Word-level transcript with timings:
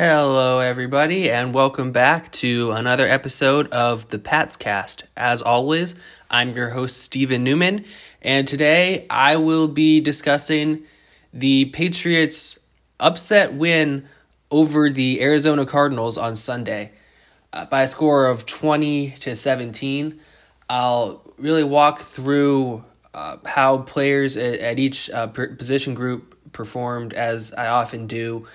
Hello, 0.00 0.60
everybody, 0.60 1.28
and 1.28 1.52
welcome 1.52 1.90
back 1.90 2.30
to 2.30 2.70
another 2.70 3.04
episode 3.04 3.66
of 3.70 4.10
the 4.10 4.20
Pats 4.20 4.56
Cast. 4.56 5.06
As 5.16 5.42
always, 5.42 5.96
I'm 6.30 6.54
your 6.54 6.70
host, 6.70 6.98
Stephen 6.98 7.42
Newman, 7.42 7.84
and 8.22 8.46
today 8.46 9.08
I 9.10 9.34
will 9.38 9.66
be 9.66 10.00
discussing 10.00 10.84
the 11.34 11.64
Patriots' 11.64 12.64
upset 13.00 13.54
win 13.54 14.06
over 14.52 14.88
the 14.88 15.20
Arizona 15.20 15.66
Cardinals 15.66 16.16
on 16.16 16.36
Sunday 16.36 16.92
uh, 17.52 17.64
by 17.64 17.82
a 17.82 17.88
score 17.88 18.28
of 18.28 18.46
20 18.46 19.10
to 19.18 19.34
17. 19.34 20.20
I'll 20.70 21.24
really 21.38 21.64
walk 21.64 21.98
through 21.98 22.84
uh, 23.12 23.38
how 23.44 23.78
players 23.78 24.36
at, 24.36 24.60
at 24.60 24.78
each 24.78 25.10
uh, 25.10 25.26
position 25.26 25.94
group 25.94 26.36
performed, 26.52 27.14
as 27.14 27.52
I 27.52 27.66
often 27.66 28.06
do 28.06 28.46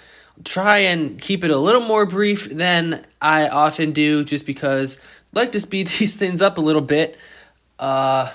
try 0.43 0.79
and 0.79 1.19
keep 1.19 1.43
it 1.43 1.51
a 1.51 1.57
little 1.57 1.81
more 1.81 2.05
brief 2.05 2.49
than 2.49 3.05
I 3.21 3.47
often 3.47 3.91
do, 3.91 4.23
just 4.23 4.45
because 4.45 4.97
I 5.35 5.39
like 5.39 5.51
to 5.53 5.59
speed 5.59 5.87
these 5.99 6.15
things 6.15 6.41
up 6.41 6.57
a 6.57 6.61
little 6.61 6.81
bit. 6.81 7.17
Uh, 7.79 8.31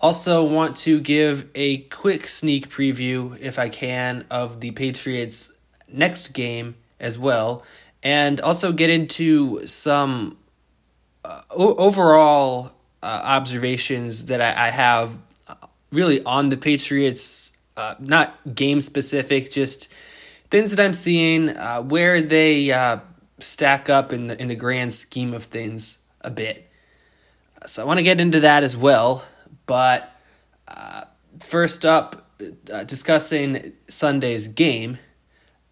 also, 0.00 0.44
want 0.44 0.76
to 0.78 1.00
give 1.00 1.48
a 1.54 1.78
quick 1.82 2.26
sneak 2.26 2.68
preview, 2.68 3.38
if 3.40 3.58
I 3.58 3.68
can, 3.68 4.26
of 4.30 4.60
the 4.60 4.72
Patriots' 4.72 5.52
next 5.88 6.32
game 6.32 6.74
as 6.98 7.18
well, 7.18 7.64
and 8.02 8.40
also 8.40 8.72
get 8.72 8.90
into 8.90 9.64
some 9.66 10.38
uh, 11.24 11.42
o- 11.50 11.76
overall 11.76 12.72
uh, 13.02 13.06
observations 13.06 14.26
that 14.26 14.40
I, 14.40 14.66
I 14.66 14.70
have 14.70 15.16
uh, 15.46 15.54
really 15.92 16.20
on 16.24 16.48
the 16.48 16.56
Patriots, 16.56 17.56
uh, 17.76 17.94
not 18.00 18.36
game 18.54 18.80
specific, 18.80 19.52
just 19.52 19.92
things 20.52 20.76
that 20.76 20.84
I'm 20.84 20.92
seeing, 20.92 21.48
uh, 21.48 21.80
where 21.80 22.20
they 22.20 22.70
uh, 22.70 22.98
stack 23.38 23.88
up 23.88 24.12
in 24.12 24.26
the 24.26 24.40
in 24.40 24.48
the 24.48 24.54
grand 24.54 24.92
scheme 24.92 25.32
of 25.32 25.44
things 25.44 26.06
a 26.20 26.30
bit. 26.30 26.70
So 27.64 27.82
I 27.82 27.86
want 27.86 27.98
to 27.98 28.02
get 28.02 28.20
into 28.20 28.38
that 28.40 28.62
as 28.62 28.76
well, 28.76 29.24
but 29.66 30.14
uh, 30.68 31.04
first 31.40 31.86
up, 31.86 32.28
uh, 32.72 32.84
discussing 32.84 33.72
Sunday's 33.88 34.46
game. 34.46 34.98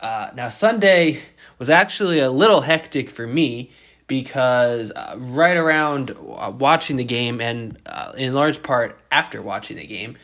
Uh, 0.01 0.31
now 0.35 0.49
Sunday 0.49 1.21
was 1.59 1.69
actually 1.69 2.19
a 2.19 2.31
little 2.31 2.63
hectic 2.63 3.11
for 3.11 3.27
me 3.27 3.71
because 4.07 4.93
uh, 4.93 5.15
right 5.19 5.59
around 5.59 6.17
watching 6.59 6.97
the 6.97 7.05
game 7.05 7.39
and 7.41 7.77
in 8.17 8.33
large 8.33 8.63
part 8.63 8.99
after 9.13 9.43
watching 9.43 9.77
the 9.77 9.87
game 9.87 10.17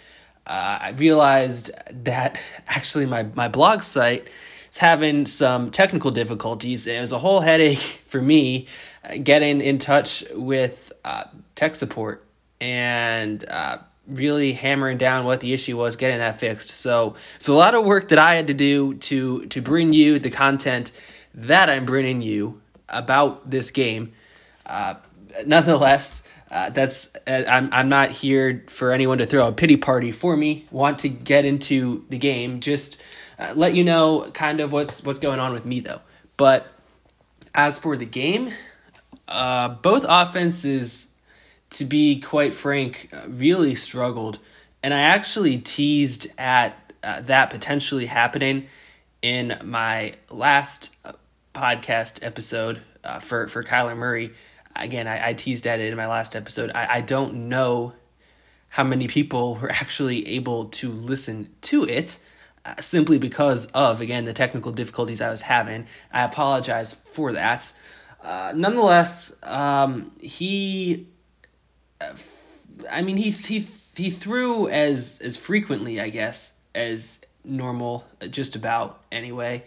uh, 0.47 0.79
I 0.81 0.91
realized 0.91 1.71
that 2.05 2.41
actually 2.69 3.07
my, 3.07 3.25
my 3.35 3.49
blog 3.49 3.83
site 3.83 4.29
is 4.71 4.79
having 4.79 5.27
some 5.27 5.71
technical 5.71 6.11
difficulties. 6.11 6.87
It 6.87 7.01
was 7.01 7.13
a 7.13 7.19
whole 7.19 7.41
headache 7.41 7.79
for 8.07 8.23
me 8.23 8.67
uh, 9.05 9.17
getting 9.23 9.61
in 9.61 9.79
touch 9.79 10.25
with 10.33 10.93
uh, 11.05 11.25
tech 11.55 11.75
support 11.75 12.25
and 12.61 13.45
uh, 13.49 13.79
really 14.07 14.53
hammering 14.53 14.99
down 14.99 15.25
what 15.25 15.41
the 15.41 15.53
issue 15.53 15.77
was, 15.77 15.97
getting 15.97 16.19
that 16.19 16.39
fixed. 16.39 16.71
So 16.71 17.17
it's 17.35 17.49
a 17.49 17.55
lot 17.55 17.75
of 17.75 17.85
work 17.85 18.09
that 18.09 18.19
I 18.19 18.35
had 18.35 18.47
to 18.47 18.55
do 18.55 18.95
to 18.95 19.47
to 19.47 19.61
bring 19.61 19.93
you 19.93 20.19
the 20.19 20.31
content 20.31 20.93
that 21.35 21.69
I'm 21.69 21.85
bringing 21.85 22.21
you 22.21 22.61
about 22.89 23.51
this 23.51 23.71
game. 23.71 24.13
Uh, 24.67 24.95
nonetheless, 25.47 26.29
uh, 26.51 26.71
that's 26.71 27.17
uh, 27.27 27.45
I'm 27.49 27.69
I'm 27.73 27.89
not 27.89 28.11
here 28.11 28.65
for 28.69 28.93
anyone 28.93 29.19
to 29.19 29.27
throw 29.27 29.49
a 29.49 29.53
pity 29.53 29.77
party 29.77 30.13
for 30.13 30.37
me. 30.37 30.67
Want 30.71 31.01
to 31.01 31.09
get 31.09 31.45
into 31.45 32.05
the 32.09 32.19
game? 32.19 32.61
Just 32.61 33.03
uh, 33.39 33.53
let 33.57 33.75
you 33.75 33.85
know 33.85 34.31
kind 34.33 34.61
of 34.61 34.73
what's 34.73 35.05
what's 35.05 35.19
going 35.19 35.41
on 35.41 35.53
with 35.53 35.65
me 35.65 35.81
though. 35.81 36.01
But 36.37 36.67
as 37.55 37.79
for 37.79 37.97
the 37.97 38.07
game, 38.07 38.53
uh, 39.29 39.69
both 39.69 40.05
offenses, 40.09 41.13
to 41.71 41.85
be 41.85 42.21
quite 42.21 42.55
frank, 42.55 43.09
uh, 43.13 43.23
really 43.29 43.75
struggled, 43.75 44.39
and 44.83 44.95
I 44.95 45.01
actually 45.01 45.59
teased 45.59 46.29
at 46.39 46.93
uh, 47.03 47.23
that 47.23 47.51
potentially 47.51 48.07
happening 48.07 48.67
in 49.21 49.59
my 49.65 50.15
last 50.31 50.97
podcast 51.55 52.25
episode 52.25 52.83
for 53.21 53.49
for 53.49 53.65
Kyler 53.65 53.97
Murray 53.97 54.33
again, 54.81 55.07
I, 55.07 55.29
I 55.29 55.33
teased 55.33 55.67
at 55.67 55.81
it 55.81 55.91
in 55.91 55.97
my 55.97 56.07
last 56.07 56.37
episode. 56.37 56.71
I, 56.75 56.97
I 56.97 57.01
don't 57.01 57.49
know 57.49 57.95
how 58.71 58.85
many 58.85 59.09
people 59.09 59.57
were 59.57 59.71
actually 59.71 60.27
able 60.29 60.67
to 60.67 60.91
listen 60.91 61.51
to 61.63 61.85
it 61.85 62.19
uh, 62.65 62.75
simply 62.81 63.19
because 63.19 63.67
of, 63.67 64.01
again, 64.01 64.25
the 64.25 64.33
technical 64.33 64.73
difficulties 64.73 65.21
I 65.21 65.31
was 65.31 65.43
having. 65.43 65.87
I 66.13 66.23
apologize 66.23 66.95
for 66.95 67.33
that. 67.33 67.73
Uh, 68.23 68.53
nonetheless, 68.57 69.39
um, 69.45 70.13
he, 70.21 71.07
uh, 72.01 72.15
I 72.91 73.03
mean, 73.03 73.17
he, 73.17 73.31
he, 73.31 73.61
he 73.61 74.11
threw 74.11 74.69
as, 74.69 75.21
as 75.25 75.37
frequently, 75.37 76.01
I 76.01 76.09
guess, 76.09 76.61
as 76.75 77.25
normal, 77.45 78.05
uh, 78.21 78.27
just 78.27 78.57
about 78.57 79.03
anyway 79.13 79.65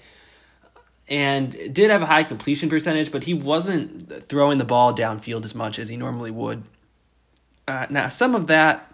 and 1.09 1.52
did 1.74 1.90
have 1.90 2.03
a 2.03 2.06
high 2.06 2.24
completion 2.24 2.70
percentage, 2.70 3.12
but 3.12 3.24
he 3.24 3.34
wasn't 3.34 4.24
throwing 4.24 4.59
the 4.59 4.66
ball 4.66 4.94
downfield 4.94 5.44
as 5.44 5.56
much 5.56 5.80
as 5.80 5.90
he 5.90 5.97
normally 5.97 6.31
would. 6.31 6.64
Uh, 7.68 7.88
now, 7.90 8.08
some 8.08 8.36
of 8.36 8.47
that 8.47 8.94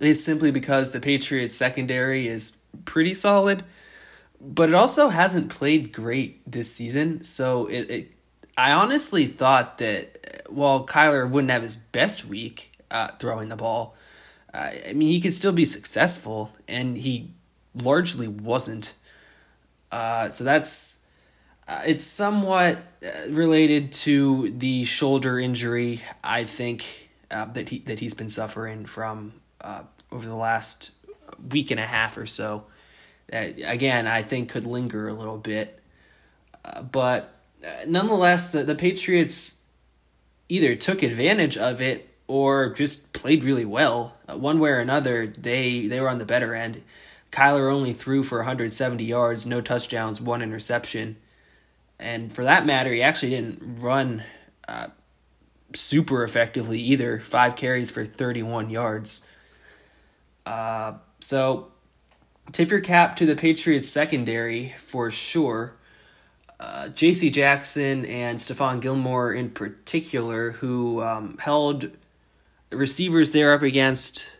is 0.00 0.24
simply 0.24 0.50
because 0.50 0.90
the 0.90 1.00
Patriots' 1.00 1.56
secondary 1.56 2.26
is 2.26 2.64
pretty 2.84 3.14
solid, 3.14 3.62
but 4.40 4.68
it 4.68 4.74
also 4.74 5.10
hasn't 5.10 5.48
played 5.48 5.92
great 5.92 6.40
this 6.50 6.72
season. 6.72 7.22
So 7.22 7.66
it, 7.66 7.90
it 7.90 8.12
I 8.56 8.72
honestly 8.72 9.26
thought 9.26 9.78
that 9.78 10.44
while 10.48 10.86
Kyler 10.86 11.28
wouldn't 11.28 11.52
have 11.52 11.62
his 11.62 11.76
best 11.76 12.24
week 12.24 12.72
uh, 12.90 13.08
throwing 13.18 13.48
the 13.48 13.56
ball, 13.56 13.94
uh, 14.52 14.70
I 14.88 14.92
mean 14.92 15.08
he 15.08 15.20
could 15.20 15.32
still 15.32 15.52
be 15.52 15.64
successful, 15.64 16.52
and 16.66 16.98
he 16.98 17.30
largely 17.80 18.26
wasn't. 18.26 18.94
Uh, 19.92 20.30
so 20.30 20.42
that's 20.42 21.01
uh, 21.68 21.80
it's 21.86 22.04
somewhat 22.04 22.78
uh, 23.04 23.30
related 23.30 23.92
to 23.92 24.50
the 24.50 24.84
shoulder 24.84 25.38
injury. 25.38 26.02
I 26.22 26.44
think 26.44 27.10
uh, 27.30 27.46
that 27.46 27.68
he 27.68 27.78
that 27.80 28.00
he's 28.00 28.14
been 28.14 28.30
suffering 28.30 28.84
from 28.84 29.34
uh, 29.60 29.84
over 30.10 30.26
the 30.26 30.34
last 30.34 30.90
week 31.50 31.70
and 31.70 31.78
a 31.78 31.86
half 31.86 32.16
or 32.16 32.26
so. 32.26 32.66
again, 33.30 34.06
I 34.06 34.22
think 34.22 34.50
could 34.50 34.66
linger 34.66 35.08
a 35.08 35.14
little 35.14 35.38
bit, 35.38 35.80
uh, 36.64 36.82
but 36.82 37.34
nonetheless, 37.86 38.48
the 38.48 38.64
the 38.64 38.74
Patriots 38.74 39.62
either 40.48 40.74
took 40.74 41.02
advantage 41.02 41.56
of 41.56 41.80
it 41.80 42.08
or 42.26 42.70
just 42.70 43.12
played 43.12 43.44
really 43.44 43.64
well. 43.64 44.16
one 44.26 44.58
way 44.58 44.70
or 44.70 44.80
another, 44.80 45.28
they 45.28 45.86
they 45.86 46.00
were 46.00 46.08
on 46.08 46.18
the 46.18 46.26
better 46.26 46.54
end. 46.54 46.82
Kyler 47.30 47.72
only 47.72 47.94
threw 47.94 48.22
for 48.22 48.38
170 48.38 49.02
yards, 49.04 49.46
no 49.46 49.62
touchdowns, 49.62 50.20
one 50.20 50.42
interception 50.42 51.16
and 52.02 52.32
for 52.32 52.44
that 52.44 52.66
matter, 52.66 52.92
he 52.92 53.02
actually 53.02 53.30
didn't 53.30 53.80
run 53.80 54.24
uh, 54.66 54.88
super 55.74 56.24
effectively 56.24 56.80
either. 56.80 57.20
Five 57.20 57.56
carries 57.56 57.90
for 57.90 58.04
31 58.04 58.70
yards. 58.70 59.26
Uh, 60.44 60.94
so, 61.20 61.70
tip 62.50 62.70
your 62.70 62.80
cap 62.80 63.16
to 63.16 63.26
the 63.26 63.36
Patriots 63.36 63.88
secondary 63.88 64.74
for 64.78 65.10
sure. 65.10 65.76
Uh, 66.58 66.88
J.C. 66.88 67.30
Jackson 67.30 68.04
and 68.06 68.38
Stephon 68.38 68.80
Gilmore 68.80 69.32
in 69.32 69.50
particular, 69.50 70.52
who 70.52 71.00
um, 71.02 71.36
held 71.38 71.90
receivers 72.70 73.32
they're 73.32 73.52
up 73.52 73.62
against 73.62 74.38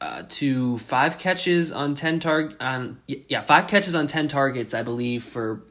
uh, 0.00 0.22
to 0.28 0.78
five 0.78 1.18
catches 1.18 1.70
on 1.70 1.94
ten 1.94 2.18
target 2.18 2.56
on 2.60 3.00
yeah 3.06 3.42
five 3.42 3.66
catches 3.66 3.94
on 3.94 4.06
ten 4.06 4.26
targets, 4.26 4.72
I 4.72 4.82
believe, 4.82 5.22
for 5.22 5.62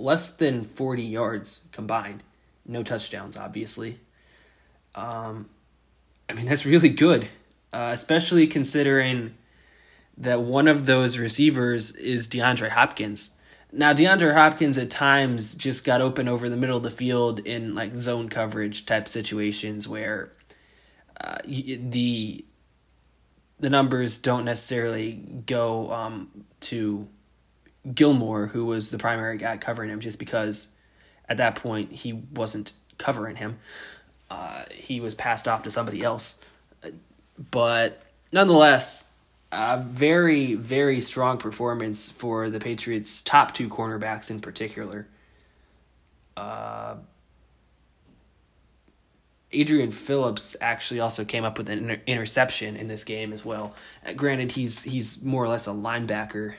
less 0.00 0.34
than 0.34 0.64
40 0.64 1.02
yards 1.02 1.68
combined. 1.72 2.22
No 2.66 2.82
touchdowns, 2.82 3.36
obviously. 3.36 4.00
Um, 4.94 5.48
I 6.28 6.34
mean, 6.34 6.46
that's 6.46 6.66
really 6.66 6.88
good, 6.88 7.28
uh, 7.72 7.90
especially 7.92 8.46
considering 8.46 9.34
that 10.16 10.42
one 10.42 10.68
of 10.68 10.86
those 10.86 11.18
receivers 11.18 11.94
is 11.96 12.28
DeAndre 12.28 12.70
Hopkins. 12.70 13.36
Now, 13.72 13.92
DeAndre 13.92 14.34
Hopkins 14.34 14.78
at 14.78 14.90
times 14.90 15.54
just 15.54 15.84
got 15.84 16.00
open 16.00 16.28
over 16.28 16.48
the 16.48 16.56
middle 16.56 16.76
of 16.76 16.82
the 16.82 16.90
field 16.90 17.40
in 17.40 17.74
like 17.74 17.94
zone 17.94 18.28
coverage 18.28 18.84
type 18.84 19.08
situations 19.08 19.88
where 19.88 20.32
uh, 21.20 21.38
the 21.44 22.44
the 23.60 23.70
numbers 23.70 24.18
don't 24.18 24.46
necessarily 24.46 25.12
go 25.46 25.92
um, 25.92 26.44
to 26.60 27.06
Gilmore, 27.94 28.48
who 28.48 28.66
was 28.66 28.90
the 28.90 28.98
primary 28.98 29.38
guy 29.38 29.56
covering 29.56 29.90
him, 29.90 30.00
just 30.00 30.18
because 30.18 30.68
at 31.28 31.36
that 31.38 31.54
point 31.54 31.92
he 31.92 32.12
wasn't 32.12 32.72
covering 32.98 33.36
him. 33.36 33.58
Uh, 34.30 34.64
he 34.72 35.00
was 35.00 35.14
passed 35.14 35.48
off 35.48 35.62
to 35.64 35.70
somebody 35.70 36.02
else. 36.02 36.44
But 37.50 38.02
nonetheless, 38.32 39.10
a 39.50 39.78
very, 39.78 40.54
very 40.54 41.00
strong 41.00 41.38
performance 41.38 42.10
for 42.10 42.50
the 42.50 42.60
Patriots' 42.60 43.22
top 43.22 43.54
two 43.54 43.68
cornerbacks 43.68 44.30
in 44.30 44.40
particular. 44.40 45.08
Uh, 46.36 46.96
Adrian 49.52 49.90
Phillips 49.90 50.56
actually 50.60 51.00
also 51.00 51.24
came 51.24 51.44
up 51.44 51.58
with 51.58 51.68
an 51.68 51.90
inter- 51.90 52.02
interception 52.06 52.76
in 52.76 52.86
this 52.86 53.02
game 53.02 53.32
as 53.32 53.44
well. 53.44 53.74
Uh, 54.06 54.12
granted, 54.12 54.52
he's 54.52 54.84
he's 54.84 55.22
more 55.22 55.42
or 55.42 55.48
less 55.48 55.66
a 55.66 55.72
linebacker 55.72 56.54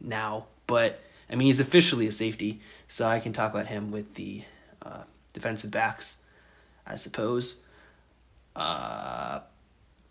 now, 0.00 0.46
but 0.66 1.00
I 1.30 1.34
mean 1.34 1.46
he's 1.46 1.60
officially 1.60 2.06
a 2.06 2.12
safety, 2.12 2.60
so 2.88 3.06
I 3.06 3.20
can 3.20 3.32
talk 3.32 3.52
about 3.52 3.66
him 3.66 3.90
with 3.90 4.14
the 4.14 4.42
uh, 4.82 5.02
defensive 5.32 5.70
backs, 5.70 6.22
I 6.86 6.96
suppose. 6.96 7.66
Uh, 8.54 9.40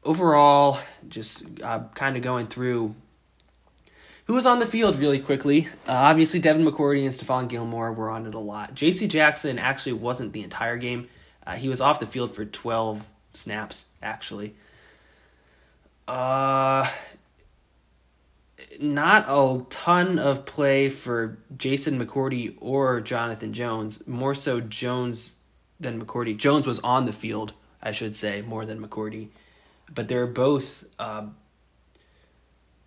overall, 0.04 0.80
just 1.08 1.44
uh, 1.62 1.84
kind 1.94 2.18
of 2.18 2.24
going 2.24 2.48
through 2.48 2.96
who 4.26 4.34
was 4.34 4.46
on 4.46 4.60
the 4.60 4.66
field 4.66 4.98
really 4.98 5.20
quickly. 5.20 5.68
Uh, 5.88 5.94
obviously, 5.94 6.40
Devin 6.40 6.66
McCourty 6.66 7.04
and 7.04 7.14
Stephon 7.14 7.50
Gilmore 7.50 7.92
were 7.92 8.10
on 8.10 8.26
it 8.26 8.34
a 8.34 8.40
lot. 8.40 8.74
J.C. 8.74 9.08
Jackson 9.08 9.60
actually 9.60 9.94
wasn't 9.94 10.34
the 10.34 10.44
entire 10.44 10.78
game. 10.78 11.10
Uh, 11.46 11.56
he 11.56 11.68
was 11.68 11.82
off 11.82 12.00
the 12.00 12.06
field 12.06 12.32
for 12.32 12.46
12 12.46 13.08
snaps, 13.34 13.90
actually. 14.02 14.56
Uh, 16.08 16.90
not 18.80 19.26
a 19.28 19.66
ton 19.70 20.20
of 20.20 20.46
play 20.46 20.90
for 20.90 21.40
Jason 21.56 22.00
McCourty 22.00 22.56
or 22.60 23.02
Jonathan 23.02 23.54
Jones. 23.54 24.08
More 24.08 24.36
so 24.36 24.60
Jones 24.60 25.40
than 25.80 26.04
McCourty. 26.04 26.36
Jones 26.36 26.66
was 26.66 26.80
on 26.80 27.06
the 27.06 27.14
field, 27.14 27.54
I 27.82 27.92
should 27.92 28.16
say, 28.16 28.42
more 28.42 28.66
than 28.66 28.86
McCourty. 28.86 29.30
But 29.94 30.08
they're 30.08 30.28
both 30.28 30.86
uh, 30.98 31.28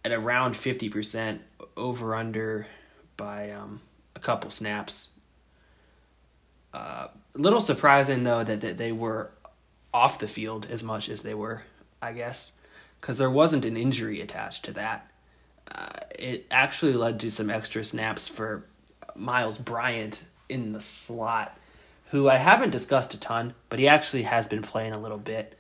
at 0.04 0.12
around 0.12 0.52
50% 0.52 1.40
over 1.76 2.14
under 2.14 2.66
by 3.16 3.50
um, 3.50 3.80
a 4.14 4.20
couple 4.20 4.50
snaps. 4.50 5.18
Uh, 6.72 7.08
a 7.34 7.38
little 7.38 7.60
surprising 7.60 8.24
though 8.24 8.44
that, 8.44 8.60
that 8.60 8.78
they 8.78 8.92
were 8.92 9.30
off 9.92 10.18
the 10.18 10.28
field 10.28 10.66
as 10.70 10.82
much 10.82 11.08
as 11.08 11.22
they 11.22 11.34
were, 11.34 11.62
I 12.02 12.12
guess, 12.12 12.52
because 13.00 13.18
there 13.18 13.30
wasn't 13.30 13.64
an 13.64 13.76
injury 13.76 14.20
attached 14.20 14.64
to 14.66 14.72
that. 14.72 15.10
Uh, 15.72 15.88
it 16.18 16.46
actually 16.50 16.94
led 16.94 17.20
to 17.20 17.30
some 17.30 17.50
extra 17.50 17.84
snaps 17.84 18.28
for 18.28 18.64
Myles 19.14 19.58
Bryant 19.58 20.24
in 20.48 20.72
the 20.72 20.80
slot, 20.80 21.58
who 22.10 22.28
I 22.28 22.36
haven't 22.36 22.70
discussed 22.70 23.14
a 23.14 23.20
ton, 23.20 23.54
but 23.68 23.78
he 23.78 23.88
actually 23.88 24.22
has 24.22 24.48
been 24.48 24.62
playing 24.62 24.92
a 24.92 24.98
little 24.98 25.18
bit. 25.18 25.58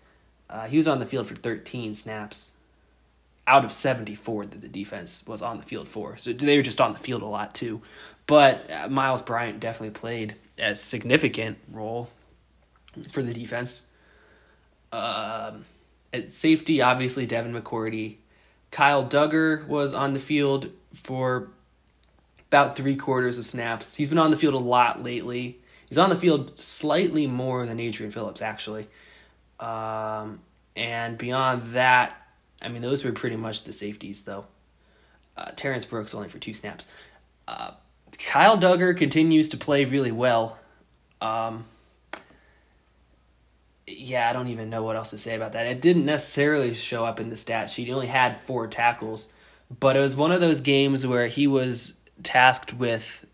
Uh, 0.48 0.66
he 0.66 0.76
was 0.76 0.86
on 0.86 1.00
the 1.00 1.06
field 1.06 1.26
for 1.26 1.34
13 1.34 1.94
snaps 1.94 2.52
out 3.46 3.64
of 3.64 3.72
74 3.72 4.46
that 4.46 4.60
the 4.60 4.68
defense 4.68 5.26
was 5.26 5.42
on 5.42 5.58
the 5.58 5.64
field 5.64 5.88
for. 5.88 6.16
So 6.16 6.32
they 6.32 6.56
were 6.56 6.62
just 6.62 6.80
on 6.80 6.92
the 6.92 6.98
field 6.98 7.22
a 7.22 7.26
lot 7.26 7.54
too. 7.54 7.82
But 8.26 8.70
uh, 8.70 8.88
Myles 8.88 9.22
Bryant 9.22 9.60
definitely 9.60 9.98
played 9.98 10.34
a 10.58 10.74
significant 10.74 11.58
role 11.70 12.10
for 13.12 13.22
the 13.22 13.32
defense. 13.32 13.92
Um, 14.92 15.66
at 16.12 16.32
safety, 16.32 16.80
obviously 16.80 17.26
Devin 17.26 17.52
McCourty. 17.52 18.16
Kyle 18.70 19.04
Dugger 19.04 19.66
was 19.66 19.94
on 19.94 20.12
the 20.12 20.20
field 20.20 20.70
for 20.94 21.48
about 22.48 22.76
three 22.76 22.96
quarters 22.96 23.38
of 23.38 23.46
snaps. 23.46 23.96
He's 23.96 24.08
been 24.08 24.18
on 24.18 24.30
the 24.30 24.36
field 24.36 24.54
a 24.54 24.58
lot 24.58 25.02
lately. 25.02 25.58
He's 25.88 25.98
on 25.98 26.10
the 26.10 26.16
field 26.16 26.58
slightly 26.58 27.26
more 27.26 27.66
than 27.66 27.80
Adrian 27.80 28.12
Phillips, 28.12 28.42
actually. 28.42 28.86
Um, 29.60 30.40
and 30.74 31.16
beyond 31.16 31.62
that, 31.74 32.16
I 32.60 32.68
mean, 32.68 32.82
those 32.82 33.04
were 33.04 33.12
pretty 33.12 33.36
much 33.36 33.64
the 33.64 33.72
safeties, 33.72 34.22
though. 34.22 34.46
Uh, 35.36 35.50
Terrence 35.54 35.84
Brooks 35.84 36.14
only 36.14 36.28
for 36.28 36.38
two 36.38 36.54
snaps. 36.54 36.90
Uh, 37.46 37.72
Kyle 38.18 38.56
Dugger 38.56 38.96
continues 38.96 39.48
to 39.50 39.56
play 39.56 39.84
really 39.84 40.12
well. 40.12 40.58
Um, 41.20 41.66
yeah, 43.86 44.28
I 44.28 44.32
don't 44.32 44.48
even 44.48 44.70
know 44.70 44.82
what 44.82 44.96
else 44.96 45.10
to 45.10 45.18
say 45.18 45.36
about 45.36 45.52
that. 45.52 45.66
It 45.66 45.80
didn't 45.80 46.04
necessarily 46.04 46.74
show 46.74 47.04
up 47.04 47.20
in 47.20 47.28
the 47.28 47.36
stat 47.36 47.70
sheet. 47.70 47.86
He 47.86 47.92
only 47.92 48.08
had 48.08 48.40
four 48.40 48.66
tackles, 48.66 49.32
but 49.80 49.96
it 49.96 50.00
was 50.00 50.16
one 50.16 50.32
of 50.32 50.40
those 50.40 50.60
games 50.60 51.06
where 51.06 51.28
he 51.28 51.46
was 51.46 52.00
tasked 52.22 52.74
with 52.74 53.30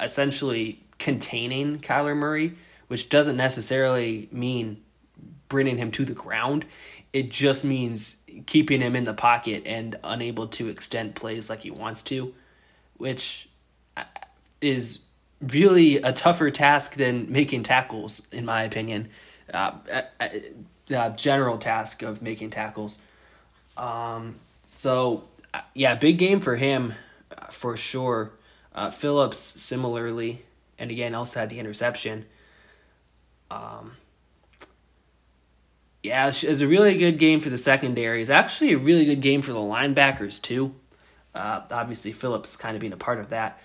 essentially 0.00 0.80
containing 0.98 1.78
Kyler 1.80 2.16
Murray, 2.16 2.54
which 2.88 3.08
doesn't 3.08 3.36
necessarily 3.36 4.28
mean 4.32 4.82
bringing 5.48 5.76
him 5.76 5.90
to 5.92 6.04
the 6.04 6.14
ground. 6.14 6.64
It 7.12 7.30
just 7.30 7.64
means 7.64 8.22
keeping 8.46 8.80
him 8.80 8.96
in 8.96 9.04
the 9.04 9.12
pocket 9.12 9.62
and 9.66 9.96
unable 10.02 10.46
to 10.48 10.68
extend 10.68 11.14
plays 11.14 11.50
like 11.50 11.60
he 11.60 11.70
wants 11.70 12.02
to, 12.04 12.34
which 12.96 13.48
uh, 13.96 14.04
is 14.62 15.06
really 15.42 15.96
a 15.96 16.12
tougher 16.12 16.50
task 16.50 16.94
than 16.94 17.30
making 17.30 17.64
tackles, 17.64 18.26
in 18.32 18.46
my 18.46 18.62
opinion. 18.62 19.08
Uh, 19.52 19.72
the 20.86 21.14
general 21.16 21.58
task 21.58 22.02
of 22.02 22.22
making 22.22 22.50
tackles. 22.50 23.00
Um, 23.76 24.36
so, 24.64 25.24
yeah, 25.74 25.94
big 25.94 26.18
game 26.18 26.40
for 26.40 26.56
him 26.56 26.94
uh, 27.36 27.46
for 27.46 27.76
sure. 27.76 28.32
Uh, 28.74 28.90
Phillips 28.90 29.38
similarly, 29.38 30.42
and 30.78 30.90
again 30.90 31.14
also 31.14 31.40
had 31.40 31.50
the 31.50 31.58
interception. 31.58 32.24
Um, 33.50 33.92
yeah, 36.02 36.26
it's, 36.26 36.42
it's 36.42 36.62
a 36.62 36.66
really 36.66 36.96
good 36.96 37.18
game 37.18 37.40
for 37.40 37.50
the 37.50 37.58
secondary. 37.58 38.20
It's 38.20 38.30
actually 38.30 38.72
a 38.72 38.78
really 38.78 39.04
good 39.04 39.20
game 39.20 39.42
for 39.42 39.52
the 39.52 39.58
linebackers 39.58 40.40
too. 40.40 40.74
Uh, 41.34 41.60
obviously, 41.70 42.12
Phillips 42.12 42.56
kind 42.56 42.74
of 42.74 42.80
being 42.80 42.92
a 42.92 42.96
part 42.98 43.18
of 43.18 43.28
that. 43.30 43.60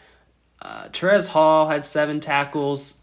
Uh, 0.61 0.85
Terez 0.89 1.29
Hall 1.29 1.67
had 1.69 1.85
seven 1.85 2.19
tackles. 2.19 2.99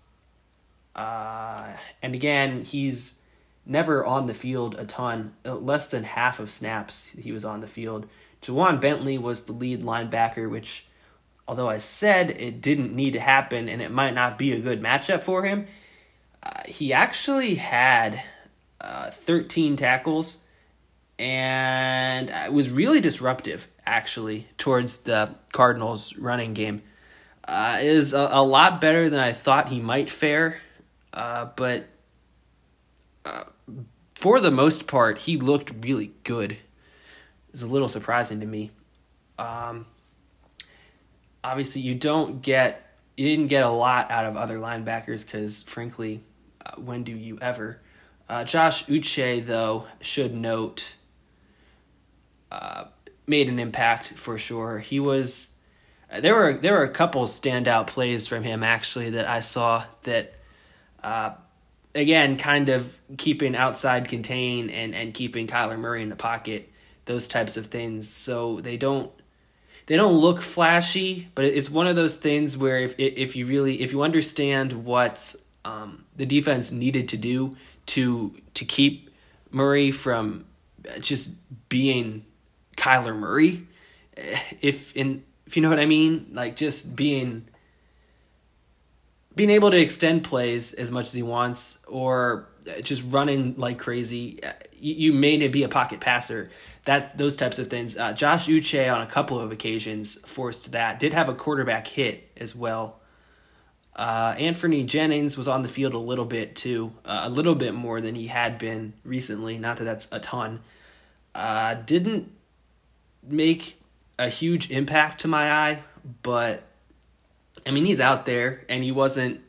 Uh, 0.95 1.69
and 2.03 2.15
again, 2.15 2.63
he's 2.63 3.23
never 3.67 4.05
on 4.05 4.27
the 4.27 4.35
field 4.35 4.75
a 4.79 4.85
ton. 4.85 5.35
Uh, 5.45 5.57
less 5.57 5.87
than 5.87 6.05
half 6.05 6.39
of 6.39 6.51
snaps 6.51 7.09
he 7.11 7.33
was 7.33 7.45
on 7.45 7.61
the 7.61 7.67
field. 7.67 8.07
Ja'Whaun 8.43 8.81
Bentley 8.81 9.17
was 9.19 9.47
the 9.47 9.53
lead 9.53 9.83
linebacker, 9.83 10.51
which, 10.51 10.87
although 11.49 11.69
I 11.69 11.79
said 11.79 12.31
it 12.33 12.61
didn't 12.61 12.95
need 12.95 13.15
to 13.15 13.21
happen 13.21 13.69
and 13.69 13.81
it 13.81 13.91
might 13.91 14.15
not 14.15 14.37
be 14.37 14.53
a 14.53 14.61
good 14.61 14.83
matchup 14.83 15.25
for 15.25 15.45
him, 15.45 15.67
uh, 16.43 16.61
he 16.67 16.93
actually 16.93 17.55
had 17.55 18.23
uh, 18.81 19.11
13 19.11 19.77
tackles 19.77 20.45
and 21.19 22.31
it 22.31 22.53
was 22.53 22.71
really 22.71 23.01
disruptive, 23.01 23.69
actually, 23.87 24.49
towards 24.59 24.99
the 24.99 25.37
Cardinals' 25.53 26.17
running 26.17 26.55
game 26.55 26.83
uh, 27.47 27.79
is 27.81 28.13
a, 28.15 28.29
a, 28.33 28.43
lot 28.43 28.81
better 28.81 29.09
than 29.11 29.21
I 29.21 29.33
thought 29.33 29.69
he 29.69 29.81
might 29.81 30.11
fare. 30.11 30.61
Uh, 31.15 31.47
but 31.57 31.87
uh, 33.25 33.45
for 34.15 34.41
the 34.41 34.51
most 34.51 34.87
part, 34.87 35.19
he 35.19 35.37
looked 35.37 35.73
really 35.81 36.13
good. 36.25 36.53
It 36.53 36.59
was 37.53 37.63
a 37.63 37.69
little 37.69 37.89
surprising 37.89 38.41
to 38.41 38.47
me. 38.47 38.73
Um, 39.39 39.87
obviously, 41.43 41.83
you 41.83 41.95
don't 41.95 42.43
get 42.43 42.81
you 43.17 43.29
didn't 43.29 43.47
get 43.47 43.65
a 43.65 43.71
lot 43.71 44.11
out 44.11 44.25
of 44.25 44.37
other 44.37 44.59
linebackers 44.59 45.25
because, 45.25 45.63
frankly, 45.63 46.25
uh, 46.67 46.73
when 46.81 47.05
do 47.05 47.13
you 47.13 47.39
ever? 47.41 47.81
Uh, 48.29 48.43
Josh 48.43 48.87
Uche, 48.87 49.45
though, 49.47 49.87
should 50.01 50.35
note, 50.35 50.97
uh, 52.51 52.87
made 53.27 53.49
an 53.49 53.61
impact 53.61 54.15
for 54.15 54.37
sure. 54.37 54.81
He 54.81 54.99
was 54.99 55.57
there 56.21 56.35
were 56.35 56.55
there 56.55 56.75
were 56.75 56.85
a 56.85 56.91
couple 56.91 57.23
standout 57.25 57.87
plays 57.87 58.27
from 58.27 58.43
him 58.43 58.63
actually 58.63 59.11
that 59.11 59.29
I 59.29 59.41
saw 59.41 59.85
that 60.03 60.35
uh, 61.05 61.35
again 61.95 62.37
kind 62.37 62.69
of 62.69 62.99
keeping 63.17 63.55
outside 63.55 64.09
contain 64.09 64.71
and 64.71 64.95
and 64.95 65.15
keeping 65.15 65.47
Kyler 65.47 65.79
Murray 65.79 66.03
in 66.03 66.09
the 66.09 66.17
pocket 66.17 66.71
those 67.05 67.29
types 67.29 67.57
of 67.57 67.67
things. 67.67 68.09
So 68.09 68.61
they 68.61 68.77
don't 68.77 69.13
they 69.87 69.97
don't 69.97 70.15
look 70.15 70.41
flashy 70.41 71.29
but 71.35 71.45
it's 71.45 71.71
one 71.71 71.87
of 71.87 71.95
those 71.95 72.17
things 72.17 72.57
where 72.57 72.79
if 72.79 72.95
if 72.99 73.37
you 73.37 73.47
really 73.47 73.83
if 73.83 73.93
you 73.93 74.03
understand 74.03 74.73
what 74.73 75.37
um, 75.65 76.05
the 76.17 76.27
defense 76.27 76.73
needed 76.73 77.09
to 77.09 77.17
do 77.17 77.57
to 77.87 78.35
to 78.55 78.65
keep 78.65 79.11
Murray 79.51 79.91
from 79.91 80.47
just 81.01 81.37
being 81.69 82.25
Kyler 82.77 83.17
Murray 83.17 83.67
eh, 84.17 84.41
if 84.61 84.97
in 84.97 85.23
if 85.47 85.57
you 85.57 85.63
know 85.63 85.71
what 85.71 85.81
I 85.81 85.87
mean, 85.87 86.29
like 86.33 86.57
just 86.57 86.97
being 86.97 87.47
being 89.37 89.51
able 89.51 89.71
to 89.71 89.81
extend 89.81 90.25
plays 90.25 90.73
as 90.75 90.91
much 90.91 91.07
as 91.07 91.13
he 91.13 91.23
wants 91.23 91.85
or 91.87 92.49
just 92.83 93.03
running 93.09 93.55
like 93.57 93.79
crazy. 93.79 94.41
You, 94.73 94.95
you 94.95 95.13
may 95.13 95.49
be 95.49 95.63
a 95.63 95.69
pocket 95.69 96.01
passer. 96.01 96.51
That 96.85 97.17
those 97.17 97.35
types 97.35 97.59
of 97.59 97.69
things. 97.69 97.97
Uh, 97.97 98.13
Josh 98.13 98.47
Uche 98.47 98.93
on 98.93 99.01
a 99.01 99.07
couple 99.07 99.41
of 99.41 99.51
occasions 99.51 100.17
forced 100.29 100.73
that. 100.73 100.99
Did 100.99 101.15
have 101.15 101.29
a 101.29 101.35
quarterback 101.35 101.87
hit 101.87 102.31
as 102.37 102.55
well. 102.55 103.01
Uh, 103.97 104.35
Anfernee 104.35 104.85
Jennings 104.87 105.39
was 105.39 105.47
on 105.47 105.63
the 105.63 105.69
field 105.69 105.95
a 105.95 105.99
little 105.99 106.25
bit 106.25 106.57
too, 106.57 106.93
uh, 107.05 107.23
a 107.25 107.31
little 107.31 107.55
bit 107.55 107.75
more 107.75 108.01
than 108.01 108.17
he 108.17 108.27
had 108.27 108.59
been 108.59 108.93
recently. 109.05 109.59
Not 109.59 109.77
that 109.79 109.85
that's 109.85 110.11
a 110.11 110.19
ton. 110.19 110.61
Uh, 111.35 111.75
didn't 111.75 112.31
make 113.23 113.81
a 114.19 114.29
huge 114.29 114.71
impact 114.71 115.21
to 115.21 115.29
my 115.29 115.51
eye, 115.51 115.83
but 116.23 116.65
I 117.67 117.71
mean, 117.71 117.85
he's 117.85 118.01
out 118.01 118.27
there 118.27 118.65
and 118.69 118.85
he 118.85 118.93
wasn't 118.93 119.41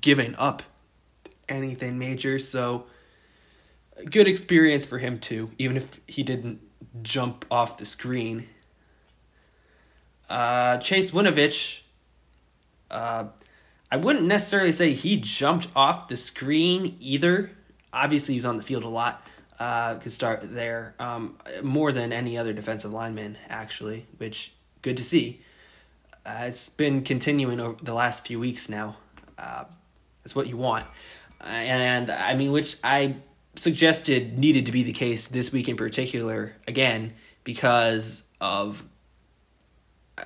giving 0.00 0.34
up 0.36 0.62
anything 1.48 1.98
major. 1.98 2.38
So 2.38 2.86
good 4.08 4.28
experience 4.28 4.86
for 4.86 4.98
him 4.98 5.18
too, 5.18 5.50
even 5.58 5.76
if 5.76 6.00
he 6.06 6.22
didn't 6.22 6.60
jump 7.02 7.44
off 7.50 7.76
the 7.76 7.86
screen. 7.86 8.48
Uh, 10.28 10.78
Chase 10.78 11.10
Winovich, 11.10 11.82
uh, 12.90 13.24
I 13.90 13.96
wouldn't 13.96 14.26
necessarily 14.26 14.72
say 14.72 14.92
he 14.92 15.16
jumped 15.16 15.68
off 15.74 16.08
the 16.08 16.16
screen 16.16 16.96
either. 17.00 17.50
Obviously, 17.92 18.34
he's 18.34 18.44
on 18.44 18.56
the 18.56 18.62
field 18.62 18.84
a 18.84 18.88
lot. 18.88 19.26
Uh, 19.58 19.96
could 19.96 20.12
start 20.12 20.40
there 20.42 20.94
um, 20.98 21.36
more 21.62 21.92
than 21.92 22.12
any 22.12 22.38
other 22.38 22.52
defensive 22.52 22.92
lineman, 22.92 23.36
actually, 23.48 24.06
which 24.16 24.54
good 24.80 24.96
to 24.96 25.04
see. 25.04 25.42
Uh, 26.30 26.44
it's 26.44 26.68
been 26.68 27.02
continuing 27.02 27.58
over 27.58 27.76
the 27.82 27.94
last 27.94 28.26
few 28.26 28.38
weeks 28.38 28.68
now. 28.68 28.96
Uh, 29.36 29.64
that's 30.22 30.36
what 30.36 30.46
you 30.46 30.56
want, 30.56 30.86
and 31.40 32.08
I 32.10 32.34
mean, 32.34 32.52
which 32.52 32.76
I 32.84 33.16
suggested 33.56 34.38
needed 34.38 34.66
to 34.66 34.72
be 34.72 34.82
the 34.82 34.92
case 34.92 35.26
this 35.26 35.52
week 35.52 35.68
in 35.68 35.76
particular. 35.76 36.54
Again, 36.68 37.14
because 37.42 38.28
of 38.40 38.84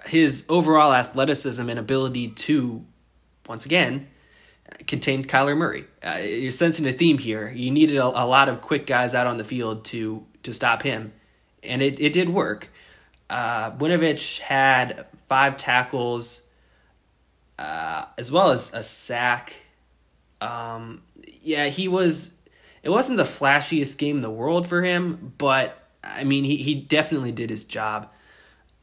his 0.06 0.44
overall 0.48 0.92
athleticism 0.92 1.66
and 1.68 1.78
ability 1.78 2.28
to, 2.28 2.84
once 3.48 3.64
again, 3.64 4.08
contain 4.86 5.24
Kyler 5.24 5.56
Murray. 5.56 5.84
Uh, 6.02 6.18
you're 6.22 6.50
sensing 6.50 6.86
a 6.86 6.92
theme 6.92 7.16
here. 7.16 7.50
You 7.50 7.70
needed 7.70 7.96
a, 7.96 8.04
a, 8.04 8.26
lot 8.26 8.50
of 8.50 8.60
quick 8.60 8.86
guys 8.86 9.14
out 9.14 9.26
on 9.26 9.38
the 9.38 9.44
field 9.44 9.84
to 9.86 10.26
to 10.42 10.52
stop 10.52 10.82
him, 10.82 11.14
and 11.62 11.80
it, 11.80 11.98
it 11.98 12.12
did 12.12 12.28
work. 12.28 12.70
Uh, 13.30 13.70
Winovich 13.70 14.40
had 14.40 15.06
five 15.28 15.56
tackles, 15.56 16.42
uh, 17.58 18.06
as 18.18 18.30
well 18.30 18.50
as 18.50 18.72
a 18.74 18.82
sack. 18.82 19.54
Um, 20.40 21.02
yeah, 21.40 21.68
he 21.68 21.88
was. 21.88 22.40
It 22.82 22.90
wasn't 22.90 23.16
the 23.16 23.24
flashiest 23.24 23.96
game 23.96 24.16
in 24.16 24.22
the 24.22 24.30
world 24.30 24.66
for 24.66 24.82
him, 24.82 25.32
but 25.38 25.84
I 26.02 26.24
mean, 26.24 26.44
he, 26.44 26.56
he 26.56 26.74
definitely 26.74 27.32
did 27.32 27.48
his 27.48 27.64
job. 27.64 28.10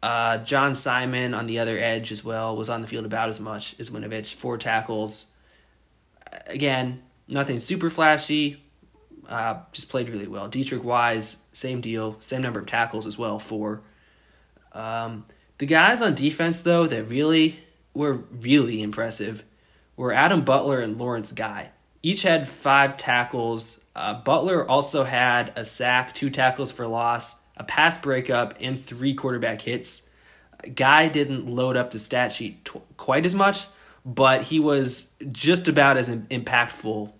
Uh, 0.02 0.40
John 0.40 0.74
Simon 0.74 1.34
on 1.36 1.46
the 1.46 1.60
other 1.60 1.78
edge 1.78 2.12
as 2.12 2.24
well 2.24 2.58
was 2.58 2.70
on 2.70 2.82
the 2.82 2.88
field 2.88 3.06
about 3.06 3.30
as 3.30 3.40
much 3.40 3.80
as 3.80 3.92
Winovich. 3.92 4.34
Four 4.34 4.58
tackles. 4.58 5.28
Again, 6.48 7.04
nothing 7.28 7.60
super 7.60 7.90
flashy. 7.90 8.64
Uh, 9.30 9.60
just 9.72 9.90
played 9.90 10.10
really 10.10 10.28
well. 10.28 10.50
Deatrich 10.50 10.84
Wise, 10.84 11.48
same 11.54 11.80
deal, 11.80 12.18
same 12.20 12.42
number 12.42 12.60
of 12.60 12.66
tackles 12.66 13.06
as 13.06 13.18
well. 13.18 13.38
Four. 13.38 13.82
Um, 14.74 15.26
the 15.62 15.68
guys 15.68 16.02
on 16.02 16.16
defense 16.16 16.62
though 16.62 16.88
that 16.88 17.04
really 17.04 17.60
were 17.94 18.14
really 18.14 18.82
impressive 18.82 19.44
were 19.96 20.12
Adam 20.12 20.42
Butler 20.42 20.80
and 20.80 20.98
Lawrence 20.98 21.32
Guy. 21.32 21.70
Each 22.02 22.24
had 22.24 22.48
five 22.48 22.98
tackles. 22.98 23.86
Uh, 23.96 24.16
Butler 24.16 24.68
also 24.68 25.04
had 25.04 25.54
a 25.56 25.64
sack, 25.64 26.16
two 26.16 26.32
tackles 26.32 26.72
for 26.72 26.88
loss, 26.88 27.42
a 27.56 27.64
pass 27.64 27.96
breakup, 27.96 28.56
and 28.60 28.80
three 28.80 29.14
quarterback 29.14 29.62
hits. 29.62 30.10
Guy 30.74 31.08
didn't 31.08 31.46
load 31.46 31.78
up 31.78 31.92
the 31.92 32.00
stat 32.00 32.32
sheet 32.32 32.68
quite 32.98 33.28
as 33.28 33.36
much, 33.36 33.68
but 34.04 34.42
he 34.42 34.60
was 34.60 35.14
just 35.32 35.68
about 35.68 35.96
as 35.96 36.10
impactful, 36.10 37.14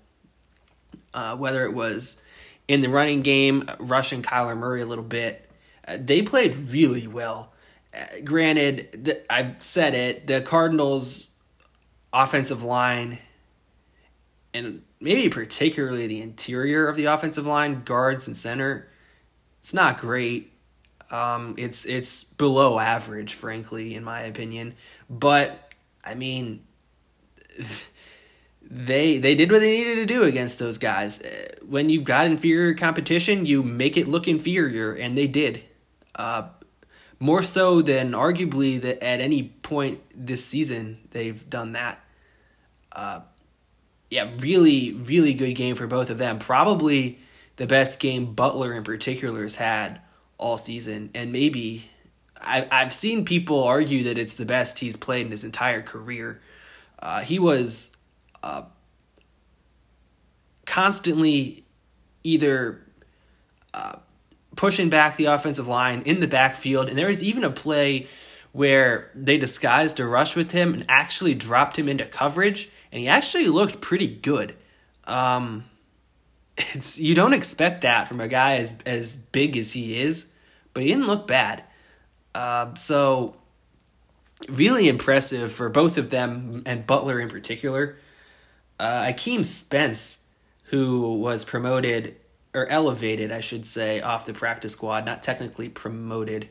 uh, 1.14 1.38
whether 1.38 1.64
it 1.64 1.76
was 1.76 2.26
in 2.68 2.80
the 2.80 2.90
running 2.90 3.22
game, 3.22 3.66
rushing 3.78 4.24
Kyler 4.24 4.58
Murray 4.58 4.82
a 4.82 4.88
little 4.88 5.04
bit. 5.04 5.48
Uh, 5.88 5.98
they 6.00 6.24
played 6.24 6.56
really 6.72 7.06
well. 7.06 7.51
Uh, 7.94 8.22
granted, 8.24 9.06
th- 9.06 9.26
I've 9.30 9.62
said 9.62 9.94
it, 9.94 10.28
the 10.28 10.42
Cardinals' 10.42 11.32
offensive 12.14 12.64
line, 12.64 13.20
and 14.54 14.84
maybe 15.00 15.30
particularly 15.30 16.08
the 16.08 16.22
interior 16.22 16.88
of 16.88 16.96
the 16.96 17.06
offensive 17.06 17.46
line, 17.46 17.84
guards 17.84 18.28
and 18.28 18.38
center, 18.38 18.88
it's 19.60 19.74
not 19.74 19.98
great. 19.98 20.54
Um, 21.12 21.56
it's 21.58 21.86
it's 21.86 22.24
below 22.24 22.80
average, 22.80 23.34
frankly, 23.34 23.94
in 23.96 24.04
my 24.04 24.22
opinion. 24.22 24.76
But 25.10 25.74
I 26.04 26.16
mean, 26.16 26.64
they 28.64 29.18
they 29.18 29.36
did 29.36 29.52
what 29.52 29.60
they 29.60 29.78
needed 29.78 29.96
to 29.96 30.06
do 30.06 30.24
against 30.24 30.60
those 30.60 30.78
guys. 30.78 31.22
When 31.62 31.90
you've 31.90 32.06
got 32.06 32.26
inferior 32.26 32.74
competition, 32.74 33.46
you 33.46 33.62
make 33.64 33.98
it 33.98 34.08
look 34.08 34.28
inferior, 34.28 34.94
and 34.94 35.18
they 35.18 35.28
did. 35.28 35.64
Uh, 36.16 36.50
more 37.22 37.44
so 37.44 37.82
than 37.84 38.14
arguably 38.14 38.82
that 38.82 39.02
at 39.04 39.22
any 39.22 39.44
point 39.44 40.02
this 40.16 40.44
season 40.44 40.98
they've 41.12 41.48
done 41.50 41.74
that. 41.74 42.04
Uh, 42.92 43.22
yeah, 44.10 44.30
really, 44.40 44.94
really 44.94 45.34
good 45.34 45.54
game 45.54 45.76
for 45.76 45.88
both 45.88 46.10
of 46.10 46.18
them. 46.18 46.40
Probably 46.40 47.20
the 47.56 47.68
best 47.68 48.00
game 48.00 48.34
Butler 48.34 48.74
in 48.74 48.84
particular 48.84 49.44
has 49.44 49.58
had 49.58 50.02
all 50.38 50.58
season, 50.58 51.12
and 51.14 51.32
maybe 51.32 51.86
I, 52.42 52.68
I've 52.72 52.92
seen 52.92 53.24
people 53.24 53.64
argue 53.64 54.04
that 54.06 54.18
it's 54.18 54.36
the 54.36 54.46
best 54.46 54.80
he's 54.80 54.98
played 54.98 55.28
in 55.28 55.32
his 55.32 55.44
entire 55.44 55.84
career. 55.84 56.42
Uh, 57.00 57.22
he 57.22 57.38
was 57.38 57.96
uh, 58.42 58.64
constantly 60.66 61.66
either 62.24 62.82
uh, 63.74 63.98
pushing 64.56 64.90
back 64.90 65.16
the 65.16 65.26
offensive 65.26 65.68
line 65.68 66.02
in 66.04 66.20
the 66.20 66.28
backfield, 66.28 66.90
and 66.90 66.98
there 66.98 67.08
was 67.08 67.24
even 67.24 67.44
a 67.44 67.50
play 67.50 68.08
where 68.52 69.10
they 69.16 69.38
disguised 69.38 70.00
a 70.00 70.06
rush 70.06 70.36
with 70.36 70.52
him 70.52 70.74
and 70.74 70.86
actually 70.90 71.34
dropped 71.34 71.80
him 71.80 71.88
into 71.88 72.06
coverage, 72.06 72.70
and 72.92 73.02
he 73.02 73.08
actually 73.08 73.48
looked 73.48 73.80
pretty 73.82 74.08
good. 74.08 74.56
Um, 75.06 75.66
it's 76.58 77.00
you 77.00 77.16
don't 77.16 77.34
expect 77.34 77.82
that 77.82 78.08
from 78.08 78.20
a 78.20 78.28
guy 78.28 78.56
as 78.56 78.80
as 78.86 79.18
big 79.18 79.58
as 79.58 79.74
he 79.74 80.00
is, 80.02 80.36
but 80.74 80.84
he 80.84 80.90
didn't 80.90 81.08
look 81.08 81.28
bad. 81.28 81.64
Uh, 82.36 82.74
so 82.76 83.36
really 84.50 84.88
impressive 84.90 85.52
for 85.52 85.70
both 85.70 85.98
of 85.98 86.10
them 86.10 86.64
and 86.66 86.88
Butler 86.88 87.20
in 87.20 87.30
particular. 87.30 87.98
Uh, 88.80 89.04
Akeem 89.04 89.46
Spence, 89.46 90.28
who 90.66 91.20
was 91.20 91.46
promoted 91.46 92.16
or 92.54 92.68
elevated, 92.68 93.32
I 93.32 93.40
should 93.40 93.66
say, 93.66 94.02
off 94.02 94.26
the 94.26 94.34
practice 94.34 94.74
squad, 94.74 95.06
not 95.06 95.24
technically 95.24 95.70
promoted, 95.70 96.50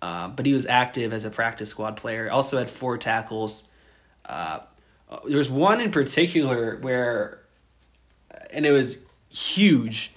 uh, 0.00 0.28
but 0.28 0.46
he 0.46 0.54
was 0.54 0.66
active 0.66 1.12
as 1.12 1.24
a 1.24 1.30
practice 1.30 1.70
squad 1.70 1.96
player. 1.96 2.30
Also 2.30 2.58
had 2.58 2.70
four 2.70 2.96
tackles. 2.96 3.70
Uh, 4.24 4.60
there 5.26 5.38
was 5.38 5.50
one 5.50 5.80
in 5.80 5.90
particular 5.90 6.78
where, 6.78 7.40
and 8.52 8.64
it 8.64 8.70
was 8.70 9.06
huge 9.28 10.14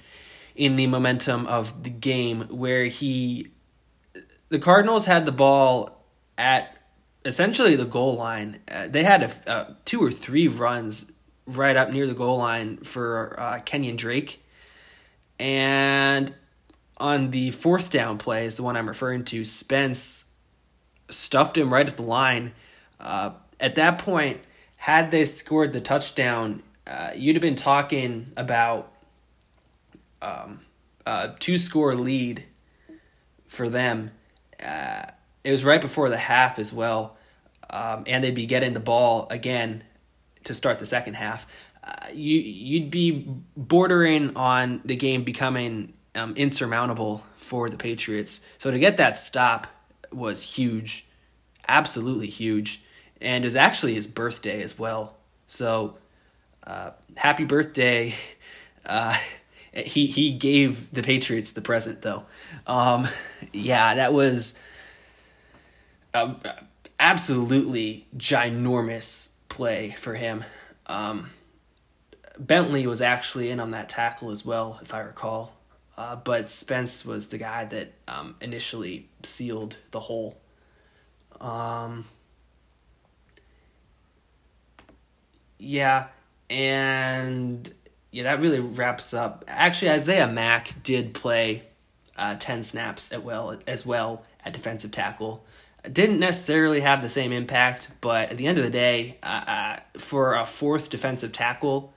in 0.56 0.76
the 0.76 0.88
momentum 0.88 1.46
of 1.48 1.84
the 1.84 1.90
game 1.90 2.42
where 2.50 2.86
he 2.86 3.48
the 4.50 4.60
Cardinals 4.60 5.08
had 5.08 5.26
the 5.26 5.32
ball 5.32 6.06
at 6.38 6.78
essentially 7.26 7.76
the 7.76 7.86
goal 7.86 8.16
line. 8.16 8.60
Uh, 8.72 8.88
they 8.88 9.04
had 9.04 9.24
a, 9.24 9.50
uh, 9.50 9.74
two 9.84 10.00
or 10.04 10.12
three 10.12 10.48
runs 10.48 11.12
right 11.48 11.76
up 11.76 11.92
near 11.92 12.06
the 12.06 12.14
goal 12.14 12.38
line 12.38 12.78
for 12.78 13.36
uh, 13.40 13.60
Kenyon 13.66 13.96
Drake. 13.96 14.43
And 15.40 16.34
on 16.98 17.32
the 17.32 17.52
fourth 17.52 17.90
down 17.90 18.18
play 18.18 18.46
is 18.46 18.56
the 18.56 18.64
one 18.64 18.78
I'm 18.78 18.88
referring 18.88 19.26
to. 19.26 19.44
Spence 19.44 20.32
stuffed 21.10 21.58
him 21.58 21.74
right 21.74 21.88
at 21.88 21.98
the 21.98 22.04
line. 22.04 22.54
Uh, 23.00 23.32
at 23.60 23.76
that 23.76 24.00
point, 24.00 24.42
had 24.78 25.12
they 25.12 25.26
scored 25.26 25.74
the 25.74 25.82
touchdown, 25.82 26.64
uh, 26.86 27.12
you'd 27.16 27.36
have 27.36 27.42
been 27.42 27.56
talking 27.56 28.30
about 28.36 28.92
um, 30.22 30.62
two 31.40 31.58
score 31.58 31.96
lead 31.96 32.46
for 33.48 33.70
them. 33.70 34.12
Uh, 34.64 35.04
it 35.44 35.52
was 35.52 35.66
right 35.66 35.82
before 35.82 36.10
the 36.10 36.18
half 36.18 36.58
as 36.58 36.72
well, 36.74 37.18
um, 37.70 38.04
and 38.08 38.24
they'd 38.24 38.36
be 38.36 38.46
getting 38.46 38.74
the 38.74 38.80
ball 38.80 39.28
again 39.30 39.84
to 40.44 40.54
start 40.54 40.80
the 40.80 40.86
second 40.86 41.16
half. 41.16 41.46
Uh, 41.84 42.08
you 42.14 42.40
you'd 42.40 42.90
be 42.90 43.28
bordering 43.74 44.38
on 44.38 44.80
the 44.86 44.96
game 44.96 45.24
becoming 45.24 45.92
um, 46.14 46.36
insurmountable 46.36 47.26
for 47.36 47.72
the 47.72 47.76
Patriots. 47.76 48.48
So 48.60 48.70
to 48.70 48.78
get 48.78 48.98
that 48.98 49.18
stop 49.18 49.66
was 50.12 50.44
huge, 50.44 51.08
absolutely 51.68 52.28
huge, 52.28 52.84
and 53.20 53.44
was 53.44 53.56
actually 53.56 53.96
his 53.96 54.06
birthday 54.06 54.62
as 54.62 54.78
well. 54.78 55.18
So 55.48 55.98
uh, 56.68 56.92
happy 57.18 57.46
birthday. 57.46 58.14
Uh, 58.86 59.18
he 59.72 60.08
he 60.08 60.32
gave 60.32 60.92
the 60.92 61.02
Patriots 61.02 61.54
the 61.54 61.62
present 61.62 62.02
though. 62.02 62.24
Um, 62.68 63.08
yeah, 63.54 63.96
that 63.96 64.12
was 64.12 64.62
a, 66.14 66.36
absolutely 67.00 68.06
ginormous 68.18 69.36
play 69.48 69.92
for 69.92 70.16
him. 70.16 70.44
Um, 70.86 71.30
Bentley 72.38 72.88
was 72.88 73.02
actually 73.02 73.50
in 73.50 73.60
on 73.60 73.72
that 73.72 73.90
tackle 73.90 74.32
as 74.32 74.46
well, 74.46 74.80
if 74.82 74.94
I 74.94 75.00
recall. 75.00 75.54
Uh, 75.96 76.16
but 76.16 76.50
Spence 76.50 77.06
was 77.06 77.30
the 77.30 77.38
guy 77.38 77.66
that 77.66 77.94
um, 78.08 78.36
initially 78.42 79.10
sealed 79.22 79.78
the 79.92 80.00
hole. 80.00 80.40
Um, 81.40 82.06
yeah, 85.60 86.08
and 86.50 87.72
yeah, 88.12 88.24
that 88.24 88.42
really 88.42 88.60
wraps 88.60 89.14
up. 89.14 89.46
Actually, 89.48 89.92
Isaiah 89.92 90.28
Mack 90.28 90.82
did 90.82 91.14
play 91.14 91.64
uh, 92.18 92.36
ten 92.40 92.64
snaps 92.64 93.12
at 93.14 93.24
well 93.24 93.60
as 93.68 93.86
well 93.86 94.24
at 94.44 94.54
defensive 94.54 94.92
tackle. 94.92 95.46
Didn't 95.92 96.20
necessarily 96.20 96.80
have 96.80 97.02
the 97.02 97.10
same 97.10 97.32
impact, 97.32 97.92
but 98.00 98.32
at 98.32 98.38
the 98.38 98.48
end 98.48 98.58
of 98.58 98.64
the 98.64 98.70
day, 98.70 99.18
uh, 99.22 99.44
uh, 99.46 100.00
for 100.00 100.34
a 100.34 100.46
fourth 100.46 100.90
defensive 100.90 101.34
tackle, 101.34 101.94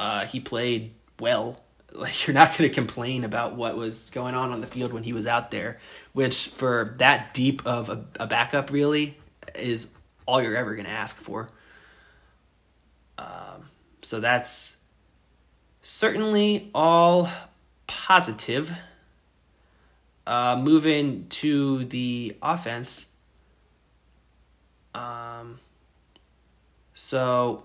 uh, 0.00 0.24
he 0.24 0.40
played 0.40 0.92
well. 1.20 1.60
Like 1.92 2.24
you're 2.24 2.34
not 2.34 2.56
going 2.56 2.70
to 2.70 2.72
complain 2.72 3.24
about 3.24 3.56
what 3.56 3.76
was 3.76 4.10
going 4.10 4.36
on 4.36 4.52
on 4.52 4.60
the 4.60 4.68
field 4.68 4.92
when 4.92 5.02
he 5.02 5.12
was 5.12 5.26
out 5.26 5.50
there, 5.50 5.80
which 6.12 6.46
for 6.46 6.94
that 6.98 7.34
deep 7.34 7.66
of 7.66 7.88
a, 7.88 8.04
a 8.20 8.28
backup 8.28 8.70
really 8.70 9.18
is 9.56 9.98
all 10.24 10.40
you're 10.40 10.54
ever 10.54 10.76
going 10.76 10.86
to 10.86 10.92
ask 10.92 11.16
for. 11.16 11.48
Um, 13.18 13.70
so 14.02 14.20
that's 14.20 14.84
certainly 15.82 16.70
all 16.76 17.28
positive. 17.88 18.72
Uh, 20.28 20.54
moving 20.62 21.26
to 21.30 21.86
the 21.86 22.36
offense. 22.40 23.16
Um, 24.94 25.58
so 26.94 27.64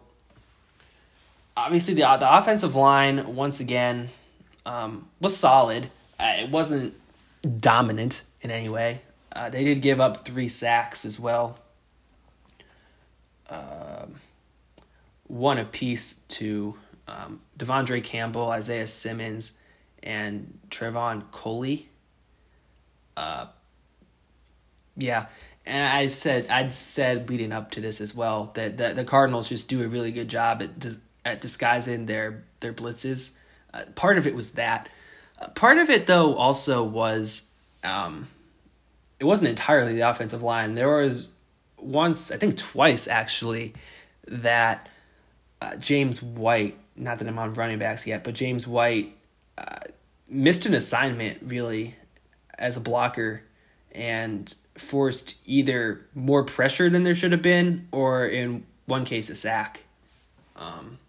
obviously 1.57 1.93
the 1.93 2.01
the 2.19 2.37
offensive 2.37 2.75
line 2.75 3.35
once 3.35 3.59
again 3.59 4.09
um, 4.65 5.07
was 5.19 5.35
solid. 5.35 5.89
Uh, 6.19 6.35
it 6.39 6.49
wasn't 6.49 6.93
dominant 7.59 8.23
in 8.41 8.51
any 8.51 8.69
way. 8.69 9.01
Uh, 9.35 9.49
they 9.49 9.63
did 9.63 9.81
give 9.81 9.99
up 9.99 10.25
three 10.25 10.47
sacks 10.47 11.05
as 11.05 11.19
well. 11.19 11.59
Um, 13.49 14.15
one 15.27 15.57
apiece 15.57 16.13
to 16.29 16.77
um, 17.07 17.41
De'Vondre 17.57 18.03
Campbell, 18.03 18.49
Isaiah 18.49 18.87
Simmons, 18.87 19.59
and 20.01 20.59
Trevon 20.69 21.29
Coley. 21.31 21.89
Uh, 23.17 23.47
yeah, 24.97 25.27
and 25.65 25.83
I 25.83 26.07
said 26.07 26.47
I'd 26.49 26.73
said 26.73 27.29
leading 27.29 27.51
up 27.51 27.71
to 27.71 27.81
this 27.81 27.99
as 27.99 28.15
well 28.15 28.51
that, 28.55 28.77
that 28.77 28.95
the 28.95 29.03
Cardinals 29.03 29.49
just 29.49 29.67
do 29.67 29.83
a 29.83 29.87
really 29.87 30.11
good 30.11 30.29
job 30.29 30.61
at 30.61 30.79
dis- 30.79 30.99
at 31.25 31.41
disguising 31.41 32.05
their 32.05 32.43
their 32.61 32.73
blitzes. 32.73 33.37
Uh, 33.73 33.83
part 33.95 34.17
of 34.17 34.25
it 34.25 34.35
was 34.35 34.51
that. 34.51 34.87
Uh, 35.41 35.49
part 35.49 35.77
of 35.77 35.89
it 35.89 36.07
though 36.07 36.35
also 36.35 36.83
was 36.83 37.51
um, 37.83 38.29
it 39.19 39.25
wasn't 39.25 39.49
entirely 39.49 39.95
the 39.95 40.01
offensive 40.01 40.43
line. 40.43 40.75
There 40.75 40.97
was 40.97 41.29
once 41.77 42.31
I 42.31 42.37
think 42.37 42.55
twice 42.57 43.07
actually 43.07 43.73
that 44.27 44.89
uh, 45.61 45.75
James 45.75 46.21
White, 46.21 46.77
not 46.95 47.19
that 47.19 47.27
I'm 47.27 47.39
on 47.39 47.53
running 47.53 47.79
backs 47.79 48.05
yet, 48.05 48.23
but 48.23 48.33
James 48.33 48.67
White 48.67 49.15
uh, 49.57 49.79
missed 50.29 50.65
an 50.65 50.73
assignment 50.73 51.39
really 51.41 51.95
as 52.57 52.77
a 52.77 52.81
blocker 52.81 53.43
and 53.91 54.53
forced 54.75 55.41
either 55.45 56.05
more 56.13 56.43
pressure 56.43 56.89
than 56.89 57.03
there 57.03 57.15
should 57.15 57.31
have 57.31 57.41
been, 57.41 57.87
or 57.91 58.25
in 58.25 58.65
one 58.85 59.05
case, 59.05 59.29
a 59.29 59.35
sack. 59.35 59.83
Um, 60.57 60.99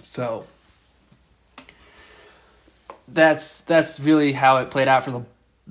so 0.00 0.46
that's 3.06 3.62
that's 3.62 4.00
really 4.00 4.32
how 4.32 4.58
it 4.58 4.70
played 4.70 4.88
out 4.88 5.04
for 5.04 5.10
the 5.10 5.24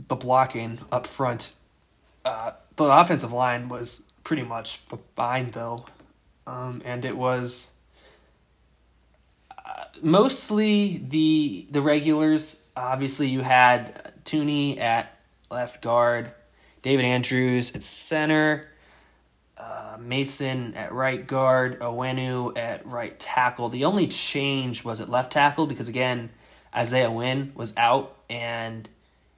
the 0.07 0.15
blocking 0.15 0.79
up 0.91 1.07
front. 1.07 1.53
Uh, 2.23 2.51
the 2.75 2.83
offensive 2.85 3.31
line 3.31 3.69
was 3.69 4.11
pretty 4.23 4.43
much 4.43 4.77
fine 5.15 5.51
though, 5.51 5.85
um, 6.45 6.81
and 6.85 7.05
it 7.05 7.17
was 7.17 7.73
uh, 9.51 9.85
mostly 10.01 10.97
the 11.07 11.67
the 11.71 11.81
regulars. 11.81 12.67
Obviously, 12.75 13.27
you 13.27 13.41
had 13.41 14.13
Thuney 14.23 14.79
at 14.79 15.17
left 15.49 15.81
guard, 15.81 16.31
David 16.81 17.05
Andrews 17.05 17.75
at 17.75 17.83
center, 17.83 18.69
uh, 19.67 19.97
Mason 19.99 20.73
at 20.75 20.93
right 20.93 21.25
guard, 21.25 21.79
Onwenu 21.79 22.57
at 22.57 22.85
right 22.85 23.17
tackle. 23.19 23.67
The 23.69 23.85
only 23.85 24.07
change 24.07 24.85
was 24.85 25.01
at 25.01 25.09
left 25.09 25.33
tackle 25.33 25.67
because 25.67 25.89
again, 25.89 26.29
Isaiah 26.73 27.11
Wynn 27.11 27.51
was 27.53 27.75
out 27.75 28.15
and 28.29 28.87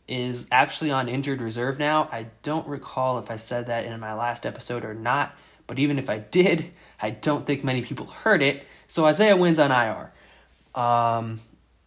is 0.08 0.48
actually 0.52 0.92
on 0.92 1.08
injured 1.08 1.42
reserve 1.42 1.80
now. 1.80 2.10
I 2.12 2.28
don't 2.44 2.68
recall 2.68 3.18
if 3.20 3.32
I 3.32 3.38
said 3.38 3.68
that 3.68 3.86
in 3.86 4.00
my 4.00 4.14
last 4.14 4.46
episode 4.46 4.86
or 4.86 4.94
not, 4.94 5.36
but 5.66 5.80
even 5.80 5.98
if 5.98 6.10
I 6.10 6.20
did, 6.20 6.72
I 7.02 7.10
don't 7.10 7.48
think 7.48 7.64
many 7.64 7.82
people 7.82 8.08
heard 8.08 8.44
it. 8.44 8.66
So 8.88 9.06
Isaiah 9.06 9.36
Wynn's 9.38 9.60
on 9.60 9.72
IR. 9.72 10.12
Um, 10.80 11.40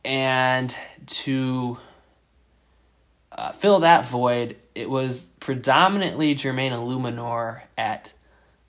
and 0.04 0.74
to 1.06 1.78
uh, 3.30 3.52
fill 3.52 3.80
that 3.80 4.04
void, 4.06 4.56
it 4.74 4.90
was 4.90 5.26
predominantly 5.38 6.34
Jermaine 6.34 6.72
Eluemunor 6.72 7.60
at 7.78 8.14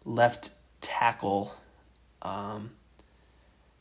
left 0.06 0.52
tackle. 0.82 1.56
Um, 2.22 2.72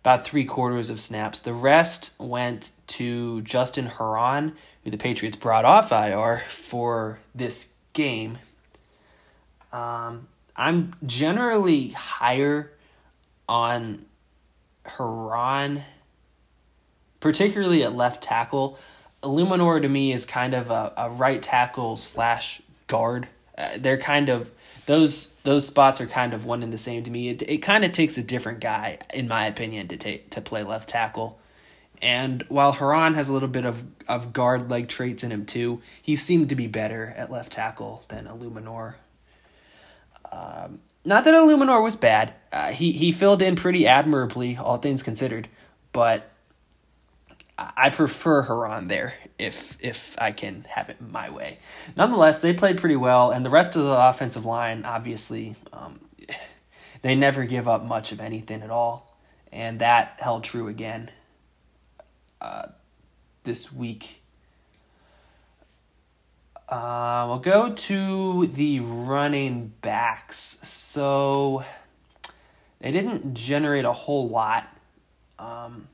about 0.02 0.24
three 0.24 0.44
quarters 0.44 0.90
of 0.90 0.98
snaps. 0.98 1.38
The 1.38 1.52
rest 1.52 2.12
went 2.18 2.72
to 2.88 3.40
Justin 3.42 3.86
Herron, 3.86 4.56
who 4.82 4.90
the 4.90 4.98
Patriots 4.98 5.36
brought 5.36 5.64
off 5.64 5.92
IR 5.92 6.42
for 6.48 7.20
this 7.32 7.72
game. 7.92 8.38
Um, 9.72 10.26
I'm 10.56 10.92
generally 11.06 11.90
higher 11.90 12.72
on 13.48 14.04
Herron, 14.84 15.82
particularly 17.20 17.84
at 17.84 17.94
left 17.94 18.24
tackle. 18.24 18.78
Eluemunor 19.22 19.80
to 19.80 19.88
me 19.88 20.12
is 20.12 20.26
kind 20.26 20.52
of 20.52 20.68
a, 20.68 20.92
a 20.96 21.10
right 21.10 21.40
tackle 21.40 21.96
slash 21.96 22.60
guard. 22.88 23.28
Uh, 23.56 23.78
they're 23.78 23.98
kind 23.98 24.28
of 24.28 24.50
those 24.86 25.36
those 25.42 25.66
spots 25.66 26.00
are 26.00 26.06
kind 26.06 26.34
of 26.34 26.44
one 26.44 26.62
and 26.62 26.72
the 26.72 26.78
same 26.78 27.04
to 27.04 27.10
me. 27.10 27.28
It 27.28 27.42
it 27.42 27.58
kind 27.58 27.84
of 27.84 27.92
takes 27.92 28.18
a 28.18 28.22
different 28.22 28.60
guy, 28.60 28.98
in 29.14 29.28
my 29.28 29.46
opinion, 29.46 29.88
to 29.88 29.96
take 29.96 30.30
to 30.30 30.40
play 30.40 30.62
left 30.62 30.88
tackle. 30.88 31.38
And 32.00 32.42
while 32.48 32.72
Herron 32.72 33.14
has 33.14 33.28
a 33.28 33.32
little 33.32 33.48
bit 33.48 33.64
of, 33.64 33.84
of 34.08 34.32
guard 34.32 34.68
like 34.68 34.88
traits 34.88 35.22
in 35.22 35.30
him 35.30 35.46
too, 35.46 35.80
he 36.02 36.16
seemed 36.16 36.48
to 36.48 36.56
be 36.56 36.66
better 36.66 37.14
at 37.16 37.30
left 37.30 37.52
tackle 37.52 38.02
than 38.08 38.26
Eluemunor. 38.26 38.94
Um, 40.32 40.80
not 41.04 41.22
that 41.22 41.34
Eluemunor 41.34 41.80
was 41.80 41.94
bad. 41.94 42.34
Uh, 42.52 42.72
he 42.72 42.90
he 42.90 43.12
filled 43.12 43.40
in 43.40 43.54
pretty 43.54 43.86
admirably, 43.86 44.56
all 44.56 44.78
things 44.78 45.02
considered, 45.02 45.48
but 45.92 46.31
I 47.58 47.90
prefer 47.90 48.42
Herron 48.42 48.88
there 48.88 49.14
if 49.38 49.76
if 49.80 50.16
I 50.18 50.32
can 50.32 50.66
have 50.70 50.88
it 50.88 51.00
my 51.00 51.30
way. 51.30 51.58
Nonetheless, 51.96 52.40
they 52.40 52.52
played 52.54 52.78
pretty 52.78 52.96
well, 52.96 53.30
and 53.30 53.44
the 53.44 53.50
rest 53.50 53.76
of 53.76 53.82
the 53.84 54.08
offensive 54.08 54.44
line, 54.44 54.84
obviously, 54.84 55.56
um, 55.72 56.00
they 57.02 57.14
never 57.14 57.44
give 57.44 57.68
up 57.68 57.84
much 57.84 58.10
of 58.10 58.20
anything 58.20 58.62
at 58.62 58.70
all, 58.70 59.16
and 59.52 59.80
that 59.80 60.18
held 60.20 60.44
true 60.44 60.68
again 60.68 61.10
uh, 62.40 62.68
this 63.44 63.72
week. 63.72 64.22
Uh, 66.72 67.26
we'll 67.28 67.38
go 67.38 67.70
to 67.74 68.46
the 68.46 68.80
running 68.80 69.74
backs. 69.82 70.38
So 70.38 71.64
they 72.80 72.90
didn't 72.90 73.34
generate 73.34 73.84
a 73.84 73.92
whole 73.92 74.30
lot. 74.30 74.66
Um, 75.38 75.88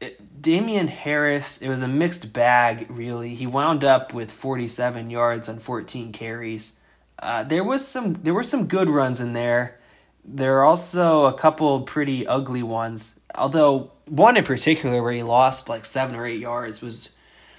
it, 0.00 0.40
Damien 0.40 0.88
Harris, 0.88 1.58
it 1.58 1.68
was 1.68 1.82
a 1.82 1.88
mixed 1.88 2.32
bag, 2.32 2.86
really. 2.88 3.34
He 3.34 3.46
wound 3.46 3.84
up 3.84 4.14
with 4.14 4.30
47 4.30 5.10
yards 5.10 5.48
on 5.48 5.58
14 5.58 6.12
carries. 6.12 6.78
Uh, 7.18 7.42
there 7.42 7.64
was 7.64 7.86
some 7.86 8.14
there 8.14 8.34
were 8.34 8.44
some 8.44 8.66
good 8.68 8.88
runs 8.88 9.20
in 9.20 9.32
there. 9.32 9.78
There 10.24 10.58
are 10.58 10.64
also 10.64 11.24
a 11.24 11.32
couple 11.32 11.80
pretty 11.82 12.26
ugly 12.26 12.62
ones. 12.62 13.18
Although 13.34 13.92
one 14.06 14.36
in 14.36 14.44
particular 14.44 15.02
where 15.02 15.12
he 15.12 15.22
lost 15.22 15.68
like 15.68 15.84
seven 15.84 16.14
or 16.14 16.26
eight 16.26 16.40
yards 16.40 16.80
was 16.80 17.16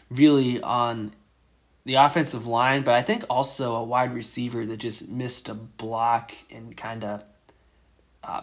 really 0.10 0.62
on 0.62 1.12
the 1.86 1.96
offensive 1.96 2.46
line, 2.46 2.84
but 2.84 2.94
I 2.94 3.02
think 3.02 3.26
also 3.30 3.76
a 3.76 3.84
wide 3.84 4.14
receiver 4.14 4.66
that 4.66 4.78
just 4.78 5.10
missed 5.10 5.50
a 5.50 5.54
block 5.54 6.32
and 6.52 6.76
kind 6.78 7.04
of 7.04 7.24
uh, 8.24 8.42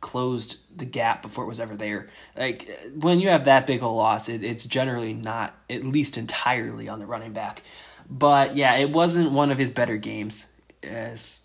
closed 0.00 0.58
the 0.76 0.84
gap 0.84 1.22
before 1.22 1.44
it 1.44 1.48
was 1.48 1.60
ever 1.60 1.76
there. 1.76 2.08
Like 2.36 2.68
when 2.94 3.20
you 3.20 3.28
have 3.28 3.44
that 3.44 3.66
big 3.66 3.82
a 3.82 3.86
loss, 3.86 4.28
it, 4.28 4.42
it's 4.42 4.66
generally 4.66 5.12
not 5.12 5.54
at 5.68 5.84
least 5.84 6.16
entirely 6.16 6.88
on 6.88 6.98
the 6.98 7.06
running 7.06 7.32
back. 7.32 7.62
But 8.08 8.56
yeah, 8.56 8.76
it 8.76 8.90
wasn't 8.90 9.32
one 9.32 9.50
of 9.50 9.58
his 9.58 9.70
better 9.70 9.96
games. 9.96 10.48
As 10.82 11.40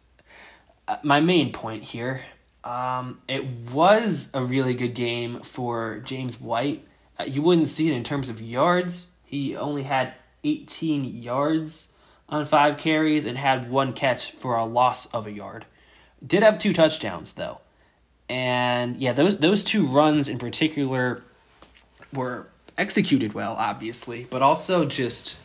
uh, 0.87 0.97
my 1.01 1.19
main 1.19 1.51
point 1.51 1.83
here, 1.83 2.21
um, 2.63 3.21
it 3.27 3.45
was 3.73 4.31
a 4.33 4.43
really 4.43 4.73
good 4.73 4.93
game 4.93 5.39
for 5.39 5.99
James 6.05 6.39
White. 6.39 6.85
Uh, 7.19 7.23
you 7.23 7.41
wouldn't 7.41 7.67
see 7.67 7.89
it 7.89 7.95
in 7.95 8.03
terms 8.03 8.29
of 8.29 8.41
yards. 8.41 9.15
He 9.25 9.55
only 9.55 9.83
had 9.83 10.13
18 10.43 11.05
yards 11.05 11.93
on 12.29 12.45
five 12.45 12.77
carries 12.77 13.25
and 13.25 13.37
had 13.37 13.69
one 13.69 13.93
catch 13.93 14.31
for 14.31 14.55
a 14.55 14.65
loss 14.65 15.05
of 15.13 15.27
a 15.27 15.31
yard 15.31 15.65
Did 16.25 16.43
have 16.43 16.57
two 16.57 16.73
touchdowns 16.73 17.33
though. 17.33 17.59
And 18.31 18.95
yeah, 18.95 19.11
those 19.11 19.39
those 19.39 19.61
two 19.61 19.85
runs 19.85 20.29
in 20.29 20.37
particular 20.37 21.21
were 22.13 22.47
executed 22.77 23.33
well, 23.33 23.55
obviously, 23.59 24.25
but 24.29 24.41
also 24.41 24.85
just 24.85 25.37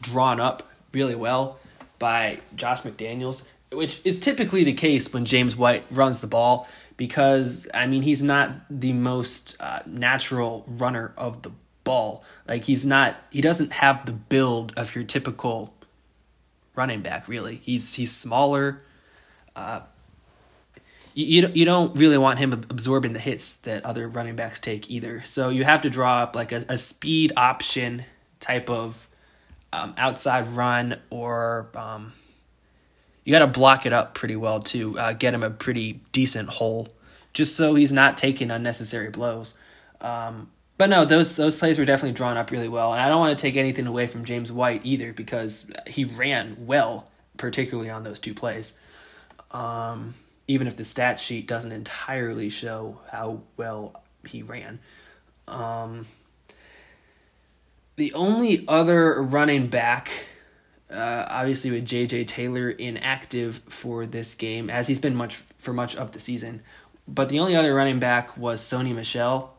drawn 0.00 0.40
up 0.40 0.66
really 0.92 1.14
well 1.14 1.58
by 1.98 2.40
Josh 2.54 2.80
McDaniels, 2.80 3.46
which 3.70 4.00
is 4.06 4.18
typically 4.18 4.64
the 4.64 4.72
case 4.72 5.12
when 5.12 5.26
James 5.26 5.56
White 5.56 5.84
runs 5.90 6.20
the 6.20 6.26
ball 6.26 6.66
because 6.96 7.68
I 7.74 7.86
mean 7.86 8.00
he's 8.00 8.22
not 8.22 8.50
the 8.70 8.94
most 8.94 9.54
uh, 9.60 9.80
natural 9.84 10.64
runner 10.66 11.12
of 11.18 11.42
the 11.42 11.50
ball. 11.84 12.24
Like 12.48 12.64
he's 12.64 12.86
not 12.86 13.16
he 13.30 13.42
doesn't 13.42 13.72
have 13.72 14.06
the 14.06 14.12
build 14.12 14.72
of 14.74 14.94
your 14.94 15.04
typical 15.04 15.74
running 16.74 17.02
back 17.02 17.28
really. 17.28 17.56
He's 17.56 17.92
he's 17.92 18.16
smaller. 18.16 18.80
Uh, 19.54 19.80
you, 21.16 21.50
you 21.54 21.64
don't 21.64 21.96
really 21.96 22.18
want 22.18 22.38
him 22.38 22.52
absorbing 22.52 23.14
the 23.14 23.18
hits 23.18 23.54
that 23.54 23.84
other 23.86 24.06
running 24.06 24.36
backs 24.36 24.60
take 24.60 24.90
either. 24.90 25.22
So 25.22 25.48
you 25.48 25.64
have 25.64 25.82
to 25.82 25.90
draw 25.90 26.18
up 26.18 26.36
like 26.36 26.52
a, 26.52 26.64
a 26.68 26.76
speed 26.76 27.32
option 27.38 28.04
type 28.38 28.68
of 28.68 29.08
um, 29.72 29.94
outside 29.96 30.46
run 30.48 31.00
or 31.08 31.68
um, 31.74 32.12
you 33.24 33.32
got 33.32 33.38
to 33.38 33.46
block 33.46 33.86
it 33.86 33.94
up 33.94 34.14
pretty 34.14 34.36
well 34.36 34.60
to 34.60 34.98
uh, 34.98 35.12
get 35.14 35.32
him 35.32 35.42
a 35.42 35.48
pretty 35.48 36.00
decent 36.12 36.50
hole 36.50 36.88
just 37.32 37.56
so 37.56 37.74
he's 37.74 37.92
not 37.92 38.18
taking 38.18 38.50
unnecessary 38.50 39.10
blows. 39.10 39.54
Um, 40.02 40.50
but 40.76 40.90
no, 40.90 41.06
those 41.06 41.36
those 41.36 41.56
plays 41.56 41.78
were 41.78 41.86
definitely 41.86 42.12
drawn 42.12 42.36
up 42.36 42.50
really 42.50 42.68
well, 42.68 42.92
and 42.92 43.00
I 43.00 43.08
don't 43.08 43.20
want 43.20 43.38
to 43.38 43.42
take 43.42 43.56
anything 43.56 43.86
away 43.86 44.06
from 44.06 44.26
James 44.26 44.52
White 44.52 44.82
either 44.84 45.14
because 45.14 45.70
he 45.86 46.04
ran 46.04 46.66
well, 46.66 47.08
particularly 47.38 47.88
on 47.88 48.02
those 48.02 48.20
two 48.20 48.34
plays. 48.34 48.78
Um, 49.50 50.14
even 50.48 50.66
if 50.66 50.76
the 50.76 50.84
stat 50.84 51.18
sheet 51.18 51.46
doesn't 51.46 51.72
entirely 51.72 52.48
show 52.48 53.00
how 53.10 53.42
well 53.56 54.02
he 54.26 54.42
ran. 54.42 54.78
Um, 55.48 56.06
the 57.96 58.12
only 58.14 58.64
other 58.68 59.20
running 59.22 59.68
back, 59.68 60.10
uh, 60.90 61.26
obviously 61.28 61.70
with 61.70 61.84
J.J. 61.84 62.24
Taylor 62.24 62.70
inactive 62.70 63.60
for 63.68 64.06
this 64.06 64.34
game, 64.34 64.70
as 64.70 64.88
he's 64.88 65.00
been 65.00 65.16
much 65.16 65.36
for 65.36 65.72
much 65.72 65.96
of 65.96 66.12
the 66.12 66.20
season, 66.20 66.62
but 67.08 67.28
the 67.28 67.38
only 67.38 67.56
other 67.56 67.74
running 67.74 67.98
back 67.98 68.36
was 68.36 68.60
Sony 68.60 68.94
Michel. 68.94 69.56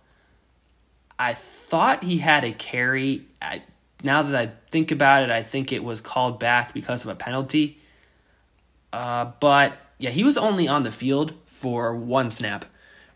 I 1.17 1.34
thought 1.34 2.04
he 2.04 2.19
had 2.19 2.43
a 2.43 2.52
carry. 2.52 3.26
I, 3.41 3.63
now 4.04 4.21
that 4.21 4.36
I 4.36 4.52
think 4.69 4.91
about 4.91 5.23
it, 5.23 5.32
I 5.32 5.41
think 5.41 5.71
it 5.71 5.84
was 5.84 6.00
called 6.00 6.39
back 6.39 6.73
because 6.73 7.04
of 7.04 7.10
a 7.10 7.15
penalty. 7.15 7.80
Uh, 8.93 9.32
but 9.39 9.78
yeah, 10.00 10.10
he 10.10 10.24
was 10.24 10.38
only 10.38 10.68
on 10.68 10.84
the 10.84 10.92
field 10.92 11.34
for 11.46 11.96
one 11.96 12.30
snap, 12.30 12.66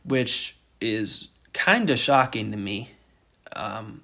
which 0.03 0.55
is 0.79 1.29
kind 1.53 1.89
of 1.89 1.99
shocking 1.99 2.51
to 2.51 2.57
me. 2.57 2.89
Um, 3.55 4.01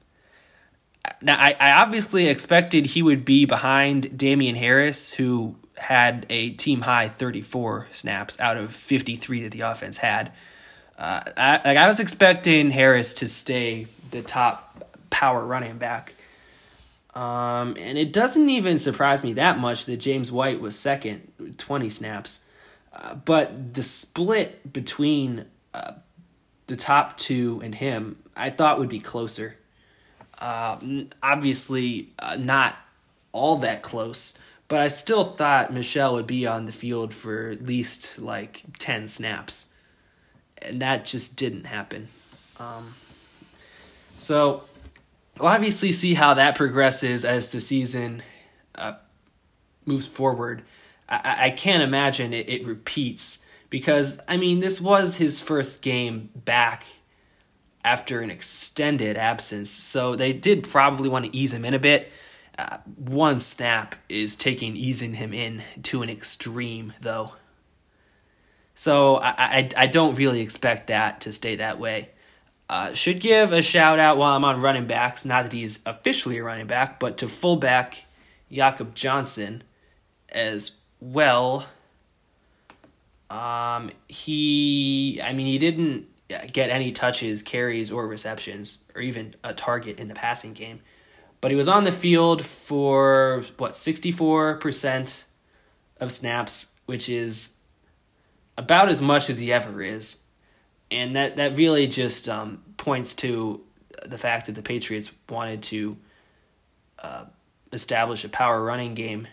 now, 1.22 1.38
I, 1.38 1.56
I 1.60 1.72
obviously 1.82 2.28
expected 2.28 2.88
he 2.88 3.02
would 3.02 3.26
be 3.26 3.46
behind 3.46 4.18
Damien 4.18 4.56
Harris, 4.56 5.14
who 5.14 5.56
had 5.78 6.26
a 6.30 6.52
team 6.52 6.82
high 6.82 7.08
34 7.08 7.88
snaps 7.92 8.40
out 8.40 8.58
of 8.58 8.72
53 8.72 9.44
that 9.44 9.52
the 9.52 9.62
offense 9.62 9.98
had. 9.98 10.32
Uh, 10.98 11.22
I, 11.36 11.62
like 11.64 11.78
I 11.78 11.88
was 11.88 12.00
expecting 12.00 12.72
Harris 12.72 13.14
to 13.16 13.28
stay 13.28 13.88
the 14.12 14.22
top 14.22 14.96
power 15.10 15.46
running 15.46 15.78
back. 15.78 16.14
Um, 17.16 17.76
and 17.80 17.98
it 17.98 18.14
doesn't 18.14 18.50
even 18.50 18.78
surprise 18.78 19.24
me 19.24 19.34
that 19.34 19.58
much 19.58 19.86
that 19.86 19.98
James 19.98 20.32
White 20.32 20.62
was 20.62 20.78
second, 20.78 21.56
20 21.58 21.90
snaps 21.90 22.47
but 23.26 23.74
the 23.74 23.84
split 23.84 24.72
between 24.72 25.46
uh, 25.74 25.94
the 26.68 26.76
top 26.76 27.18
two 27.18 27.62
and 27.64 27.76
him, 27.76 28.18
I 28.36 28.50
thought 28.50 28.80
would 28.80 28.90
be 28.90 29.00
closer. 29.00 29.58
Uh, 30.40 30.80
obviously, 31.22 32.14
uh, 32.20 32.38
not 32.38 32.78
all 33.32 33.58
that 33.58 33.82
close, 33.82 34.38
but 34.68 34.80
I 34.80 34.88
still 34.88 35.24
thought 35.24 35.74
Michel 35.74 36.14
would 36.14 36.28
be 36.28 36.46
on 36.46 36.66
the 36.66 36.72
field 36.72 37.14
for 37.14 37.50
at 37.50 37.66
least 37.66 38.20
like 38.20 38.64
10 38.80 39.08
snaps. 39.08 39.74
And 40.62 40.82
that 40.82 41.06
just 41.06 41.36
didn't 41.36 41.66
happen. 41.66 42.10
Um, 42.60 42.96
so 44.18 44.64
we'll 45.40 45.50
obviously 45.50 45.92
see 45.92 46.16
how 46.16 46.34
that 46.34 46.56
progresses 46.56 47.24
as 47.24 47.50
the 47.50 47.60
season 47.60 48.24
uh, 48.76 48.94
moves 49.86 50.08
forward. 50.08 50.64
I, 51.10 51.46
I 51.46 51.50
can't 51.52 51.84
imagine 51.84 52.34
it, 52.34 52.50
it 52.50 52.66
repeats 52.66 53.46
because 53.70 54.20
I 54.28 54.38
mean 54.38 54.60
this 54.60 54.82
was 54.82 55.18
his 55.18 55.40
first 55.42 55.82
game 55.82 56.30
back 56.36 56.86
after 57.84 58.22
an 58.22 58.30
extended 58.30 59.18
absence, 59.18 59.70
so 59.70 60.16
they 60.16 60.34
did 60.34 60.68
probably 60.68 61.08
want 61.08 61.26
to 61.26 61.36
ease 61.36 61.54
him 61.54 61.64
in 61.64 61.74
a 61.74 61.80
bit. 61.80 62.12
Uh, 62.58 62.78
one 62.96 63.40
snap 63.40 63.96
is 64.10 64.36
taking 64.36 64.76
easing 64.76 65.14
him 65.14 65.34
in 65.34 65.62
to 65.84 66.02
an 66.02 66.10
extreme, 66.10 66.92
though. 67.02 67.34
So 68.74 69.18
I, 69.18 69.30
I, 69.38 69.70
I 69.78 69.88
don't 69.88 70.16
really 70.16 70.42
expect 70.42 70.88
that 70.88 71.22
to 71.22 71.32
stay 71.32 71.56
that 71.58 71.80
way. 71.80 72.10
Uh, 72.70 72.94
should 72.94 73.22
give 73.22 73.54
a 73.54 73.62
shout 73.62 74.00
out 74.00 74.18
while 74.18 74.36
I'm 74.36 74.44
on 74.44 74.60
running 74.60 74.88
backs, 74.88 75.24
not 75.24 75.44
that 75.44 75.54
he's 75.54 75.86
officially 75.86 76.40
a 76.40 76.44
running 76.44 76.68
back, 76.68 77.00
but 77.00 77.18
to 77.20 77.28
fullback 77.28 78.06
Jakob 78.52 78.94
Johnson 78.94 79.64
as 80.30 80.78
well. 81.00 81.68
Um, 83.30 83.92
he, 84.08 85.20
I 85.24 85.34
mean, 85.34 85.48
he 85.48 85.58
didn't 85.58 86.08
get 86.52 86.70
any 86.70 86.92
touches, 86.92 87.42
carries, 87.42 87.92
or 87.92 88.08
receptions, 88.08 88.84
or 88.96 89.02
even 89.02 89.36
a 89.44 89.54
target 89.54 90.00
in 90.00 90.08
the 90.08 90.16
passing 90.16 90.54
game. 90.54 90.82
But 91.40 91.52
he 91.52 91.58
was 91.58 91.68
on 91.68 91.84
the 91.84 91.92
field 91.92 92.44
for, 92.44 93.44
what, 93.58 93.72
64% 93.74 95.24
of 96.00 96.12
snaps, 96.12 96.80
which 96.86 97.10
is 97.10 97.58
about 98.58 98.90
as 98.90 99.02
much 99.02 99.30
as 99.30 99.40
he 99.40 99.54
ever 99.54 99.82
is. 99.82 100.26
And 100.90 101.16
that, 101.16 101.36
that 101.36 101.58
really 101.58 101.88
just 101.88 102.28
um, 102.28 102.64
points 102.78 103.14
to 103.16 103.62
the 104.06 104.18
fact 104.18 104.48
that 104.48 104.56
the 104.56 104.62
Patriots 104.62 105.12
wanted 105.30 105.64
to 105.64 105.98
uh, 107.00 107.26
establish 107.72 108.24
a 108.24 108.30
power 108.30 108.64
running 108.64 108.96
game 108.96 109.28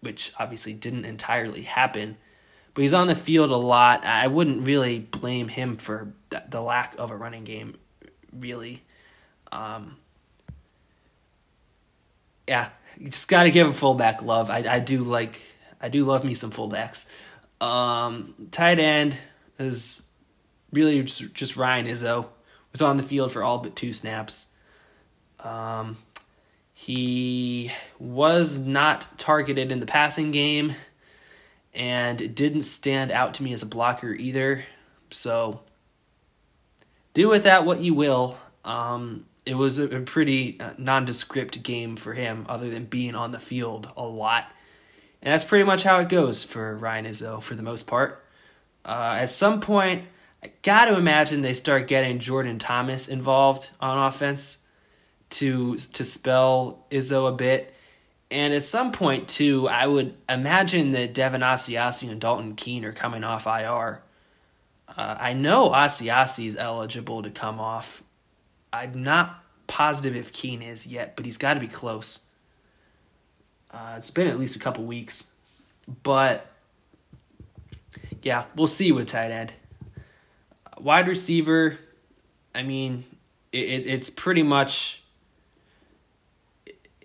which 0.00 0.32
obviously 0.38 0.72
didn't 0.72 1.04
entirely 1.04 1.62
happen. 1.62 2.16
But 2.74 2.82
he's 2.82 2.92
on 2.92 3.06
the 3.06 3.14
field 3.14 3.50
a 3.50 3.56
lot. 3.56 4.04
I 4.04 4.26
wouldn't 4.26 4.66
really 4.66 4.98
blame 4.98 5.48
him 5.48 5.76
for 5.76 6.12
the 6.50 6.60
lack 6.60 6.94
of 6.98 7.10
a 7.10 7.16
running 7.16 7.44
game, 7.44 7.76
really. 8.32 8.82
Um, 9.50 9.96
yeah, 12.46 12.68
you 12.98 13.06
just 13.06 13.28
got 13.28 13.44
to 13.44 13.50
give 13.50 13.68
a 13.68 13.72
fullback 13.72 14.22
love. 14.22 14.50
I, 14.50 14.64
I 14.68 14.78
do 14.78 15.02
like 15.02 15.40
I 15.80 15.88
do 15.88 16.04
love 16.04 16.24
me 16.24 16.34
some 16.34 16.50
fullbacks. 16.50 17.10
Um, 17.60 18.34
tight 18.50 18.78
end 18.78 19.16
is 19.58 20.08
really 20.72 21.02
just, 21.02 21.34
just 21.34 21.56
Ryan 21.56 21.86
Izzo 21.86 22.28
was 22.72 22.82
on 22.82 22.96
the 22.96 23.02
field 23.02 23.32
for 23.32 23.42
all 23.42 23.58
but 23.58 23.74
two 23.74 23.92
snaps. 23.92 24.52
Um, 25.42 25.96
he 26.78 27.72
was 27.98 28.58
not 28.58 29.06
targeted 29.16 29.72
in 29.72 29.80
the 29.80 29.86
passing 29.86 30.30
game 30.30 30.74
and 31.72 32.34
didn't 32.34 32.60
stand 32.60 33.10
out 33.10 33.32
to 33.32 33.42
me 33.42 33.54
as 33.54 33.62
a 33.62 33.66
blocker 33.66 34.12
either. 34.12 34.62
So 35.08 35.60
do 37.14 37.30
with 37.30 37.44
that 37.44 37.64
what 37.64 37.80
you 37.80 37.94
will. 37.94 38.36
Um, 38.62 39.24
it 39.46 39.54
was 39.54 39.78
a, 39.78 40.00
pretty 40.00 40.60
uh, 40.60 40.74
nondescript 40.76 41.62
game 41.62 41.96
for 41.96 42.12
him, 42.12 42.44
other 42.46 42.68
than 42.68 42.84
being 42.84 43.14
on 43.14 43.32
the 43.32 43.40
field 43.40 43.88
a 43.96 44.04
lot. 44.04 44.52
And 45.22 45.32
that's 45.32 45.44
pretty 45.44 45.64
much 45.64 45.82
how 45.82 45.98
it 46.00 46.10
goes 46.10 46.44
for 46.44 46.76
Ryan 46.76 47.06
Izzo 47.06 47.42
for 47.42 47.54
the 47.54 47.62
most 47.62 47.86
part. 47.86 48.22
Uh, 48.84 49.16
at 49.18 49.30
some 49.30 49.62
point, 49.62 50.04
I 50.44 50.50
got 50.60 50.84
to 50.84 50.98
imagine 50.98 51.40
they 51.40 51.54
start 51.54 51.88
getting 51.88 52.18
Jordan 52.18 52.58
Thomas 52.58 53.08
involved 53.08 53.70
on 53.80 53.96
offense 53.96 54.58
to 55.30 55.76
to 55.76 56.04
spell 56.04 56.86
Izzo 56.90 57.28
a 57.28 57.32
bit. 57.32 57.74
And 58.30 58.52
at 58.52 58.66
some 58.66 58.90
point 58.90 59.28
too, 59.28 59.68
I 59.68 59.86
would 59.86 60.14
imagine 60.28 60.90
that 60.92 61.14
Devin 61.14 61.42
Asiasi 61.42 62.10
and 62.10 62.20
Dalton 62.20 62.54
Keene 62.54 62.84
are 62.84 62.92
coming 62.92 63.22
off 63.22 63.46
IR. 63.46 64.02
Uh, 64.96 65.16
I 65.18 65.32
know 65.32 65.70
Asiasi 65.70 66.46
is 66.46 66.56
eligible 66.56 67.22
to 67.22 67.30
come 67.30 67.60
off. 67.60 68.02
I'm 68.72 69.02
not 69.02 69.44
positive 69.66 70.16
if 70.16 70.32
Keene 70.32 70.62
is 70.62 70.86
yet, 70.86 71.16
but 71.16 71.24
he's 71.24 71.38
got 71.38 71.54
to 71.54 71.60
be 71.60 71.68
close. 71.68 72.28
Uh, 73.70 73.94
it's 73.96 74.10
been 74.10 74.28
at 74.28 74.38
least 74.38 74.56
a 74.56 74.58
couple 74.58 74.84
weeks, 74.84 75.36
but 76.02 76.50
yeah, 78.22 78.46
we'll 78.54 78.66
see 78.66 78.90
with 78.92 79.06
tight 79.06 79.30
end. 79.30 79.52
Wide 80.78 81.08
receiver, 81.08 81.78
I 82.54 82.62
mean, 82.62 83.04
it, 83.52 83.86
it's 83.86 84.10
pretty 84.10 84.42
much 84.42 85.02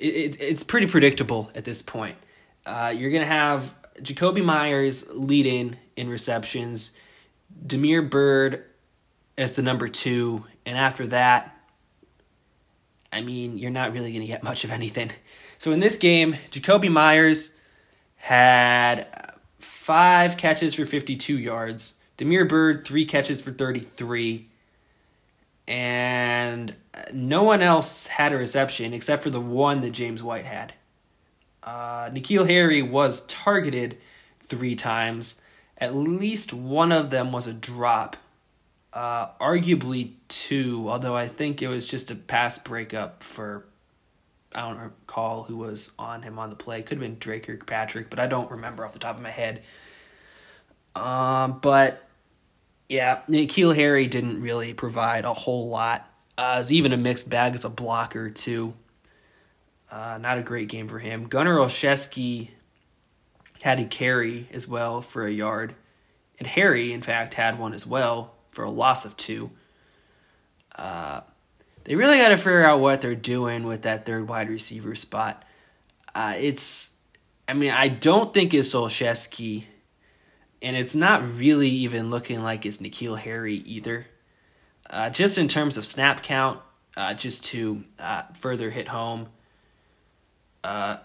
it, 0.02 0.42
it's 0.42 0.64
pretty 0.64 0.88
predictable 0.88 1.52
at 1.56 1.64
this 1.64 1.82
point. 1.82 2.18
Uh, 2.66 2.94
you're 2.96 3.12
going 3.12 3.24
to 3.24 3.28
have 3.28 3.74
Jakobi 4.00 4.44
Meyers 4.44 5.10
leading 5.14 5.78
in 5.96 6.10
receptions, 6.10 6.92
Damiere 7.66 8.02
Byrd 8.02 8.66
as 9.38 9.54
the 9.54 9.62
number 9.62 9.88
two, 9.88 10.46
and 10.66 10.78
after 10.78 11.08
that, 11.08 11.58
I 13.12 13.22
mean, 13.22 13.58
you're 13.58 13.72
not 13.72 13.94
really 13.94 14.12
going 14.12 14.22
to 14.22 14.32
get 14.32 14.44
much 14.44 14.64
of 14.64 14.72
anything. 14.72 15.12
So 15.58 15.72
in 15.72 15.80
this 15.80 15.98
game, 15.98 16.34
Jakobi 16.50 16.90
Meyers 16.90 17.60
had 18.16 19.08
five 19.60 20.38
catches 20.38 20.74
for 20.76 20.86
52 20.86 21.38
yards. 21.38 22.02
Damiere 22.18 22.46
Byrd, 22.46 22.86
three 22.86 23.06
catches 23.06 23.42
for 23.42 23.52
33. 23.52 24.48
And 25.68 26.76
no 27.14 27.44
one 27.44 27.62
else 27.62 28.08
had 28.08 28.34
a 28.34 28.38
reception 28.38 28.94
except 28.94 29.24
for 29.24 29.30
the 29.30 29.40
one 29.40 29.82
that 29.82 29.92
James 29.92 30.22
White 30.22 30.46
had. 30.46 30.74
Uh, 31.64 32.10
N'Keal 32.10 32.48
Harry 32.48 32.82
was 32.82 33.26
targeted 33.28 33.98
three 34.44 34.76
times. 34.76 35.42
At 35.78 35.96
least 35.96 36.54
one 36.54 36.92
of 36.92 37.10
them 37.10 37.32
was 37.32 37.48
a 37.48 37.54
drop. 37.54 38.18
Uh, 38.94 39.30
arguably 39.40 40.14
two, 40.28 40.90
although 40.90 41.16
I 41.16 41.28
think 41.28 41.62
it 41.62 41.68
was 41.70 41.88
just 41.88 42.12
a 42.12 42.16
pass 42.16 42.58
breakup 42.58 43.24
for 43.24 43.66
I 44.54 44.62
don't 44.62 44.80
recall 44.80 45.44
who 45.44 45.58
was 45.58 45.94
on 45.98 46.24
him 46.24 46.38
on 46.38 46.50
the 46.50 46.58
play. 46.58 46.82
Could 46.82 46.98
have 46.98 47.00
been 47.00 47.18
Drake 47.18 47.48
or 47.48 47.56
Patrick, 47.58 48.10
but 48.10 48.20
I 48.20 48.28
don't 48.28 48.52
remember 48.52 48.84
off 48.84 48.94
the 48.94 49.00
top 49.00 49.16
of 49.16 49.22
my 49.22 49.30
head. 49.30 49.62
Um, 50.94 51.60
but 51.62 52.06
yeah, 52.92 53.22
N'Keal 53.30 53.74
Harry 53.74 54.06
didn't 54.06 54.42
really 54.42 54.74
provide 54.74 55.24
a 55.24 55.34
whole 55.34 55.70
lot. 55.70 56.12
Uh, 56.38 56.58
it's 56.60 56.74
even 56.74 56.92
a 56.92 56.98
mixed 56.98 57.30
bag 57.30 57.56
as 57.56 57.64
a 57.64 57.70
blocker 57.70 58.30
too. 58.30 58.74
Uh, 59.90 60.18
not 60.20 60.38
a 60.38 60.42
great 60.42 60.68
game 60.68 60.90
for 60.90 61.00
him. 61.00 61.28
Gunner 61.28 61.56
Olszewski 61.56 62.50
had 63.62 63.80
a 63.80 63.86
carry 63.86 64.50
as 64.52 64.68
well 64.68 65.02
for 65.02 65.26
a 65.26 65.32
yard, 65.32 65.74
and 66.38 66.46
Harry, 66.46 66.92
in 66.92 67.02
fact, 67.02 67.36
had 67.36 67.58
one 67.58 67.74
as 67.74 67.88
well 67.88 68.34
for 68.50 68.66
a 68.66 68.70
loss 68.70 69.06
of 69.06 69.16
two. 69.16 69.52
Uh, 70.76 71.22
they 71.86 71.96
really 71.96 72.18
got 72.18 72.30
to 72.30 72.38
figure 72.38 72.66
out 72.66 72.82
what 72.82 73.00
they're 73.00 73.16
doing 73.16 73.64
with 73.64 73.84
that 73.84 74.06
third 74.06 74.28
wide 74.28 74.50
receiver 74.50 74.96
spot. 74.96 75.46
Uh, 76.14 76.34
it's, 76.38 76.98
I 77.48 77.54
mean, 77.54 77.72
I 77.72 77.88
don't 77.88 78.34
think 78.34 78.54
it's 78.54 78.74
Olszewski, 78.76 79.64
and 80.62 80.76
it's 80.76 80.96
not 80.96 81.24
really 81.38 81.70
even 81.70 82.10
looking 82.10 82.44
like 82.44 82.66
it's 82.66 82.78
N'Keal 82.78 83.18
Harry 83.18 83.56
either. 83.56 84.08
Uh, 84.90 85.10
just 85.10 85.38
in 85.38 85.48
terms 85.48 85.78
of 85.78 85.86
snap 85.86 86.22
count, 86.24 86.60
uh, 86.98 87.14
just 87.14 87.46
to 87.46 87.84
uh, 88.00 88.24
further 88.34 88.70
hit 88.70 88.90
home, 88.90 89.28
uh, 90.64 90.98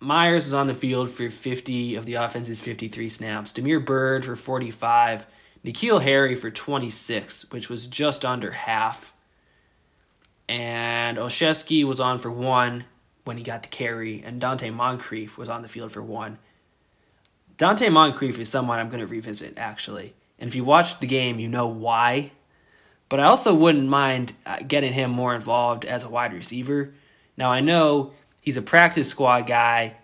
Meyers 0.00 0.44
was 0.44 0.54
on 0.54 0.66
the 0.66 0.74
field 0.74 1.08
for 1.08 1.30
50 1.30 1.94
of 1.94 2.04
the 2.04 2.14
offense's 2.14 2.60
53 2.60 3.08
snaps. 3.08 3.52
Damiere 3.52 3.80
Byrd 3.80 4.24
for 4.24 4.36
45. 4.36 5.26
N'Keal 5.64 6.02
Harry 6.02 6.34
for 6.34 6.50
26, 6.50 7.50
which 7.50 7.68
was 7.70 7.86
just 7.86 8.24
under 8.24 8.52
half 8.52 9.14
and 10.48 11.18
Olszewski 11.18 11.84
was 11.84 12.00
on 12.00 12.18
for 12.18 12.30
one 12.30 12.84
when 13.24 13.36
he 13.36 13.42
got 13.42 13.62
the 13.62 13.68
carry, 13.68 14.22
and 14.24 14.40
Donte 14.40 14.72
Moncrief 14.72 15.36
was 15.36 15.48
on 15.48 15.62
the 15.62 15.68
field 15.68 15.90
for 15.90 16.02
one. 16.02 16.38
Donte 17.58 17.90
Moncrief 17.90 18.38
is 18.38 18.48
someone 18.48 18.78
I'm 18.78 18.88
going 18.88 19.00
to 19.00 19.06
revisit, 19.06 19.56
actually. 19.56 20.14
And 20.38 20.48
if 20.48 20.54
you 20.54 20.64
watched 20.64 21.00
the 21.00 21.06
game, 21.06 21.38
you 21.38 21.48
know 21.48 21.66
why. 21.66 22.32
But 23.08 23.20
I 23.20 23.24
also 23.24 23.54
wouldn't 23.54 23.88
mind 23.88 24.34
uh, 24.44 24.58
getting 24.66 24.92
him 24.92 25.10
more 25.10 25.34
involved 25.34 25.84
as 25.84 26.04
a 26.04 26.08
wide 26.08 26.32
receiver. 26.34 26.92
Now, 27.36 27.50
I 27.50 27.60
know 27.60 28.12
he's 28.42 28.56
a 28.56 28.62
practice 28.62 29.08
squad 29.08 29.46
guy, 29.46 29.96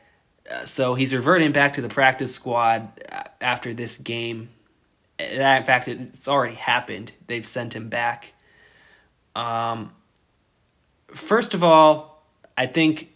uh, 0.50 0.64
so 0.64 0.94
he's 0.94 1.14
reverting 1.14 1.52
back 1.52 1.74
to 1.74 1.82
the 1.82 1.88
practice 1.88 2.34
squad 2.34 2.88
uh, 3.10 3.24
after 3.40 3.74
this 3.74 3.98
game. 3.98 4.50
In 5.18 5.64
fact, 5.64 5.88
it's 5.88 6.26
already 6.26 6.56
happened. 6.56 7.12
They've 7.26 7.46
sent 7.46 7.74
him 7.74 7.88
back. 7.88 8.32
Um, 9.36 9.92
first 11.08 11.54
of 11.54 11.62
all, 11.62 12.24
I 12.56 12.66
think 12.66 13.12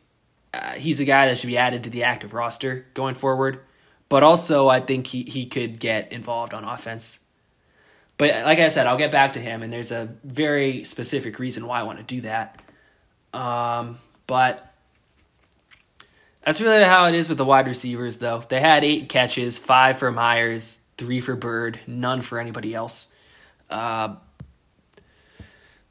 uh, 0.52 0.72
he's 0.72 1.00
a 1.00 1.04
guy 1.04 1.26
that 1.26 1.38
should 1.38 1.48
be 1.48 1.58
added 1.58 1.84
to 1.84 1.90
the 1.90 2.04
active 2.04 2.34
roster 2.34 2.86
going 2.94 3.14
forward. 3.14 3.60
But 4.08 4.22
also, 4.22 4.68
I 4.68 4.80
think 4.80 5.08
he, 5.08 5.22
he 5.22 5.46
could 5.46 5.80
get 5.80 6.12
involved 6.12 6.54
on 6.54 6.64
offense. 6.64 7.24
But 8.18 8.44
like 8.44 8.58
I 8.58 8.68
said, 8.68 8.86
I'll 8.86 8.96
get 8.96 9.10
back 9.10 9.32
to 9.32 9.40
him, 9.40 9.62
and 9.62 9.72
there's 9.72 9.90
a 9.90 10.08
very 10.24 10.84
specific 10.84 11.38
reason 11.38 11.66
why 11.66 11.80
I 11.80 11.82
want 11.82 11.98
to 11.98 12.04
do 12.04 12.20
that. 12.22 12.62
Um, 13.34 13.98
but 14.26 14.72
that's 16.44 16.60
really 16.60 16.84
how 16.84 17.08
it 17.08 17.14
is 17.14 17.28
with 17.28 17.38
the 17.38 17.44
wide 17.44 17.66
receivers, 17.66 18.18
though. 18.18 18.44
They 18.48 18.60
had 18.60 18.84
eight 18.84 19.08
catches, 19.08 19.58
five 19.58 19.98
for 19.98 20.10
Meyers, 20.10 20.82
three 20.96 21.20
for 21.20 21.34
Byrd, 21.36 21.80
none 21.86 22.22
for 22.22 22.38
anybody 22.38 22.74
else. 22.74 23.14
Uh, 23.68 24.16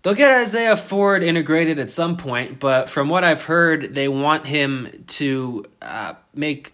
They'll 0.06 0.14
get 0.14 0.40
Isaiah 0.40 0.78
Ford 0.78 1.24
integrated 1.24 1.80
at 1.80 1.90
some 1.90 2.16
point, 2.16 2.60
but 2.60 2.92
from 2.92 3.10
what 3.10 3.24
I've 3.24 3.46
heard, 3.46 3.96
they 3.96 4.08
want 4.08 4.46
him 4.46 4.88
to 5.08 5.66
uh, 5.82 6.14
make 6.32 6.74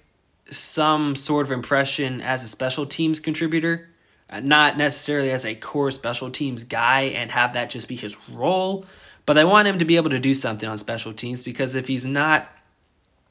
some 0.51 1.15
sort 1.15 1.45
of 1.45 1.51
impression 1.51 2.21
as 2.21 2.43
a 2.43 2.47
special 2.47 2.85
teams 2.85 3.19
contributor, 3.19 3.89
uh, 4.29 4.41
not 4.41 4.77
necessarily 4.77 5.31
as 5.31 5.45
a 5.45 5.55
core 5.55 5.91
special 5.91 6.29
teams 6.29 6.63
guy 6.63 7.01
and 7.01 7.31
have 7.31 7.53
that 7.53 7.69
just 7.69 7.87
be 7.87 7.95
his 7.95 8.17
role, 8.29 8.85
but 9.25 9.37
I 9.37 9.45
want 9.45 9.67
him 9.67 9.79
to 9.79 9.85
be 9.85 9.95
able 9.95 10.09
to 10.09 10.19
do 10.19 10.33
something 10.33 10.67
on 10.67 10.77
special 10.77 11.13
teams 11.13 11.43
because 11.43 11.75
if 11.75 11.87
he's 11.87 12.05
not 12.05 12.49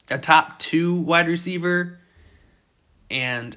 a 0.09 0.17
top 0.17 0.59
two 0.59 0.95
wide 0.95 1.27
receiver 1.27 1.99
and 3.09 3.55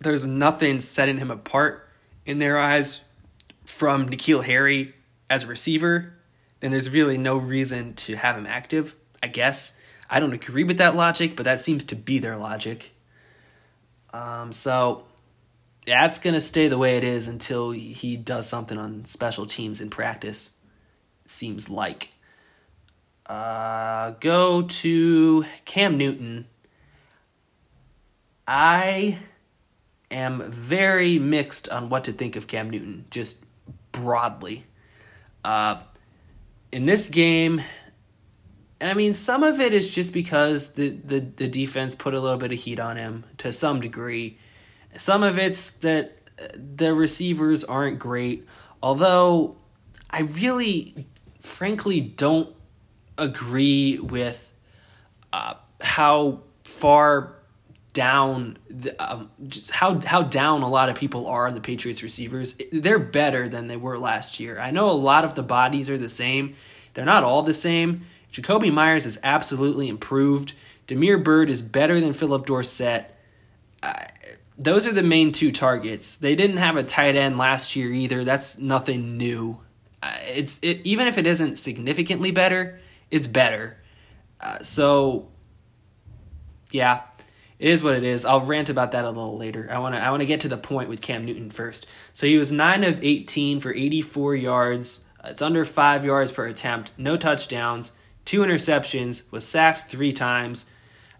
there's 0.00 0.26
nothing 0.26 0.80
setting 0.80 1.18
him 1.18 1.30
apart 1.30 1.88
in 2.26 2.38
their 2.38 2.58
eyes 2.58 3.02
from 3.64 4.08
N'Keal 4.08 4.44
Harry 4.44 4.94
as 5.28 5.44
a 5.44 5.46
receiver, 5.46 6.14
then 6.60 6.70
there's 6.70 6.90
really 6.90 7.18
no 7.18 7.36
reason 7.36 7.94
to 7.94 8.16
have 8.16 8.36
him 8.36 8.46
active, 8.46 8.94
I 9.22 9.28
guess. 9.28 9.79
I 10.10 10.18
don't 10.18 10.32
agree 10.32 10.64
with 10.64 10.78
that 10.78 10.96
logic, 10.96 11.36
but 11.36 11.44
that 11.44 11.62
seems 11.62 11.84
to 11.84 11.96
be 11.96 12.18
their 12.18 12.36
logic. 12.36 12.90
Um, 14.12 14.52
so 14.52 15.04
that's 15.86 16.18
going 16.18 16.34
to 16.34 16.40
stay 16.40 16.66
the 16.66 16.76
way 16.76 16.96
it 16.96 17.04
is 17.04 17.28
until 17.28 17.70
he 17.70 18.16
does 18.16 18.48
something 18.48 18.76
on 18.76 19.04
special 19.04 19.46
teams 19.46 19.80
in 19.80 19.88
practice, 19.88 20.58
seems 21.26 21.70
like. 21.70 22.10
Uh, 23.26 24.10
go 24.18 24.62
to 24.62 25.44
Cam 25.64 25.96
Newton. 25.96 26.46
I 28.48 29.18
am 30.10 30.50
very 30.50 31.20
mixed 31.20 31.68
on 31.68 31.88
what 31.88 32.02
to 32.04 32.12
think 32.12 32.34
of 32.34 32.48
Cam 32.48 32.68
Newton, 32.68 33.04
just 33.10 33.44
broadly. 33.92 34.64
Uh, 35.44 35.76
in 36.72 36.86
this 36.86 37.08
game, 37.08 37.62
and 38.80 38.90
I 38.90 38.94
mean, 38.94 39.12
some 39.14 39.42
of 39.42 39.60
it 39.60 39.74
is 39.74 39.90
just 39.90 40.14
because 40.14 40.74
the, 40.74 40.88
the, 40.88 41.20
the 41.20 41.48
defense 41.48 41.94
put 41.94 42.14
a 42.14 42.20
little 42.20 42.38
bit 42.38 42.52
of 42.52 42.58
heat 42.58 42.80
on 42.80 42.96
him 42.96 43.24
to 43.38 43.52
some 43.52 43.80
degree. 43.80 44.38
Some 44.96 45.22
of 45.22 45.38
it's 45.38 45.70
that 45.70 46.16
the 46.54 46.94
receivers 46.94 47.62
aren't 47.62 47.98
great, 47.98 48.46
although 48.82 49.56
I 50.10 50.20
really, 50.22 51.06
frankly, 51.40 52.00
don't 52.00 52.54
agree 53.18 53.98
with 53.98 54.52
uh, 55.32 55.54
how 55.82 56.40
far 56.64 57.36
down 57.92 58.56
um, 59.00 59.30
just 59.48 59.72
how 59.72 59.98
how 60.00 60.22
down 60.22 60.62
a 60.62 60.68
lot 60.68 60.88
of 60.88 60.94
people 60.94 61.26
are 61.26 61.46
on 61.46 61.54
the 61.54 61.60
Patriots 61.60 62.02
receivers. 62.02 62.58
They're 62.72 62.98
better 62.98 63.48
than 63.48 63.66
they 63.66 63.76
were 63.76 63.98
last 63.98 64.40
year. 64.40 64.58
I 64.58 64.70
know 64.70 64.90
a 64.90 64.92
lot 64.92 65.24
of 65.24 65.34
the 65.34 65.42
bodies 65.42 65.90
are 65.90 65.98
the 65.98 66.08
same. 66.08 66.54
They're 66.94 67.04
not 67.04 67.24
all 67.24 67.42
the 67.42 67.54
same. 67.54 68.02
Jakobi 68.32 68.72
Meyers 68.72 69.04
has 69.04 69.18
absolutely 69.22 69.88
improved. 69.88 70.54
Damiere 70.86 71.18
Byrd 71.18 71.50
is 71.50 71.62
better 71.62 72.00
than 72.00 72.12
Phillip 72.12 72.46
Dorsett. 72.46 73.14
Uh, 73.82 73.94
those 74.58 74.86
are 74.86 74.92
the 74.92 75.02
main 75.02 75.32
two 75.32 75.50
targets. 75.50 76.16
They 76.16 76.34
didn't 76.34 76.58
have 76.58 76.76
a 76.76 76.82
tight 76.82 77.16
end 77.16 77.38
last 77.38 77.74
year 77.76 77.90
either. 77.90 78.24
That's 78.24 78.58
nothing 78.58 79.16
new. 79.16 79.60
It's 80.02 80.58
it, 80.62 80.84
even 80.84 81.06
if 81.06 81.18
it 81.18 81.26
isn't 81.26 81.56
significantly 81.56 82.30
better, 82.30 82.78
it's 83.10 83.26
better. 83.26 83.78
Uh, 84.40 84.58
so 84.60 85.28
yeah, 86.70 87.02
it 87.58 87.68
is 87.68 87.82
what 87.82 87.94
it 87.94 88.04
is. 88.04 88.24
I'll 88.24 88.40
rant 88.40 88.70
about 88.70 88.92
that 88.92 89.04
a 89.04 89.08
little 89.08 89.36
later. 89.36 89.68
I 89.70 89.78
want 89.78 89.94
to 89.94 90.02
I 90.02 90.10
want 90.10 90.20
to 90.20 90.26
get 90.26 90.40
to 90.40 90.48
the 90.48 90.56
point 90.56 90.88
with 90.88 91.02
Cam 91.02 91.24
Newton 91.24 91.50
first. 91.50 91.86
So 92.12 92.26
he 92.26 92.38
was 92.38 92.50
9 92.50 92.84
of 92.84 93.02
18 93.02 93.60
for 93.60 93.74
84 93.74 94.34
yards. 94.36 95.08
It's 95.24 95.42
under 95.42 95.64
5 95.64 96.04
yards 96.04 96.32
per 96.32 96.46
attempt, 96.46 96.92
no 96.96 97.18
touchdowns, 97.18 97.96
two 98.30 98.40
interceptions, 98.42 99.30
was 99.32 99.44
sacked 99.46 99.90
3 99.90 100.12
times. 100.12 100.70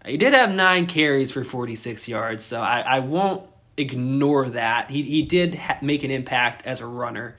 He 0.06 0.16
did 0.16 0.32
have 0.32 0.50
9 0.54 0.86
carries 0.86 1.32
for 1.32 1.42
46 1.44 2.08
yards, 2.08 2.44
so 2.44 2.60
I, 2.60 2.80
I 2.80 2.98
won't 3.00 3.42
ignore 3.76 4.48
that. 4.50 4.90
He 4.90 5.02
he 5.02 5.22
did 5.22 5.54
ha- 5.56 5.78
make 5.82 6.04
an 6.04 6.10
impact 6.10 6.64
as 6.66 6.80
a 6.80 6.86
runner. 6.86 7.36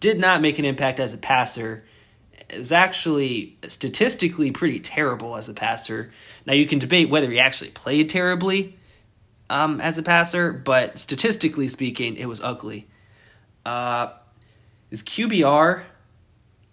Did 0.00 0.18
not 0.18 0.40
make 0.42 0.58
an 0.58 0.64
impact 0.64 1.00
as 1.00 1.14
a 1.14 1.18
passer 1.18 1.84
is 2.50 2.72
actually 2.72 3.56
statistically 3.66 4.50
pretty 4.50 4.78
terrible 4.78 5.36
as 5.36 5.48
a 5.48 5.54
passer. 5.54 6.12
Now 6.46 6.52
you 6.52 6.66
can 6.66 6.78
debate 6.78 7.08
whether 7.10 7.30
he 7.30 7.38
actually 7.40 7.70
played 7.70 8.08
terribly. 8.08 8.76
um, 9.50 9.80
as 9.80 9.98
a 9.98 10.02
passer, 10.02 10.52
but 10.52 10.98
statistically 10.98 11.68
speaking, 11.68 12.16
it 12.16 12.26
was 12.26 12.40
ugly. 12.42 12.88
Uh, 13.64 14.08
his 14.90 15.02
QBR 15.02 15.84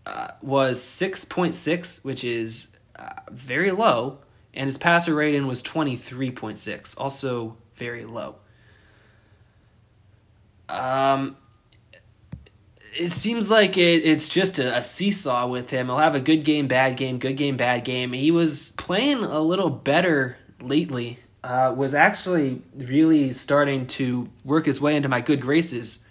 uh, 0.05 0.29
was 0.41 0.79
6.6, 0.79 2.03
which 2.03 2.23
is 2.23 2.75
uh, 2.95 3.09
very 3.31 3.71
low, 3.71 4.19
and 4.53 4.65
his 4.65 4.77
passer 4.77 5.13
rating 5.13 5.47
was 5.47 5.61
23.6, 5.63 6.99
also 6.99 7.57
very 7.75 8.05
low. 8.05 8.37
Um, 10.69 11.37
it 12.93 13.11
seems 13.11 13.49
like 13.49 13.77
it, 13.77 14.05
it's 14.05 14.29
just 14.29 14.59
a, 14.59 14.77
a, 14.77 14.81
seesaw 14.81 15.47
with 15.47 15.69
him. 15.69 15.87
He'll 15.87 15.97
have 15.97 16.15
a 16.15 16.19
good 16.19 16.43
game, 16.43 16.67
bad 16.67 16.97
game, 16.97 17.19
good 17.19 17.37
game, 17.37 17.57
bad 17.57 17.83
game. 17.83 18.13
He 18.13 18.31
was 18.31 18.73
playing 18.77 19.23
a 19.23 19.41
little 19.41 19.69
better 19.69 20.37
lately. 20.61 21.19
Uh, 21.43 21.73
was 21.75 21.95
actually 21.95 22.61
really 22.75 23.33
starting 23.33 23.87
to 23.87 24.29
work 24.43 24.67
his 24.67 24.79
way 24.79 24.95
into 24.95 25.09
my 25.09 25.21
good 25.21 25.41
graces. 25.41 26.07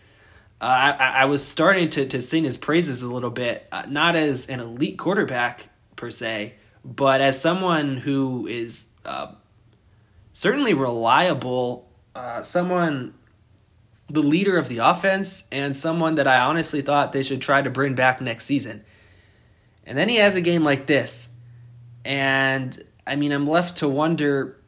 Uh, 0.60 0.94
I, 0.98 1.22
I 1.22 1.24
was 1.24 1.46
starting 1.46 1.88
to, 1.90 2.06
to 2.06 2.20
sing 2.20 2.44
his 2.44 2.56
praises 2.56 3.02
a 3.02 3.12
little 3.12 3.30
bit, 3.30 3.66
uh, 3.72 3.84
not 3.88 4.14
as 4.14 4.48
an 4.48 4.60
elite 4.60 4.98
quarterback 4.98 5.70
per 5.96 6.10
se, 6.10 6.54
but 6.84 7.20
as 7.20 7.40
someone 7.40 7.96
who 7.96 8.46
is 8.46 8.88
uh, 9.04 9.32
certainly 10.32 10.74
reliable, 10.74 11.90
uh, 12.14 12.42
someone 12.42 13.14
the 14.10 14.22
leader 14.22 14.58
of 14.58 14.68
the 14.68 14.78
offense 14.78 15.48
and 15.52 15.76
someone 15.76 16.16
that 16.16 16.26
I 16.26 16.40
honestly 16.40 16.82
thought 16.82 17.12
they 17.12 17.22
should 17.22 17.40
try 17.40 17.62
to 17.62 17.70
bring 17.70 17.94
back 17.94 18.20
next 18.20 18.44
season. 18.44 18.84
And 19.86 19.96
then 19.96 20.08
he 20.08 20.16
has 20.16 20.34
a 20.34 20.40
game 20.40 20.64
like 20.64 20.86
this. 20.86 21.34
And 22.04 22.76
I 23.06 23.16
mean, 23.16 23.32
I'm 23.32 23.46
left 23.46 23.78
to 23.78 23.88
wonder 23.88 24.59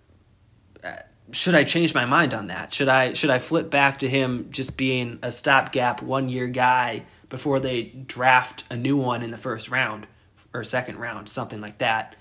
should 1.32 1.54
I 1.54 1.64
change 1.64 1.94
my 1.94 2.04
mind 2.04 2.34
on 2.34 2.48
that? 2.48 2.72
Should 2.72 2.88
I 2.88 3.14
should 3.14 3.30
I 3.30 3.38
flip 3.38 3.70
back 3.70 3.98
to 4.00 4.08
him 4.08 4.48
just 4.50 4.76
being 4.76 5.18
a 5.22 5.32
stopgap 5.32 6.02
one 6.02 6.28
year 6.28 6.46
guy 6.46 7.04
before 7.28 7.58
they 7.58 7.84
draft 7.84 8.64
a 8.70 8.76
new 8.76 8.96
one 8.96 9.22
in 9.22 9.30
the 9.30 9.38
first 9.38 9.70
round 9.70 10.06
or 10.52 10.62
second 10.62 10.98
round, 10.98 11.28
something 11.28 11.60
like 11.60 11.78
that? 11.78 12.16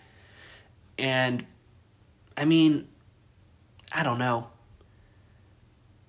And 0.98 1.46
I 2.38 2.46
mean, 2.46 2.88
I 3.94 4.04
don't 4.04 4.20
know. 4.20 4.48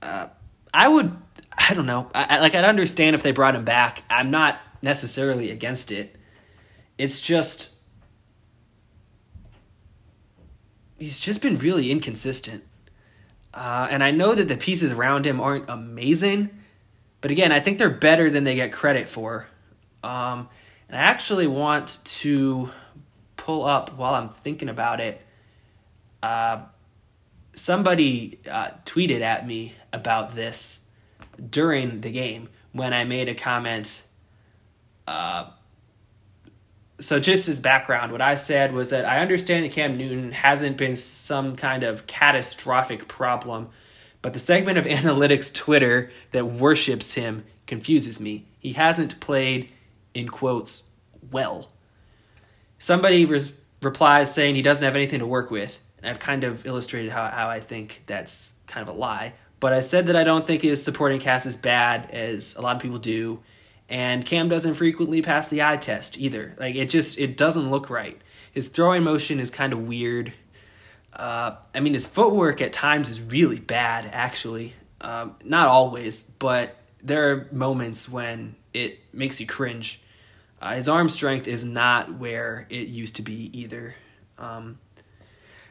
Uh, 0.01 0.29
I 0.73 0.89
would, 0.89 1.17
I 1.57 1.75
don't 1.75 1.87
know. 1.87 2.11
I, 2.15 2.39
like, 2.41 2.55
I'd 2.55 2.65
understand 2.65 3.15
if 3.15 3.23
they 3.23 3.33
brought 3.33 3.55
him 3.55 3.65
back. 3.65 4.03
I'm 4.09 4.31
not 4.31 4.59
necessarily 4.81 5.51
against 5.51 5.93
it. 5.93 6.17
It's 6.99 7.21
just, 7.21 7.77
he's 10.99 11.21
just 11.21 11.43
been 11.43 11.57
really 11.57 11.91
inconsistent. 11.91 12.65
Uh, 13.55 13.89
and 13.91 14.03
I 14.03 14.11
know 14.11 14.35
that 14.35 14.49
the 14.49 14.57
pieces 14.57 14.93
around 14.93 15.27
him 15.27 15.41
aren't 15.41 15.69
amazing, 15.69 16.51
but 17.21 17.31
again, 17.31 17.53
I 17.53 17.61
think 17.61 17.79
they're 17.79 17.91
better 17.91 18.31
than 18.31 18.45
they 18.45 18.55
get 18.55 18.73
credit 18.73 19.09
for. 19.09 19.47
Um, 20.03 20.49
and 20.89 20.97
I 20.97 21.01
actually 21.01 21.47
want 21.47 21.99
to 22.05 22.71
pull 23.37 23.65
up 23.65 23.97
while 23.97 24.15
I'm 24.15 24.29
thinking 24.29 24.69
about 24.69 25.01
it. 25.01 25.21
Uh, 26.23 26.63
somebody 27.55 28.39
uh, 28.51 28.71
tweeted 28.85 29.21
at 29.21 29.47
me 29.47 29.75
about 29.93 30.35
this 30.35 30.89
during 31.51 32.01
the 32.01 32.11
game 32.11 32.49
when 32.73 32.93
I 32.95 33.05
made 33.05 33.29
a 33.29 33.35
comment. 33.35 34.07
So, 37.03 37.19
just 37.19 37.49
as 37.49 37.59
background, 37.59 38.13
what 38.13 38.23
I 38.23 38.37
said 38.37 38.73
was 38.73 38.91
that 38.91 39.05
I 39.05 39.19
understand 39.19 39.65
that 39.65 39.73
Cam 39.73 39.99
Newton 39.99 40.31
hasn't 40.31 40.77
been 40.77 40.95
some 40.95 41.57
kind 41.57 41.83
of 41.83 42.07
catastrophic 42.07 43.09
problem, 43.09 43.71
but 44.23 44.33
the 44.35 44.39
segment 44.39 44.79
of 44.79 44.85
analytics 44.87 45.53
Twitter 45.53 46.11
that 46.31 46.47
worships 46.47 47.15
him 47.15 47.45
confuses 47.67 48.21
me. 48.21 48.47
He 48.61 48.75
hasn't 48.75 49.19
played, 49.19 49.73
in 50.15 50.29
quotes, 50.29 50.91
well. 51.31 51.73
Somebody 52.79 53.25
res- 53.25 53.55
replies 53.83 54.33
saying 54.33 54.55
he 54.55 54.63
doesn't 54.63 54.85
have 54.85 54.95
anything 54.95 55.19
to 55.19 55.27
work 55.27 55.51
with. 55.51 55.81
And 55.99 56.09
I've 56.09 56.21
kind 56.21 56.45
of 56.45 56.65
illustrated 56.67 57.11
how, 57.11 57.25
how 57.31 57.49
I 57.49 57.59
think 57.59 58.03
that's 58.07 58.55
kind 58.67 58.89
of 58.89 58.95
a 58.95 58.97
lie. 58.97 59.35
But 59.59 59.73
I 59.73 59.81
said 59.81 60.07
that 60.07 60.17
I 60.17 60.23
don't 60.23 60.47
think 60.47 60.63
his 60.63 60.83
supporting 60.85 61.21
cast 61.21 61.47
is 61.47 61.57
bad, 61.57 62.11
as 62.11 62.55
a 62.55 62.61
lot 62.61 62.77
of 62.77 62.83
people 62.83 62.99
do. 62.99 63.41
And 63.89 64.25
Cam 64.25 64.49
doesn't 64.49 64.75
frequently 64.75 65.21
pass 65.21 65.49
the 65.49 65.63
eye 65.63 65.77
test 65.77 66.19
either. 66.19 66.55
Like 66.59 66.75
it 66.77 66.87
just 66.87 67.19
it 67.19 67.37
doesn't 67.37 67.71
look 67.71 67.91
right. 67.91 68.21
His 68.51 68.69
throwing 68.69 69.03
motion 69.03 69.41
is 69.41 69.51
kind 69.51 69.73
of 69.73 69.81
weird. 69.81 70.33
Uh, 71.13 71.57
I 71.75 71.81
mean, 71.81 71.93
his 71.93 72.07
footwork 72.07 72.61
at 72.63 72.73
times 72.73 73.09
is 73.09 73.21
really 73.21 73.61
bad. 73.61 74.09
Actually, 74.13 74.73
um, 75.01 75.35
not 75.45 75.69
always, 75.69 76.23
but 76.23 76.77
there 77.03 77.31
are 77.31 77.49
moments 77.53 78.09
when 78.09 78.57
it 78.73 79.01
makes 79.13 79.41
you 79.41 79.47
cringe. 79.47 80.01
Uh, 80.61 80.75
his 80.75 80.89
arm 80.89 81.09
strength 81.09 81.49
is 81.49 81.65
not 81.65 82.15
where 82.15 82.67
it 82.71 82.89
used 82.89 83.17
to 83.17 83.23
be 83.23 83.51
either. 83.59 83.95
Um, 84.39 84.79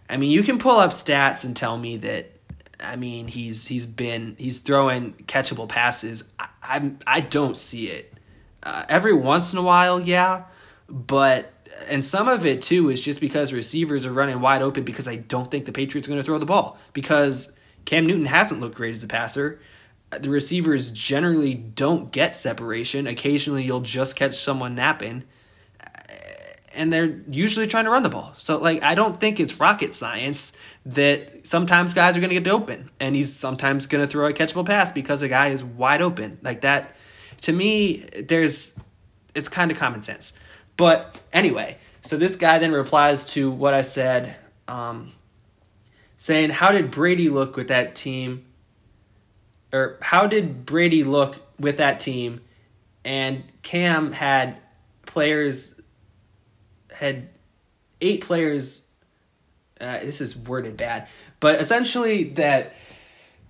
I 0.09 0.17
mean, 0.17 0.29
you 0.29 0.43
can 0.43 0.57
pull 0.57 0.77
up 0.77 0.91
stats 0.91 1.45
and 1.45 1.55
tell 1.55 1.77
me 1.77 1.97
that. 1.97 2.40
I 2.83 2.95
mean, 2.95 3.27
he's 3.27 3.67
he's 3.67 3.85
been 3.85 4.35
he's 4.37 4.59
throwing 4.59 5.13
catchable 5.27 5.67
passes. 5.67 6.33
I 6.39 6.47
I'm, 6.63 6.99
I 7.07 7.21
don't 7.21 7.57
see 7.57 7.87
it. 7.87 8.13
Uh, 8.63 8.85
every 8.87 9.13
once 9.13 9.51
in 9.51 9.59
a 9.59 9.63
while, 9.63 9.99
yeah, 9.99 10.45
but 10.87 11.53
and 11.89 12.05
some 12.05 12.27
of 12.27 12.45
it 12.45 12.61
too 12.61 12.89
is 12.89 13.01
just 13.01 13.19
because 13.19 13.51
receivers 13.53 14.05
are 14.05 14.13
running 14.13 14.39
wide 14.39 14.61
open 14.61 14.83
because 14.83 15.07
I 15.07 15.17
don't 15.17 15.49
think 15.49 15.65
the 15.65 15.71
Patriots 15.71 16.07
are 16.07 16.11
going 16.11 16.21
to 16.21 16.23
throw 16.23 16.37
the 16.37 16.45
ball 16.45 16.77
because 16.93 17.57
Cam 17.85 18.05
Newton 18.05 18.27
hasn't 18.27 18.61
looked 18.61 18.75
great 18.75 18.93
as 18.93 19.03
a 19.03 19.07
passer. 19.07 19.59
The 20.11 20.29
receivers 20.29 20.91
generally 20.91 21.53
don't 21.53 22.11
get 22.11 22.35
separation. 22.35 23.07
Occasionally, 23.07 23.63
you'll 23.63 23.81
just 23.81 24.15
catch 24.15 24.35
someone 24.35 24.75
napping 24.75 25.23
and 26.73 26.91
they're 26.91 27.21
usually 27.29 27.67
trying 27.67 27.85
to 27.85 27.91
run 27.91 28.03
the 28.03 28.09
ball. 28.09 28.33
So 28.37 28.57
like 28.57 28.81
I 28.83 28.95
don't 28.95 29.19
think 29.19 29.39
it's 29.39 29.59
rocket 29.59 29.93
science 29.95 30.57
that 30.85 31.45
sometimes 31.45 31.93
guys 31.93 32.17
are 32.17 32.19
going 32.19 32.31
to 32.31 32.39
get 32.39 32.47
open 32.47 32.89
and 32.99 33.15
he's 33.15 33.35
sometimes 33.35 33.85
going 33.85 34.03
to 34.03 34.07
throw 34.09 34.27
a 34.27 34.33
catchable 34.33 34.65
pass 34.65 34.91
because 34.91 35.21
a 35.21 35.29
guy 35.29 35.47
is 35.47 35.63
wide 35.63 36.01
open. 36.01 36.39
Like 36.41 36.61
that 36.61 36.95
to 37.41 37.53
me 37.53 38.07
there's 38.23 38.83
it's 39.35 39.47
kind 39.47 39.71
of 39.71 39.77
common 39.77 40.03
sense. 40.03 40.39
But 40.77 41.21
anyway, 41.31 41.77
so 42.01 42.17
this 42.17 42.35
guy 42.35 42.57
then 42.57 42.71
replies 42.71 43.25
to 43.33 43.51
what 43.51 43.73
I 43.73 43.81
said 43.81 44.35
um, 44.67 45.11
saying 46.15 46.49
how 46.49 46.71
did 46.71 46.89
Brady 46.89 47.29
look 47.29 47.55
with 47.55 47.67
that 47.67 47.93
team 47.95 48.45
or 49.71 49.97
how 50.01 50.25
did 50.25 50.65
Brady 50.65 51.03
look 51.03 51.37
with 51.59 51.77
that 51.77 51.99
team 51.99 52.41
and 53.05 53.43
Cam 53.61 54.13
had 54.13 54.59
players 55.05 55.81
had 56.91 57.29
eight 57.99 58.21
players. 58.21 58.89
Uh, 59.81 59.99
this 59.99 60.21
is 60.21 60.37
worded 60.37 60.77
bad, 60.77 61.07
but 61.39 61.59
essentially 61.59 62.23
that 62.23 62.75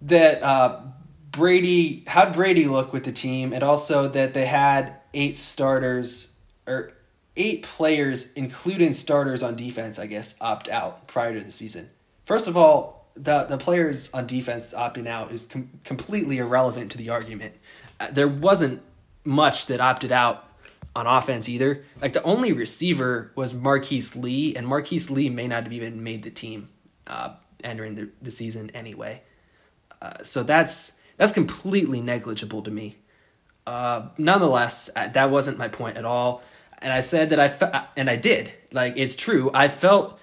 that 0.02 0.42
uh, 0.42 0.82
Brady 1.32 2.04
how'd 2.08 2.34
Brady 2.34 2.66
look 2.66 2.94
with 2.94 3.04
the 3.04 3.12
team, 3.12 3.54
and 3.54 3.64
also 3.64 4.08
that 4.08 4.34
they 4.34 4.46
had 4.46 4.96
eight 5.14 5.38
starters 5.38 6.38
or 6.68 6.94
eight 7.36 7.64
players, 7.64 8.34
including 8.34 8.94
starters 8.94 9.44
on 9.44 9.56
defense, 9.56 10.00
I 10.00 10.08
guess, 10.08 10.36
opt 10.42 10.70
out 10.70 11.08
prior 11.08 11.34
to 11.38 11.44
the 11.44 11.52
season. 11.52 11.90
First 12.24 12.48
of 12.48 12.56
all, 12.56 13.10
the 13.16 13.44
the 13.46 13.58
players 13.58 14.14
on 14.14 14.28
defense 14.28 14.74
opting 14.74 15.08
out 15.08 15.32
is 15.32 15.46
com- 15.46 15.70
completely 15.84 16.38
irrelevant 16.38 16.92
to 16.92 16.98
the 16.98 17.10
argument. 17.10 17.56
Uh, 18.00 18.10
there 18.12 18.28
wasn't 18.28 18.82
much 19.24 19.68
that 19.68 19.80
opted 19.80 20.12
out 20.12 20.46
on 20.96 21.08
offense 21.08 21.48
either. 21.48 21.84
Like 22.02 22.14
the 22.14 22.24
only 22.24 22.52
receiver 22.52 23.32
was 23.36 23.54
Marquise 23.54 24.16
Lee, 24.16 24.56
and 24.56 24.68
Marquise 24.68 25.10
Lee 25.10 25.30
may 25.30 25.48
not 25.48 25.64
have 25.64 25.74
even 25.74 26.04
made 26.04 26.24
the 26.24 26.32
team 26.32 26.70
uh, 27.08 27.36
entering 27.64 27.96
the, 27.96 28.10
the 28.22 28.32
season 28.32 28.70
anyway. 28.72 29.24
Uh, 30.02 30.24
so 30.24 30.44
that's 30.44 31.00
that's 31.18 31.32
completely 31.32 32.02
negligible 32.02 32.62
to 32.64 32.72
me. 32.72 32.98
Uh, 33.68 34.10
nonetheless, 34.18 34.90
uh, 34.96 35.08
that 35.10 35.30
wasn't 35.30 35.58
my 35.58 35.68
point 35.68 35.98
at 35.98 36.06
all. 36.06 36.42
And 36.80 36.92
I 36.92 37.02
said 37.02 37.30
that 37.30 37.40
I 37.40 37.50
fe- 37.50 37.72
and 37.96 38.10
I 38.10 38.16
did. 38.16 38.52
Like 38.72 38.98
it's 38.98 39.16
true. 39.16 39.52
I 39.54 39.68
felt 39.68 40.20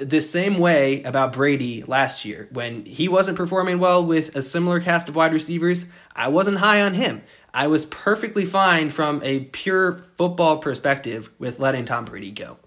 the 0.00 0.20
same 0.20 0.58
way 0.58 1.02
about 1.02 1.32
Brady 1.32 1.82
last 1.82 2.24
year 2.24 2.48
when 2.52 2.84
he 2.84 3.08
wasn't 3.08 3.36
performing 3.36 3.78
well 3.78 4.04
with 4.04 4.34
a 4.36 4.42
similar 4.42 4.80
cast 4.80 5.08
of 5.08 5.16
wide 5.16 5.32
receivers. 5.32 5.86
I 6.14 6.28
wasn't 6.28 6.58
high 6.58 6.82
on 6.82 6.94
him. 6.94 7.22
I 7.54 7.66
was 7.66 7.84
perfectly 7.86 8.44
fine 8.44 8.90
from 8.90 9.20
a 9.22 9.40
pure 9.40 9.92
football 10.16 10.58
perspective 10.58 11.30
with 11.38 11.58
letting 11.58 11.84
Tom 11.84 12.04
Brady 12.04 12.30
go. 12.30 12.58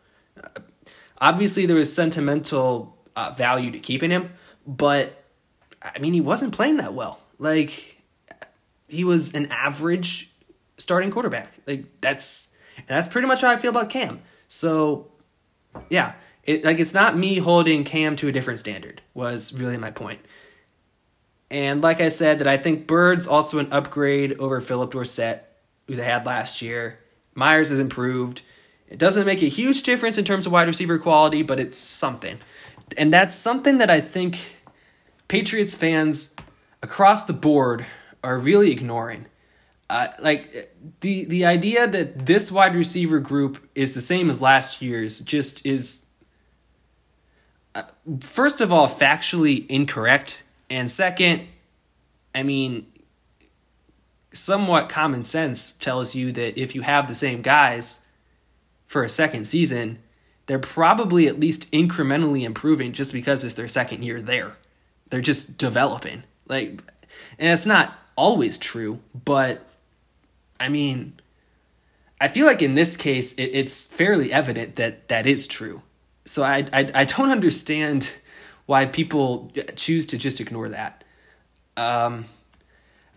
Obviously, 1.20 1.66
there 1.66 1.76
was 1.76 1.94
sentimental 1.94 2.98
uh, 3.16 3.34
value 3.36 3.72
to 3.72 3.80
keeping 3.80 4.12
him, 4.12 4.32
but 4.68 5.24
I 5.82 5.98
mean, 6.00 6.14
he 6.14 6.22
wasn't 6.22 6.54
playing 6.54 6.78
that 6.78 6.94
well. 6.94 7.20
Like, 7.40 8.02
he 8.88 9.04
was 9.04 9.34
an 9.34 9.48
average 9.52 10.32
starting 10.78 11.10
quarterback. 11.10 11.60
Like, 11.66 11.86
that's 12.02 12.56
that's 12.88 13.08
pretty 13.08 13.28
much 13.28 13.42
how 13.42 13.50
I 13.50 13.56
feel 13.56 13.72
about 13.72 13.90
Cam. 13.90 14.22
So, 14.48 15.08
yeah, 15.90 16.14
it 16.44 16.64
like 16.64 16.80
it's 16.80 16.94
not 16.94 17.18
me 17.18 17.38
holding 17.38 17.84
Cam 17.84 18.16
to 18.18 18.28
a 18.28 18.32
different 18.32 18.60
standard. 18.60 19.02
Was 19.14 19.54
really 19.60 19.78
my 19.78 19.92
point. 19.92 20.20
And 21.56 21.82
like 21.82 22.02
I 22.02 22.10
said, 22.10 22.40
that 22.40 22.50
I 22.50 22.58
think 22.58 22.86
Byrd's 22.86 23.26
also 23.26 23.60
an 23.60 23.72
upgrade 23.72 24.38
over 24.40 24.60
Phillip 24.60 24.92
Dorsett, 24.92 25.50
who 25.88 25.96
they 25.96 26.04
had 26.04 26.26
last 26.26 26.62
year. 26.62 27.00
Meyers 27.34 27.70
has 27.70 27.80
improved. 27.80 28.42
It 28.90 29.00
doesn't 29.00 29.26
make 29.26 29.42
a 29.42 29.46
huge 29.46 29.84
difference 29.84 30.18
in 30.18 30.26
terms 30.26 30.46
of 30.46 30.52
wide 30.52 30.68
receiver 30.68 31.00
quality, 31.00 31.44
but 31.44 31.58
it's 31.58 31.78
something. 31.78 32.40
And 32.98 33.14
that's 33.14 33.34
something 33.34 33.78
that 33.78 33.90
I 33.90 34.02
think 34.02 34.58
Patriots 35.30 35.76
fans 35.76 36.36
across 36.84 37.24
the 37.24 37.32
board 37.32 37.86
are 38.22 38.38
really 38.38 38.74
ignoring. 38.74 39.28
Uh, 39.90 40.08
like 40.20 40.76
the 41.00 41.24
the 41.24 41.46
idea 41.46 41.88
that 41.88 42.26
this 42.26 42.52
wide 42.52 42.76
receiver 42.76 43.20
group 43.20 43.66
is 43.76 43.94
the 43.94 44.02
same 44.02 44.30
as 44.30 44.42
last 44.42 44.82
year's 44.82 45.22
just 45.22 45.66
is 45.66 46.08
uh, 47.76 47.84
first 48.20 48.60
of 48.60 48.74
all 48.74 48.88
factually 48.88 49.66
incorrect 49.68 50.44
and 50.70 50.90
second 50.90 51.48
i 52.34 52.44
mean 52.44 52.86
somewhat 54.32 54.90
common 54.90 55.24
sense 55.24 55.72
tells 55.72 56.14
you 56.14 56.32
that 56.32 56.60
if 56.60 56.76
you 56.76 56.82
have 56.82 57.08
the 57.08 57.16
same 57.16 57.42
guys 57.42 58.06
for 58.86 59.04
a 59.04 59.10
second 59.10 59.46
season 59.46 60.00
they're 60.48 60.60
probably 60.60 61.28
at 61.28 61.40
least 61.40 61.72
incrementally 61.72 62.44
improving 62.44 62.92
just 62.92 63.12
because 63.14 63.44
it's 63.44 63.54
their 63.56 63.68
second 63.68 64.04
year 64.04 64.22
there 64.22 64.58
they're 65.10 65.22
just 65.22 65.58
developing 65.58 66.24
like 66.48 66.82
and 67.40 67.52
it's 67.54 67.66
not 67.66 68.00
always 68.18 68.58
true 68.58 69.00
but 69.24 69.66
I 70.60 70.70
mean, 70.70 71.14
I 72.20 72.28
feel 72.28 72.46
like 72.46 72.62
in 72.62 72.76
this 72.76 72.98
case, 72.98 73.34
it, 73.34 73.52
it's 73.54 73.88
fairly 73.88 74.32
evident 74.32 74.76
that 74.78 75.08
that 75.10 75.28
is 75.28 75.48
true. 75.48 75.82
So 76.24 76.44
I, 76.44 76.66
I, 76.74 76.90
I 76.94 77.06
don't 77.06 77.30
understand 77.32 78.14
why 78.66 78.86
people 78.86 79.52
choose 79.76 80.08
to 80.08 80.18
just 80.18 80.42
ignore 80.42 80.70
that. 80.70 81.04
Um, 81.78 82.26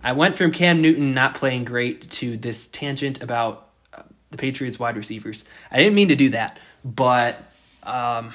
I 0.03 0.13
went 0.13 0.37
from 0.37 0.53
Cam 0.53 0.81
Newton 0.81 1.15
not 1.15 1.35
playing 1.35 1.65
great 1.65 2.09
to 2.11 2.37
this 2.37 2.67
tangent 2.67 3.23
about 3.23 3.69
uh, 3.93 4.03
the 4.31 4.37
Patriots 4.37 4.79
wide 4.79 4.97
receivers. 4.97 5.45
I 5.71 5.79
didn't 5.79 5.95
mean 5.95 6.09
to 6.09 6.17
do 6.17 6.31
that, 6.31 6.59
but 6.85 7.43
um, 7.83 8.33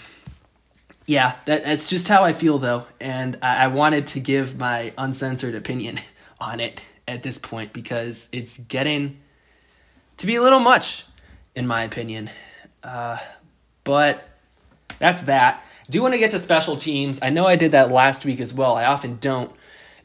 yeah, 1.05 1.35
that, 1.45 1.63
that's 1.63 1.89
just 1.89 2.07
how 2.07 2.23
I 2.23 2.33
feel 2.33 2.57
though, 2.57 2.85
and 2.99 3.37
I, 3.41 3.65
I 3.65 3.67
wanted 3.67 4.07
to 4.07 4.19
give 4.19 4.57
my 4.57 4.93
uncensored 4.97 5.55
opinion 5.55 5.99
on 6.39 6.59
it 6.59 6.81
at 7.07 7.23
this 7.23 7.37
point 7.37 7.73
because 7.73 8.29
it's 8.31 8.57
getting 8.57 9.19
to 10.17 10.27
be 10.27 10.35
a 10.35 10.41
little 10.41 10.59
much, 10.59 11.05
in 11.55 11.67
my 11.67 11.83
opinion. 11.83 12.29
Uh, 12.83 13.17
but 13.83 14.29
that's 14.99 15.23
that. 15.23 15.65
Do 15.89 16.01
want 16.01 16.13
to 16.13 16.17
get 16.19 16.31
to 16.31 16.39
special 16.39 16.77
teams. 16.77 17.19
I 17.21 17.29
know 17.29 17.45
I 17.45 17.55
did 17.55 17.71
that 17.71 17.91
last 17.91 18.25
week 18.25 18.39
as 18.39 18.53
well. 18.53 18.75
I 18.75 18.85
often 18.85 19.17
don't. 19.17 19.51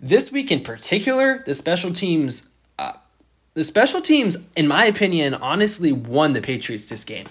This 0.01 0.33
week 0.33 0.51
in 0.51 0.61
particular, 0.61 1.43
the 1.45 1.55
special 1.55 1.93
teams, 1.93 2.51
uh, 2.79 2.95
the 3.55 3.65
special 3.65 4.01
teams, 4.01 4.49
in 4.57 4.69
my 4.69 4.85
opinion, 4.85 5.35
honestly 5.35 5.93
won 5.93 6.33
the 6.33 6.41
Patriots 6.41 6.87
this 6.87 7.05
game. 7.05 7.27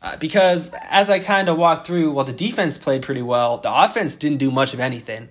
Uh, 0.00 0.16
because 0.16 0.74
as 0.90 1.08
I 1.08 1.20
kind 1.20 1.48
of 1.48 1.56
walked 1.56 1.86
through, 1.86 2.10
while 2.10 2.24
the 2.24 2.32
defense 2.32 2.76
played 2.76 3.02
pretty 3.02 3.22
well, 3.22 3.58
the 3.58 3.72
offense 3.72 4.16
didn't 4.16 4.38
do 4.38 4.50
much 4.50 4.74
of 4.74 4.80
anything. 4.80 5.28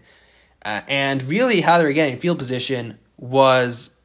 Uh, 0.64 0.82
and 0.88 1.22
really, 1.24 1.62
how 1.62 1.78
they 1.78 1.84
were 1.84 1.92
getting 1.92 2.18
field 2.18 2.38
position 2.38 2.98
was 3.18 4.00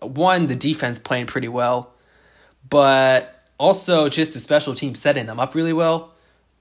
one, 0.00 0.46
the 0.46 0.56
defense 0.56 0.98
playing 0.98 1.26
pretty 1.26 1.48
well, 1.48 1.94
but 2.68 3.42
also 3.58 4.08
just 4.08 4.32
the 4.32 4.38
special 4.38 4.74
team 4.74 4.94
setting 4.94 5.26
them 5.26 5.40
up 5.40 5.54
really 5.54 5.72
well. 5.72 6.14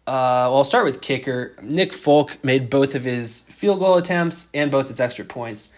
Uh, 0.10 0.50
well, 0.50 0.58
I'll 0.58 0.64
start 0.64 0.86
with 0.86 1.02
kicker. 1.02 1.56
Nick 1.62 1.94
Folk 1.94 2.44
made 2.44 2.72
both 2.72 2.96
of 2.96 3.04
his 3.04 3.42
field 3.42 3.80
goal 3.80 3.96
attempts 3.96 4.50
and 4.56 4.72
both 4.72 4.88
his 4.88 5.00
extra 5.00 5.24
points. 5.24 5.72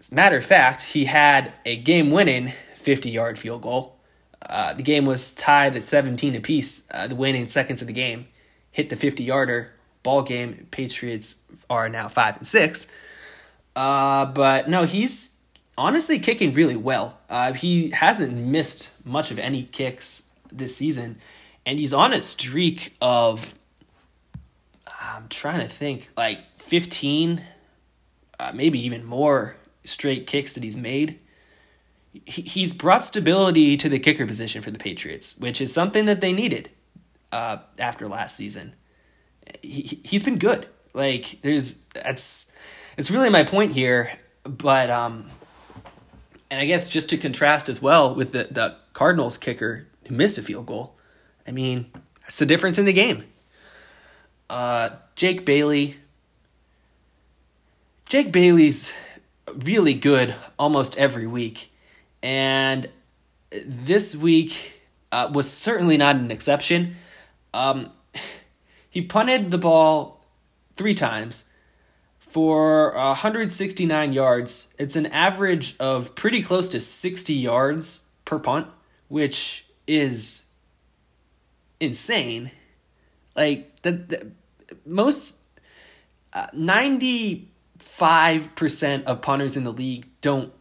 As 0.00 0.10
a 0.10 0.14
matter 0.16 0.36
of 0.36 0.44
fact, 0.44 0.82
he 0.82 1.04
had 1.04 1.52
a 1.64 1.76
game 1.76 2.10
winning 2.10 2.48
50 2.74 3.08
yard 3.08 3.38
field 3.38 3.62
goal. 3.62 3.96
Uh, 4.44 4.74
the 4.74 4.82
game 4.82 5.04
was 5.04 5.34
tied 5.34 5.76
at 5.76 5.84
17 5.84 6.34
apiece, 6.34 6.88
uh, 6.92 7.06
the 7.06 7.14
winning 7.14 7.46
seconds 7.46 7.80
of 7.80 7.86
the 7.86 7.92
game. 7.92 8.26
Hit 8.72 8.90
the 8.90 8.96
50 8.96 9.22
yarder. 9.22 9.72
Ball 10.02 10.22
game. 10.22 10.66
Patriots 10.72 11.44
are 11.70 11.88
now 11.88 12.08
5 12.08 12.38
and 12.38 12.48
6. 12.48 12.92
Uh, 13.76 14.26
but 14.26 14.68
no, 14.68 14.82
he's 14.82 15.38
honestly 15.76 16.18
kicking 16.18 16.52
really 16.54 16.74
well. 16.74 17.16
Uh, 17.30 17.52
he 17.52 17.90
hasn't 17.90 18.36
missed 18.36 18.90
much 19.06 19.30
of 19.30 19.38
any 19.38 19.62
kicks 19.62 20.28
this 20.50 20.74
season, 20.74 21.20
and 21.68 21.78
he's 21.78 21.92
on 21.92 22.14
a 22.14 22.20
streak 22.20 22.96
of. 23.00 23.54
I'm 24.86 25.28
trying 25.28 25.60
to 25.60 25.66
think, 25.66 26.08
like 26.16 26.40
15, 26.58 27.42
uh, 28.40 28.52
maybe 28.54 28.84
even 28.84 29.04
more 29.04 29.56
straight 29.84 30.26
kicks 30.26 30.54
that 30.54 30.62
he's 30.62 30.76
made. 30.76 31.20
He, 32.24 32.42
he's 32.42 32.72
brought 32.72 33.04
stability 33.04 33.76
to 33.76 33.88
the 33.88 33.98
kicker 33.98 34.26
position 34.26 34.62
for 34.62 34.70
the 34.70 34.78
Patriots, 34.78 35.38
which 35.38 35.60
is 35.60 35.72
something 35.72 36.06
that 36.06 36.20
they 36.20 36.32
needed 36.32 36.70
uh, 37.32 37.58
after 37.78 38.08
last 38.08 38.36
season. 38.36 38.74
He, 39.62 40.00
he's 40.04 40.22
been 40.22 40.38
good. 40.38 40.66
Like, 40.94 41.40
there's, 41.42 41.84
that's 41.94 42.56
it's 42.96 43.10
really 43.10 43.28
my 43.28 43.44
point 43.44 43.72
here. 43.72 44.10
But 44.42 44.90
um, 44.90 45.30
and 46.50 46.60
I 46.60 46.64
guess 46.64 46.88
just 46.88 47.10
to 47.10 47.18
contrast 47.18 47.68
as 47.68 47.82
well 47.82 48.14
with 48.14 48.32
the 48.32 48.48
the 48.50 48.76
Cardinals 48.94 49.36
kicker 49.36 49.86
who 50.06 50.14
missed 50.14 50.38
a 50.38 50.42
field 50.42 50.66
goal. 50.66 50.97
I 51.48 51.50
mean, 51.50 51.90
that's 52.20 52.38
the 52.38 52.46
difference 52.46 52.78
in 52.78 52.84
the 52.84 52.92
game. 52.92 53.24
Uh, 54.50 54.90
Jake 55.16 55.46
Bailey. 55.46 55.96
Jake 58.06 58.30
Bailey's 58.32 58.92
really 59.64 59.94
good 59.94 60.34
almost 60.58 60.96
every 60.98 61.26
week, 61.26 61.72
and 62.22 62.88
this 63.64 64.14
week 64.14 64.82
uh, 65.10 65.30
was 65.32 65.50
certainly 65.50 65.96
not 65.96 66.16
an 66.16 66.30
exception. 66.30 66.96
Um, 67.54 67.90
he 68.90 69.02
punted 69.02 69.50
the 69.50 69.58
ball 69.58 70.24
three 70.76 70.94
times 70.94 71.46
for 72.18 72.92
169 72.94 74.12
yards. 74.12 74.74
It's 74.78 74.96
an 74.96 75.06
average 75.06 75.76
of 75.78 76.14
pretty 76.14 76.42
close 76.42 76.68
to 76.70 76.80
60 76.80 77.32
yards 77.32 78.08
per 78.24 78.38
punt, 78.38 78.68
which 79.08 79.66
is 79.86 80.47
insane. 81.80 82.50
Like 83.36 83.82
the, 83.82 83.92
the 83.92 84.32
most 84.84 85.36
uh, 86.32 86.46
95% 86.54 89.04
of 89.04 89.22
punters 89.22 89.56
in 89.56 89.62
the 89.64 89.72
league 89.72 90.06
don't 90.20 90.52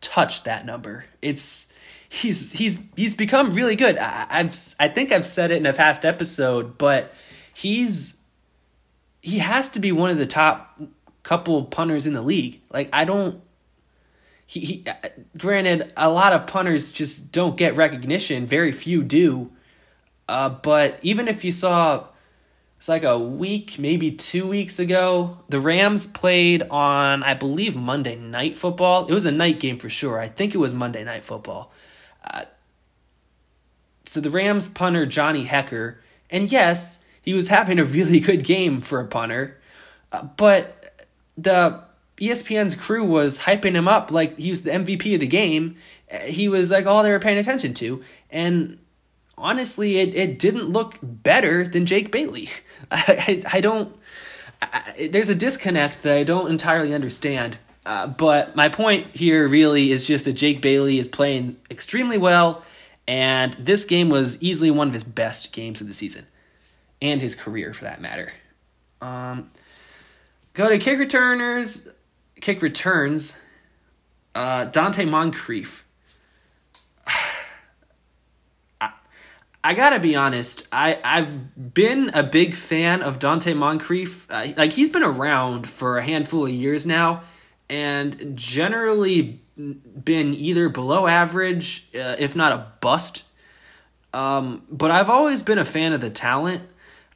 touch 0.00 0.44
that 0.44 0.64
number. 0.66 1.04
It's 1.20 1.72
he's 2.08 2.52
he's 2.52 2.88
he's 2.96 3.14
become 3.14 3.52
really 3.52 3.76
good. 3.76 3.98
I, 3.98 4.26
I've 4.30 4.54
I 4.78 4.88
think 4.88 5.12
I've 5.12 5.26
said 5.26 5.50
it 5.50 5.56
in 5.56 5.66
a 5.66 5.72
past 5.72 6.04
episode, 6.04 6.78
but 6.78 7.12
he's 7.54 8.24
he 9.22 9.38
has 9.38 9.68
to 9.70 9.80
be 9.80 9.92
one 9.92 10.10
of 10.10 10.18
the 10.18 10.26
top 10.26 10.80
couple 11.22 11.62
punters 11.64 12.06
in 12.06 12.14
the 12.14 12.22
league. 12.22 12.60
Like 12.72 12.88
I 12.92 13.04
don't 13.04 13.40
he, 14.46 14.60
he 14.60 14.84
granted 15.38 15.92
a 15.96 16.10
lot 16.10 16.32
of 16.32 16.48
punters 16.48 16.90
just 16.90 17.32
don't 17.32 17.56
get 17.56 17.76
recognition, 17.76 18.46
very 18.46 18.72
few 18.72 19.04
do. 19.04 19.52
Uh, 20.30 20.48
but 20.48 20.98
even 21.02 21.26
if 21.26 21.44
you 21.44 21.50
saw 21.50 22.06
it's 22.76 22.88
like 22.88 23.02
a 23.02 23.18
week, 23.18 23.78
maybe 23.78 24.12
2 24.12 24.46
weeks 24.46 24.78
ago, 24.78 25.38
the 25.48 25.60
Rams 25.60 26.06
played 26.06 26.62
on 26.70 27.22
I 27.24 27.34
believe 27.34 27.76
Monday 27.76 28.16
Night 28.16 28.56
Football. 28.56 29.06
It 29.06 29.12
was 29.12 29.26
a 29.26 29.32
night 29.32 29.58
game 29.58 29.76
for 29.76 29.88
sure. 29.88 30.20
I 30.20 30.28
think 30.28 30.54
it 30.54 30.58
was 30.58 30.72
Monday 30.72 31.02
Night 31.02 31.24
Football. 31.24 31.72
Uh, 32.24 32.44
so 34.06 34.20
the 34.20 34.30
Rams 34.30 34.68
punter 34.68 35.04
Johnny 35.04 35.46
Hekker, 35.46 35.96
and 36.30 36.50
yes, 36.50 37.04
he 37.20 37.34
was 37.34 37.48
having 37.58 37.80
a 37.80 37.84
really 37.84 38.20
good 38.20 38.44
game 38.44 38.80
for 38.80 39.00
a 39.00 39.06
punter, 39.06 39.60
uh, 40.12 40.22
but 40.36 41.06
the 41.36 41.82
ESPN's 42.18 42.76
crew 42.76 43.04
was 43.04 43.40
hyping 43.40 43.74
him 43.74 43.88
up 43.88 44.12
like 44.12 44.38
he 44.38 44.50
was 44.50 44.62
the 44.62 44.70
MVP 44.70 45.14
of 45.14 45.20
the 45.20 45.26
game. 45.26 45.76
He 46.24 46.48
was 46.48 46.70
like 46.70 46.86
all 46.86 47.02
they 47.02 47.10
were 47.10 47.18
paying 47.18 47.38
attention 47.38 47.74
to, 47.74 48.02
and 48.30 48.78
honestly, 49.40 49.98
it, 49.98 50.14
it 50.14 50.38
didn't 50.38 50.68
look 50.68 50.98
better 51.02 51.66
than 51.66 51.86
Jake 51.86 52.12
Bailey. 52.12 52.48
I, 52.90 53.42
I, 53.46 53.56
I 53.56 53.60
don't. 53.60 53.96
I, 54.62 55.08
there's 55.10 55.30
a 55.30 55.34
disconnect 55.34 56.02
that 56.02 56.16
I 56.16 56.22
don't 56.22 56.50
entirely 56.50 56.94
understand. 56.94 57.58
Uh, 57.86 58.06
but 58.06 58.54
my 58.54 58.68
point 58.68 59.16
here 59.16 59.48
really 59.48 59.90
is 59.90 60.06
just 60.06 60.26
that 60.26 60.34
Jake 60.34 60.60
Bailey 60.60 60.98
is 60.98 61.08
playing 61.08 61.56
extremely 61.70 62.18
well, 62.18 62.62
and 63.08 63.54
this 63.54 63.84
game 63.86 64.10
was 64.10 64.40
easily 64.42 64.70
one 64.70 64.88
of 64.88 64.94
his 64.94 65.04
best 65.04 65.52
games 65.52 65.80
of 65.80 65.88
the 65.88 65.94
season 65.94 66.26
and 67.00 67.22
his 67.22 67.34
career 67.34 67.72
for 67.72 67.84
that 67.84 68.00
matter. 68.00 68.32
Um, 69.00 69.50
go 70.52 70.68
to 70.68 70.78
kick 70.78 70.98
returners, 70.98 71.88
kick 72.40 72.62
returns. 72.62 73.42
Uh, 74.34 74.66
Donte 74.66 75.08
Moncrief. 75.08 75.84
I, 79.62 79.74
gotta 79.74 80.00
be 80.00 80.16
honest. 80.16 80.66
I 80.72 80.98
I've 81.04 81.74
been 81.74 82.10
a 82.14 82.22
big 82.22 82.54
fan 82.54 83.02
of 83.02 83.18
Donte 83.18 83.54
Moncrief. 83.56 84.30
Uh, 84.30 84.48
like 84.56 84.72
he's 84.72 84.90
been 84.90 85.02
around 85.02 85.68
for 85.68 85.98
a 85.98 86.02
handful 86.02 86.46
of 86.46 86.52
years 86.52 86.86
now, 86.86 87.22
and 87.68 88.36
generally 88.36 89.40
been 89.56 90.34
either 90.34 90.68
below 90.68 91.06
average, 91.06 91.88
uh, 91.94 92.16
if 92.18 92.34
not 92.34 92.52
a 92.52 92.66
bust. 92.80 93.24
Um, 94.12 94.62
but 94.70 94.90
I've 94.90 95.10
always 95.10 95.42
been 95.42 95.58
a 95.58 95.64
fan 95.64 95.92
of 95.92 96.00
the 96.00 96.10
talent. 96.10 96.62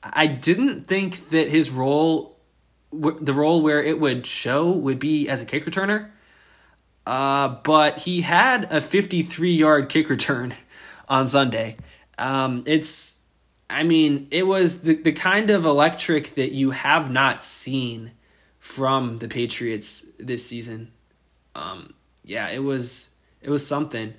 I 0.02 0.26
didn't 0.26 0.86
think 0.86 1.30
that 1.30 1.48
his 1.48 1.70
role, 1.70 2.38
the 2.92 3.32
role 3.32 3.62
where 3.62 3.82
it 3.82 3.98
would 3.98 4.26
show, 4.26 4.70
would 4.70 4.98
be 4.98 5.28
as 5.28 5.42
a 5.42 5.46
kick 5.46 5.64
returner. 5.64 6.10
Uh, 7.06 7.48
but 7.64 7.98
he 8.00 8.22
had 8.22 8.70
a 8.72 8.80
53 8.80 9.50
yard 9.50 9.88
kick 9.88 10.08
return 10.08 10.54
on 11.08 11.26
Sunday. 11.26 11.76
Um, 12.18 12.62
it's, 12.66 13.24
I 13.68 13.82
mean, 13.82 14.28
it 14.30 14.46
was 14.46 14.82
the, 14.82 14.94
the 14.94 15.12
kind 15.12 15.50
of 15.50 15.64
electric 15.64 16.34
that 16.34 16.52
you 16.52 16.70
have 16.70 17.10
not 17.10 17.42
seen 17.42 18.12
from 18.58 19.18
the 19.18 19.28
Patriots 19.28 20.10
this 20.18 20.46
season. 20.46 20.90
Um, 21.54 21.94
yeah, 22.24 22.48
it 22.48 22.62
was 22.62 23.14
it 23.42 23.50
was 23.50 23.66
something, 23.66 24.14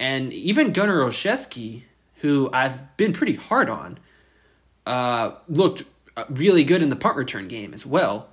and 0.00 0.32
even 0.32 0.72
Gunner 0.72 1.00
Olszewski, 1.00 1.82
who 2.16 2.50
I've 2.52 2.96
been 2.96 3.12
pretty 3.12 3.34
hard 3.34 3.70
on, 3.70 3.98
uh, 4.84 5.32
looked 5.48 5.84
uh, 6.16 6.24
really 6.28 6.64
good 6.64 6.82
in 6.82 6.88
the 6.88 6.96
punt 6.96 7.16
return 7.16 7.46
game 7.46 7.72
as 7.72 7.86
well. 7.86 8.30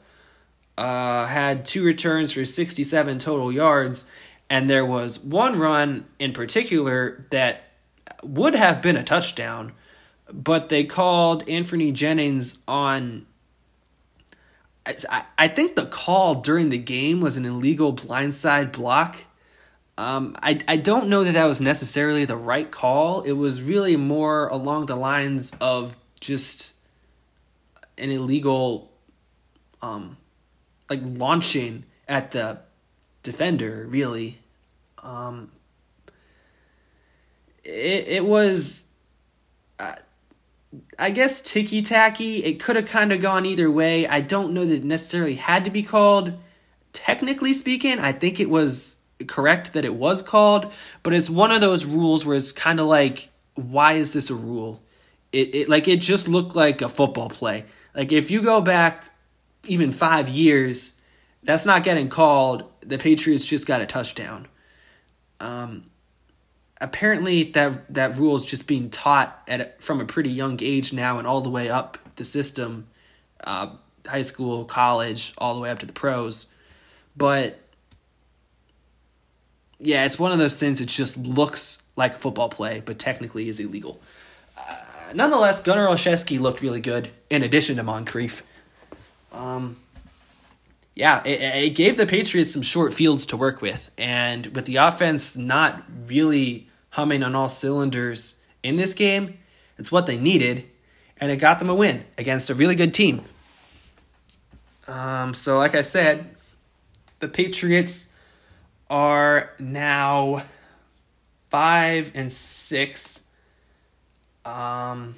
Uh, 0.78 1.28
had 1.28 1.66
two 1.66 1.84
returns 1.84 2.34
for 2.34 2.44
67 2.44 3.20
total 3.20 3.52
yards, 3.52 4.10
and 4.50 4.70
there 4.70 4.86
was 4.86 5.20
one 5.20 5.60
run 5.60 6.06
in 6.18 6.34
particular 6.34 7.26
that 7.30 7.71
would 8.24 8.56
have 8.56 8.82
been 8.82 8.96
a 8.96 9.04
touchdown, 9.04 9.74
but 10.32 10.70
they 10.70 10.84
called 10.84 11.46
Anfernee 11.48 11.94
Jennings 11.94 12.64
on. 12.68 13.26
I 15.38 15.48
think 15.48 15.76
the 15.76 15.86
call 15.86 16.36
during 16.42 16.70
the 16.70 16.78
game 16.80 17.22
was 17.22 17.38
an 17.38 17.46
illegal 17.46 17.94
blindside 17.94 18.72
block. 18.72 19.18
Um, 19.98 20.36
I, 20.42 20.58
I 20.68 20.78
don't 20.78 21.08
know 21.08 21.24
that 21.24 21.34
that 21.34 21.46
was 21.46 21.62
necessarily 21.62 22.26
the 22.26 22.36
right 22.36 22.70
call. 22.72 23.22
It 23.22 23.34
was 23.34 23.62
really 23.62 23.96
more 23.96 24.48
along 24.48 24.88
the 24.88 24.96
lines 24.96 25.56
of 25.62 25.96
just 26.20 26.74
an 28.00 28.10
illegal, 28.10 28.92
um, 29.84 30.18
like 30.90 31.02
launching 31.04 31.84
at 32.08 32.32
the 32.32 32.60
defender, 33.22 33.86
really. 33.88 34.40
Um, 35.04 35.52
it 37.64 38.08
it 38.08 38.26
was, 38.26 38.88
uh, 39.80 39.96
I 40.98 41.12
guess 41.12 41.42
ticky 41.42 41.82
tacky. 41.82 42.44
It 42.44 42.60
could 42.60 42.76
have 42.76 42.86
kind 42.86 43.12
of 43.12 43.22
gone 43.22 43.46
either 43.46 43.70
way. 43.70 44.08
I 44.08 44.22
don't 44.22 44.54
know 44.54 44.66
that 44.66 44.76
it 44.76 44.84
necessarily 44.84 45.36
had 45.36 45.66
to 45.66 45.72
be 45.72 45.84
called. 45.84 46.34
Technically 46.94 47.54
speaking, 47.54 48.00
I 48.00 48.12
think 48.12 48.40
it 48.40 48.50
was 48.50 48.98
correct 49.28 49.74
that 49.74 49.86
it 49.86 49.96
was 49.96 50.22
called, 50.22 50.72
but 51.04 51.14
it's 51.14 51.30
one 51.30 51.52
of 51.52 51.62
those 51.62 51.86
rules 51.86 52.26
where 52.26 52.36
it's 52.36 52.52
kind 52.52 52.80
of 52.80 52.88
like, 52.88 53.30
why 53.56 53.94
is 53.94 54.14
this 54.14 54.30
a 54.30 54.36
rule? 54.36 54.82
It, 55.32 55.56
it 55.56 55.70
like 55.70 55.88
it 55.88 56.02
just 56.02 56.28
looked 56.28 56.56
like 56.56 56.82
a 56.82 56.90
football 56.90 57.30
play. 57.30 57.66
Like 57.96 58.12
if 58.12 58.32
you 58.32 58.42
go 58.42 58.62
back 58.62 59.06
even 59.66 59.92
five 59.92 60.28
years, 60.28 61.02
that's 61.44 61.66
not 61.66 61.84
getting 61.84 62.10
called. 62.10 62.64
The 62.82 62.98
Patriots 62.98 63.46
just 63.46 63.68
got 63.68 63.82
a 63.82 63.86
touchdown. 63.86 64.48
Um, 65.40 65.91
apparently 66.82 67.44
that 67.44 67.94
that 67.94 68.18
rule 68.18 68.36
is 68.36 68.46
just 68.46 68.68
being 68.68 68.90
taught 68.90 69.42
at 69.48 69.82
from 69.82 70.02
a 70.02 70.06
pretty 70.06 70.32
young 70.32 70.60
age 70.62 70.92
now 70.92 71.20
and 71.20 71.28
all 71.28 71.40
the 71.42 71.50
way 71.50 71.70
up 71.70 71.98
the 72.16 72.26
system, 72.26 72.88
uh, 73.44 73.68
high 74.06 74.24
school, 74.24 74.66
college, 74.66 75.34
all 75.38 75.56
the 75.56 75.62
way 75.62 75.70
up 75.70 75.80
to 75.80 75.86
the 75.86 75.94
pros. 75.94 76.48
But 77.16 77.60
yeah, 79.80 80.06
it's 80.06 80.20
one 80.20 80.32
of 80.32 80.40
those 80.40 80.58
things 80.58 80.80
that 80.80 80.88
just 80.88 81.18
looks 81.18 81.84
like 81.96 82.16
a 82.16 82.20
football 82.20 82.50
play, 82.50 82.82
but 82.84 83.00
technically 83.00 83.48
is 83.48 83.60
illegal. 83.60 84.02
Uh, 84.58 84.76
nonetheless, 85.14 85.62
Gunner 85.62 85.88
Olszewski 85.88 86.40
looked 86.40 86.62
really 86.62 86.82
good 86.82 87.10
in 87.30 87.44
addition 87.44 87.78
to 87.78 87.84
Moncrief. 87.84 88.44
Um, 89.32 89.78
yeah, 90.96 91.22
it, 91.24 91.66
it 91.66 91.70
gave 91.76 91.98
the 91.98 92.06
Patriots 92.06 92.54
some 92.54 92.62
short 92.62 92.94
fields 92.94 93.26
to 93.28 93.38
work 93.38 93.62
with, 93.62 93.92
and 93.98 94.48
with 94.48 94.66
the 94.66 94.76
offense 94.78 95.38
not 95.38 95.84
really 96.08 96.68
humming 96.92 97.24
on 97.24 97.36
all 97.36 97.50
cylinders 97.50 98.44
in 98.64 98.76
this 98.76 98.94
game. 98.94 99.38
It's 99.78 99.92
what 99.92 100.06
they 100.06 100.18
needed, 100.18 100.66
and 101.20 101.32
it 101.32 101.38
got 101.38 101.60
them 101.60 101.70
a 101.70 101.76
win 101.76 102.06
against 102.18 102.50
a 102.50 102.56
really 102.56 102.76
good 102.76 102.94
team. 102.94 103.24
Um, 104.88 105.34
so, 105.34 105.58
like 105.58 105.76
I 105.76 105.82
said, 105.82 106.36
the 107.20 107.28
Patriots 107.28 108.16
are 108.90 109.52
now 109.60 110.44
five 111.50 112.12
and 112.14 112.32
six. 112.32 113.28
Um, 114.44 115.16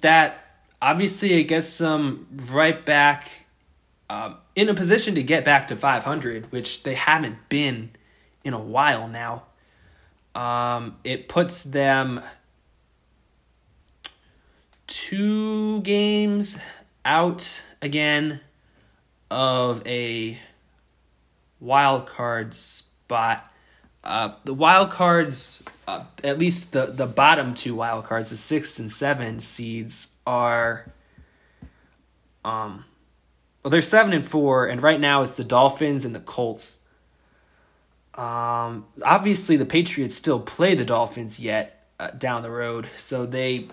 that 0.00 0.42
obviously 0.80 1.34
it 1.34 1.44
gets 1.44 1.78
them 1.78 2.26
right 2.50 2.84
back 2.84 3.30
um, 4.10 4.36
in 4.54 4.68
a 4.68 4.74
position 4.74 5.14
to 5.14 5.22
get 5.22 5.44
back 5.44 5.68
to 5.68 5.76
500, 5.76 6.50
which 6.52 6.82
they 6.82 6.94
haven't 6.94 7.48
been 7.48 7.90
in 8.44 8.52
a 8.52 8.60
while 8.60 9.08
now. 9.08 9.44
Um, 10.34 10.96
it 11.04 11.28
puts 11.28 11.62
them 11.64 12.22
two 14.86 15.80
games 15.82 16.58
out 17.04 17.62
again 17.80 18.40
of 19.30 19.86
a 19.86 20.38
wild 21.60 22.06
card 22.06 22.54
spot. 22.54 23.50
Uh, 24.04 24.34
the 24.44 24.54
wild 24.54 24.90
cards, 24.90 25.62
uh, 25.86 26.04
at 26.24 26.38
least 26.38 26.72
the, 26.72 26.86
the 26.86 27.06
bottom 27.06 27.54
two 27.54 27.74
wild 27.74 28.04
cards, 28.04 28.30
the 28.30 28.36
six 28.36 28.78
and 28.78 28.90
seven 28.90 29.38
seeds, 29.38 30.16
are 30.26 30.92
um, 32.44 32.84
well, 33.62 33.70
they're 33.70 33.80
seven 33.80 34.12
and 34.12 34.24
four, 34.24 34.66
and 34.66 34.82
right 34.82 34.98
now 34.98 35.22
it's 35.22 35.34
the 35.34 35.44
Dolphins 35.44 36.04
and 36.04 36.14
the 36.14 36.20
Colts. 36.20 36.81
Um, 38.14 38.86
obviously, 39.04 39.56
the 39.56 39.66
Patriots 39.66 40.14
still 40.14 40.40
play 40.40 40.74
the 40.74 40.84
Dolphins 40.84 41.40
yet 41.40 41.86
uh, 41.98 42.08
down 42.10 42.42
the 42.42 42.50
road, 42.50 42.88
so 42.96 43.24
they, 43.24 43.68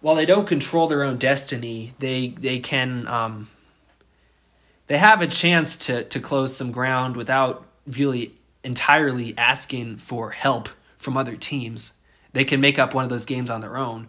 while 0.00 0.14
they 0.14 0.24
don't 0.24 0.46
control 0.46 0.86
their 0.86 1.02
own 1.02 1.18
destiny, 1.18 1.92
they 1.98 2.28
they 2.28 2.58
can 2.58 3.06
um, 3.06 3.48
they 4.86 4.98
have 4.98 5.20
a 5.20 5.26
chance 5.26 5.76
to 5.76 6.04
to 6.04 6.20
close 6.20 6.56
some 6.56 6.72
ground 6.72 7.16
without 7.16 7.66
really 7.86 8.32
entirely 8.64 9.34
asking 9.36 9.96
for 9.96 10.30
help 10.30 10.68
from 10.96 11.16
other 11.16 11.36
teams. 11.36 12.00
They 12.32 12.44
can 12.44 12.60
make 12.60 12.78
up 12.78 12.94
one 12.94 13.04
of 13.04 13.10
those 13.10 13.26
games 13.26 13.48
on 13.50 13.60
their 13.60 13.76
own. 13.76 14.08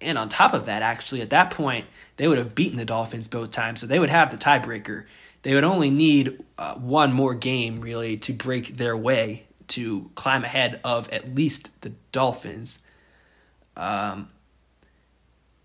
And 0.00 0.16
on 0.16 0.30
top 0.30 0.54
of 0.54 0.64
that, 0.64 0.82
actually, 0.82 1.20
at 1.20 1.30
that 1.30 1.50
point, 1.50 1.84
they 2.16 2.26
would 2.26 2.38
have 2.38 2.54
beaten 2.54 2.78
the 2.78 2.86
Dolphins 2.86 3.28
both 3.28 3.50
times, 3.50 3.80
so 3.80 3.86
they 3.86 3.98
would 3.98 4.08
have 4.08 4.30
the 4.30 4.38
tiebreaker 4.38 5.04
they 5.42 5.54
would 5.54 5.64
only 5.64 5.90
need 5.90 6.42
uh, 6.58 6.74
one 6.74 7.12
more 7.12 7.34
game 7.34 7.80
really 7.80 8.16
to 8.18 8.32
break 8.32 8.76
their 8.76 8.96
way 8.96 9.44
to 9.68 10.10
climb 10.14 10.44
ahead 10.44 10.80
of 10.84 11.08
at 11.10 11.34
least 11.34 11.80
the 11.82 11.92
Dolphins. 12.12 12.84
Um, 13.76 14.28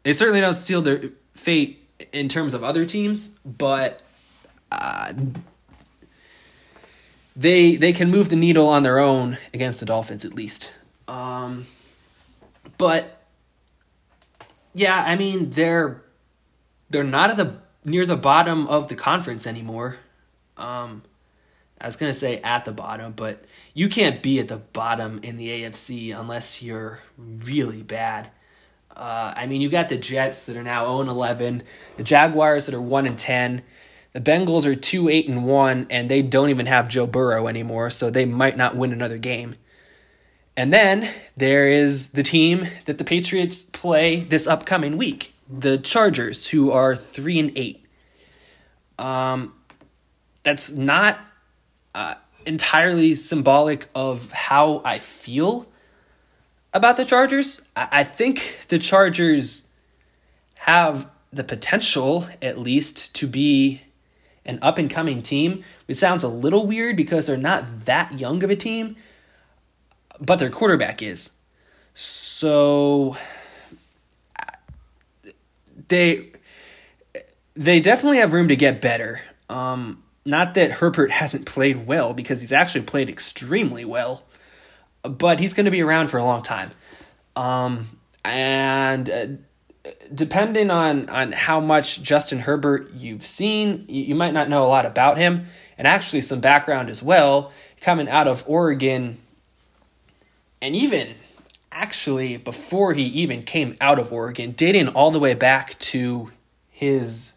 they 0.04 0.14
certainly 0.14 0.42
don't 0.42 0.54
steal 0.54 0.82
their 0.82 1.10
fate 1.34 1.88
in 2.14 2.30
terms 2.30 2.54
of 2.54 2.64
other 2.64 2.86
teams, 2.86 3.40
but 3.40 4.02
uh, 4.72 5.14
they 7.36 7.76
they 7.76 7.92
can 7.92 8.10
move 8.10 8.30
the 8.30 8.36
needle 8.36 8.68
on 8.68 8.84
their 8.84 9.00
own 9.00 9.38
against 9.54 9.80
the 9.80 9.86
Dolphins 9.86 10.24
at 10.24 10.34
least. 10.34 10.76
Um, 11.08 11.66
but 12.78 13.24
yeah, 14.74 15.04
I 15.06 15.16
mean 15.16 15.50
they're 15.52 16.04
they're 16.90 17.04
not 17.04 17.32
at 17.32 17.38
the 17.38 17.56
near 17.86 18.06
the 18.06 18.18
bottom 18.18 18.68
of 18.68 18.88
the 18.88 18.96
conference 18.96 19.48
anymore. 19.48 19.98
Um, 20.58 21.04
I 21.80 21.86
was 21.86 21.98
to 21.98 22.14
say 22.14 22.42
at 22.42 22.66
the 22.66 22.72
bottom, 22.72 23.14
but 23.14 23.46
you 23.74 23.90
can't 23.90 24.24
be 24.24 24.40
at 24.40 24.48
the 24.48 24.58
bottom 24.58 25.20
in 25.22 25.38
the 25.38 25.50
AFC 25.50 26.18
unless 26.18 26.64
you're 26.64 27.00
really 27.18 27.84
bad. 27.84 28.32
Uh, 28.96 29.34
I 29.36 29.46
mean, 29.46 29.62
you 29.62 29.70
got 29.70 29.90
the 29.90 29.98
Jets 29.98 30.46
that 30.46 30.56
are 30.56 30.64
now 30.64 30.86
0 30.86 31.10
11, 31.10 31.64
the 31.98 32.04
Jaguars 32.04 32.66
that 32.66 32.76
are 32.76 32.82
1 32.82 33.06
and 33.06 33.18
10. 33.18 33.62
The 34.14 34.22
Bengals 34.22 34.66
are 34.66 34.76
2 34.76 35.10
8 35.10 35.28
and 35.28 35.46
1, 35.46 35.88
and 35.90 36.10
they 36.10 36.22
don't 36.22 36.50
even 36.50 36.66
have 36.68 36.88
Joe 36.88 37.06
Burrow 37.06 37.48
anymore, 37.48 37.90
so 37.90 38.10
they 38.10 38.26
might 38.26 38.56
not 38.56 38.78
win 38.78 38.94
another 38.94 39.18
game. 39.18 39.56
And 40.56 40.74
then 40.74 41.10
there 41.36 41.68
is 41.68 42.12
the 42.12 42.24
team 42.24 42.68
that 42.86 42.98
the 42.98 43.04
Patriots 43.04 43.62
play 43.62 44.22
this 44.22 44.48
upcoming 44.48 44.96
week 44.96 45.35
the 45.50 45.78
Chargers, 45.78 46.48
who 46.48 46.72
are 46.72 46.96
three 46.96 47.40
and 47.40 47.52
eight. 47.56 47.86
Um, 48.98 49.54
that's 50.44 50.72
not 50.72 51.20
uh, 51.94 52.16
entirely 52.46 53.16
symbolic 53.16 53.88
of 53.94 54.32
how 54.32 54.82
I 54.86 55.00
feel. 55.00 55.68
about 56.76 56.98
the 56.98 57.06
Chargers. 57.06 57.62
I, 57.76 57.88
I 57.92 58.04
think 58.04 58.66
the 58.68 58.78
Chargers 58.78 59.70
have 60.56 61.10
the 61.32 61.44
potential, 61.44 62.28
at 62.42 62.60
least, 62.60 63.16
to 63.16 63.28
be 63.28 63.82
an 64.46 64.60
up 64.62 64.78
and 64.78 64.90
coming 64.92 65.24
team. 65.24 65.64
It 65.88 65.96
sounds 65.96 66.24
a 66.24 66.28
little 66.28 66.68
weird 66.68 66.96
because 66.98 67.26
they're 67.26 67.38
not 67.38 67.86
that 67.86 68.20
young 68.20 68.44
of 68.44 68.50
a 68.52 68.56
team, 68.56 68.96
but 70.20 70.36
their 70.38 70.50
quarterback 70.50 71.02
is. 71.02 71.38
So 71.94 73.18
they 75.88 76.32
they 77.56 77.80
definitely 77.80 78.18
have 78.18 78.34
room 78.34 78.48
to 78.50 78.56
get 78.56 78.82
better. 78.82 79.22
Um, 79.50 80.04
not 80.26 80.56
that 80.56 80.72
Herbert 80.72 81.12
hasn't 81.12 81.46
played 81.46 81.88
well 81.88 82.14
because 82.14 82.42
he's 82.42 82.52
actually 82.52 82.86
played 82.86 83.10
extremely 83.10 83.86
well, 83.86 84.24
but 85.04 85.40
he's 85.40 85.54
going 85.54 85.66
to 85.66 85.72
be 85.72 85.82
around 85.82 86.10
for 86.10 86.18
a 86.18 86.24
long 86.24 86.42
time. 86.42 86.72
Um, 87.36 87.88
and 88.24 89.10
uh, 89.10 89.26
depending 90.14 90.72
on 90.72 91.10
on 91.10 91.32
how 91.32 91.60
much 91.60 92.02
Justin 92.02 92.40
Herbert 92.40 92.92
you've 92.96 93.26
seen, 93.26 93.86
you, 93.88 94.06
you 94.06 94.16
might 94.16 94.34
not 94.34 94.50
know 94.50 94.66
a 94.66 94.68
lot 94.68 94.86
about 94.86 95.18
him, 95.18 95.46
and 95.78 95.88
actually 95.88 96.22
some 96.22 96.42
background 96.42 96.90
as 96.90 97.04
well 97.04 97.52
coming 97.82 98.10
out 98.10 98.28
of 98.28 98.44
Oregon, 98.48 99.20
and 100.62 100.76
even 100.76 101.14
actually 101.76 102.38
before 102.38 102.94
he 102.94 103.04
even 103.04 103.44
came 103.44 103.76
out 103.82 104.00
of 104.00 104.12
Oregon, 104.12 104.52
dating 104.52 104.88
all 104.88 105.12
the 105.12 105.20
way 105.20 105.34
back 105.34 105.78
to 105.80 106.32
his 106.70 107.34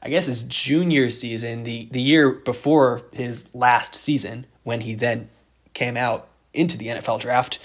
I 0.00 0.10
guess 0.10 0.26
his 0.26 0.44
junior 0.44 1.10
season, 1.10 1.64
the 1.64 1.88
the 1.90 2.00
year 2.00 2.30
before 2.30 3.02
his 3.12 3.52
last 3.54 3.96
season 3.96 4.46
when 4.62 4.82
he 4.82 4.94
then 4.94 5.28
came 5.74 5.96
out 5.96 6.28
into 6.54 6.78
the 6.78 6.86
NFL 6.88 7.20
draft, 7.20 7.58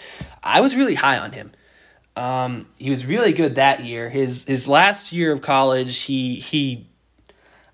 I 0.44 0.62
was 0.62 0.76
really 0.76 0.96
high 0.96 1.18
on 1.18 1.34
him. 1.34 1.52
Um, 2.16 2.68
he 2.78 2.90
was 2.90 3.06
really 3.06 3.34
good 3.34 3.56
that 3.56 3.84
year. 3.84 4.10
His 4.10 4.46
his 4.46 4.68
last 4.68 5.12
year 5.14 5.32
of 5.32 5.42
college, 5.42 6.02
he 6.04 6.36
he 6.36 6.88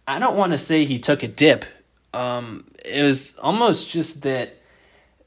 I 0.07 0.19
don't 0.19 0.35
want 0.35 0.51
to 0.51 0.57
say 0.57 0.85
he 0.85 0.99
took 0.99 1.23
a 1.23 1.27
dip. 1.27 1.65
Um, 2.13 2.65
it 2.83 3.03
was 3.03 3.37
almost 3.37 3.89
just 3.89 4.23
that 4.23 4.58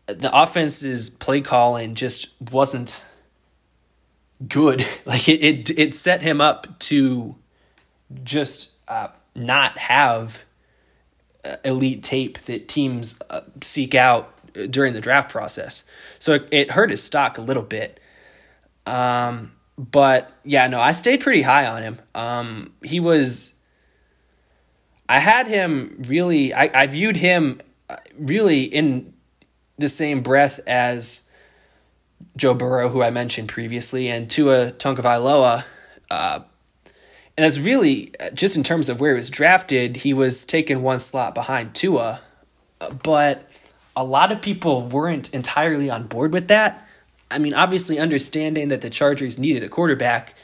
the 0.07 0.31
offense's 0.33 1.11
play 1.11 1.41
calling 1.41 1.95
just 1.95 2.29
wasn't 2.51 3.05
good. 4.47 4.87
Like 5.07 5.29
it 5.29 5.43
it, 5.43 5.79
it 5.79 5.95
set 5.95 6.23
him 6.23 6.41
up 6.41 6.79
to 6.81 7.37
just 8.23 8.73
uh, 8.89 9.09
not 9.35 9.79
have 9.79 10.45
uh, 11.45 11.57
elite 11.65 12.03
tape 12.03 12.39
that 12.43 12.69
teams 12.69 13.21
uh, 13.31 13.41
seek 13.61 13.95
out 13.95 14.33
during 14.71 14.93
the 14.93 15.01
draft 15.01 15.31
process. 15.31 15.85
So 16.19 16.35
it, 16.35 16.49
it 16.51 16.71
hurt 16.73 16.91
his 16.91 17.03
stock 17.03 17.39
a 17.39 17.43
little 17.43 17.63
bit. 17.63 18.01
Um, 18.87 19.53
but 19.79 20.33
yeah, 20.45 20.67
no, 20.67 20.81
I 20.81 20.93
stayed 20.93 21.21
pretty 21.21 21.43
high 21.43 21.67
on 21.67 21.83
him. 21.83 21.99
Um, 22.15 22.73
he 22.83 23.01
was, 23.01 23.55
I 25.09 25.19
had 25.19 25.49
him 25.49 26.03
really, 26.07 26.53
I, 26.53 26.71
I 26.83 26.87
viewed 26.87 27.17
him 27.17 27.61
uh, 27.89 27.97
really 28.19 28.65
in 28.65 29.13
the 29.79 29.89
same 29.89 30.23
breath 30.23 30.61
as 30.67 31.31
Joe 32.37 32.55
Burrow, 32.55 32.89
who 32.89 33.03
I 33.03 33.11
mentioned 33.11 33.49
previously, 33.49 34.09
and 34.09 34.31
Tua 34.31 34.73
Tagovailoa. 34.73 35.65
Uh, 36.11 36.41
and 37.37 37.45
that's 37.45 37.59
really 37.59 38.13
uh, 38.21 38.31
just 38.31 38.57
in 38.57 38.63
terms 38.63 38.89
of 38.89 39.01
where 39.01 39.13
he 39.13 39.17
was 39.17 39.31
drafted, 39.31 39.99
he 39.99 40.15
was 40.15 40.45
taken 40.45 40.83
one 40.83 40.99
slot 40.99 41.35
behind 41.35 41.75
Tua. 41.75 42.21
But 43.03 43.49
a 43.97 44.05
lot 44.05 44.33
of 44.33 44.43
people 44.43 44.87
weren't 44.87 45.33
entirely 45.33 45.89
on 45.91 46.07
board 46.07 46.33
with 46.33 46.49
that. 46.49 46.87
I 47.31 47.39
mean, 47.39 47.55
obviously, 47.55 47.99
understanding 47.99 48.69
that 48.69 48.83
the 48.83 48.91
Chargers 48.91 49.39
needed 49.39 49.63
a 49.63 49.69
quarterback, 49.69 50.35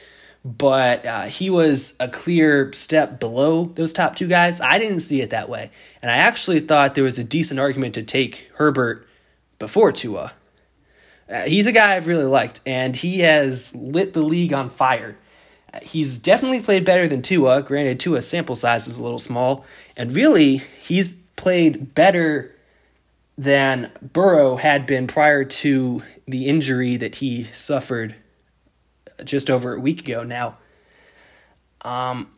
but 0.44 1.04
uh, 1.04 1.22
he 1.24 1.50
was 1.50 1.96
a 2.00 2.08
clear 2.08 2.72
step 2.72 3.20
below 3.20 3.66
those 3.66 3.92
top 3.92 4.16
two 4.16 4.28
guys. 4.28 4.60
I 4.60 4.78
didn't 4.78 5.00
see 5.00 5.20
it 5.20 5.30
that 5.30 5.48
way. 5.48 5.70
And 6.00 6.10
I 6.10 6.16
actually 6.16 6.60
thought 6.60 6.94
there 6.94 7.04
was 7.04 7.18
a 7.18 7.24
decent 7.24 7.60
argument 7.60 7.94
to 7.94 8.02
take 8.02 8.50
Herbert 8.54 9.07
before 9.58 9.92
Tua. 9.92 10.32
Uh, 11.30 11.42
he's 11.42 11.66
a 11.66 11.72
guy 11.72 11.94
I've 11.94 12.06
really 12.06 12.24
liked, 12.24 12.60
and 12.64 12.96
he 12.96 13.20
has 13.20 13.74
lit 13.74 14.14
the 14.14 14.22
league 14.22 14.52
on 14.52 14.70
fire. 14.70 15.16
Uh, 15.72 15.80
he's 15.82 16.18
definitely 16.18 16.60
played 16.60 16.84
better 16.84 17.06
than 17.06 17.20
Tua. 17.20 17.62
Granted, 17.62 18.00
Tua's 18.00 18.26
sample 18.26 18.56
size 18.56 18.88
is 18.88 18.98
a 18.98 19.02
little 19.02 19.18
small, 19.18 19.64
and 19.96 20.12
really, 20.12 20.56
he's 20.56 21.14
played 21.36 21.94
better 21.94 22.54
than 23.36 23.92
Burrow 24.02 24.56
had 24.56 24.86
been 24.86 25.06
prior 25.06 25.44
to 25.44 26.02
the 26.26 26.46
injury 26.46 26.96
that 26.96 27.16
he 27.16 27.44
suffered 27.44 28.16
just 29.24 29.48
over 29.48 29.74
a 29.74 29.80
week 29.80 30.00
ago 30.00 30.24
now. 30.24 30.58
Um, 31.82 32.28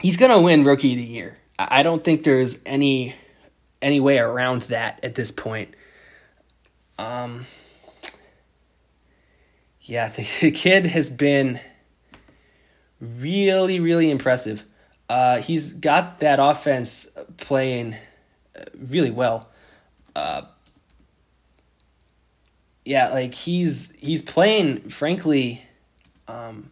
he's 0.00 0.16
gonna 0.16 0.40
win 0.40 0.64
Rookie 0.64 0.92
of 0.92 0.98
the 0.98 1.04
Year. 1.04 1.38
I 1.58 1.82
don't 1.82 2.04
think 2.04 2.24
there's 2.24 2.62
any 2.66 3.14
any 3.80 4.00
way 4.00 4.18
around 4.18 4.62
that 4.62 5.00
at 5.02 5.14
this 5.14 5.30
point. 5.30 5.74
Um, 6.98 7.46
yeah, 9.82 10.08
the, 10.16 10.28
the 10.40 10.50
kid 10.50 10.86
has 10.86 11.10
been 11.10 11.60
really, 13.00 13.80
really 13.80 14.10
impressive. 14.10 14.64
Uh, 15.08 15.40
he's 15.40 15.72
got 15.72 16.20
that 16.20 16.38
offense 16.40 17.08
playing 17.36 17.94
uh, 18.58 18.64
really 18.74 19.10
well 19.10 19.48
uh, 20.16 20.42
yeah, 22.86 23.08
like 23.08 23.34
he's 23.34 23.94
he's 23.96 24.22
playing, 24.22 24.88
frankly, 24.88 25.62
um, 26.26 26.70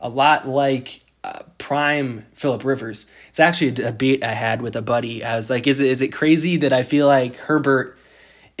a 0.00 0.08
lot 0.08 0.48
like 0.48 1.00
uh, 1.22 1.40
prime 1.58 2.24
Philip 2.32 2.64
Rivers. 2.64 3.12
It's 3.28 3.38
actually 3.38 3.68
a 3.68 3.72
debate 3.72 4.24
I 4.24 4.32
had 4.32 4.62
with 4.62 4.74
a 4.76 4.82
buddy. 4.82 5.22
I 5.22 5.36
was 5.36 5.50
like, 5.50 5.66
is 5.66 5.78
it 5.78 5.88
is 5.88 6.00
it 6.00 6.08
crazy 6.08 6.56
that 6.56 6.72
I 6.72 6.82
feel 6.82 7.06
like 7.06 7.36
Herbert 7.36 7.98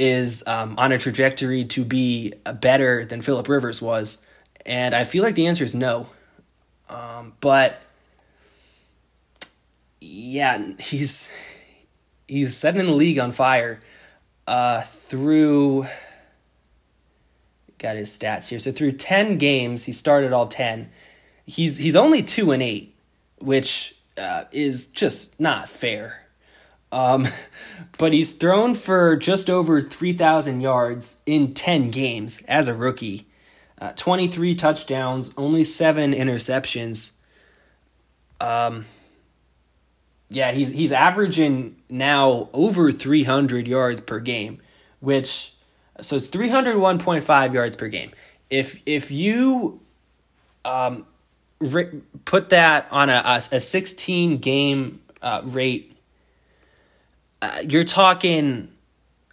is 0.00 0.42
um, 0.46 0.74
on 0.78 0.92
a 0.92 0.98
trajectory 0.98 1.64
to 1.66 1.84
be 1.84 2.32
better 2.60 3.04
than 3.04 3.20
Philip 3.20 3.48
Rivers 3.48 3.82
was? 3.82 4.26
And 4.64 4.94
I 4.94 5.04
feel 5.04 5.22
like 5.22 5.34
the 5.34 5.46
answer 5.46 5.62
is 5.62 5.74
no. 5.74 6.08
Um, 6.88 7.34
but 7.40 7.82
yeah, 10.00 10.72
he's 10.78 11.30
he's 12.26 12.56
setting 12.56 12.86
the 12.86 12.92
league 12.92 13.18
on 13.18 13.32
fire 13.32 13.80
uh, 14.46 14.80
through 14.80 15.86
got 17.78 17.96
his 17.96 18.16
stats 18.16 18.48
here. 18.48 18.58
So 18.58 18.72
through 18.72 18.92
10 18.92 19.38
games, 19.38 19.84
he 19.84 19.92
started 19.92 20.32
all 20.32 20.46
10. 20.46 20.90
He's 21.46 21.78
he's 21.78 21.96
only 21.96 22.22
2 22.22 22.52
and 22.52 22.62
8, 22.62 22.94
which 23.38 23.96
uh, 24.16 24.44
is 24.50 24.86
just 24.86 25.40
not 25.40 25.68
fair. 25.68 26.29
Um, 26.92 27.26
but 27.98 28.12
he's 28.12 28.32
thrown 28.32 28.74
for 28.74 29.16
just 29.16 29.48
over 29.48 29.80
3,000 29.80 30.60
yards 30.60 31.22
in 31.26 31.54
10 31.54 31.90
games 31.90 32.42
as 32.48 32.68
a 32.68 32.74
rookie. 32.74 33.26
Uh, 33.78 33.92
23 33.96 34.54
touchdowns, 34.54 35.32
only 35.38 35.64
7 35.64 36.12
interceptions. 36.12 37.18
Um, 38.40 38.86
yeah, 40.30 40.52
he's 40.52 40.70
he's 40.70 40.92
averaging 40.92 41.76
now 41.90 42.48
over 42.52 42.92
300 42.92 43.66
yards 43.66 44.00
per 44.00 44.20
game, 44.20 44.62
which 45.00 45.54
so 46.00 46.16
it's 46.16 46.28
301.5 46.28 47.52
yards 47.52 47.76
per 47.76 47.88
game. 47.88 48.12
If 48.48 48.80
if 48.86 49.10
you 49.10 49.80
um 50.64 51.04
put 52.24 52.50
that 52.50 52.86
on 52.92 53.10
a 53.10 53.40
a 53.50 53.60
16 53.60 54.38
game 54.38 55.00
uh, 55.20 55.42
rate, 55.44 55.96
uh, 57.42 57.58
you're 57.68 57.84
talking, 57.84 58.68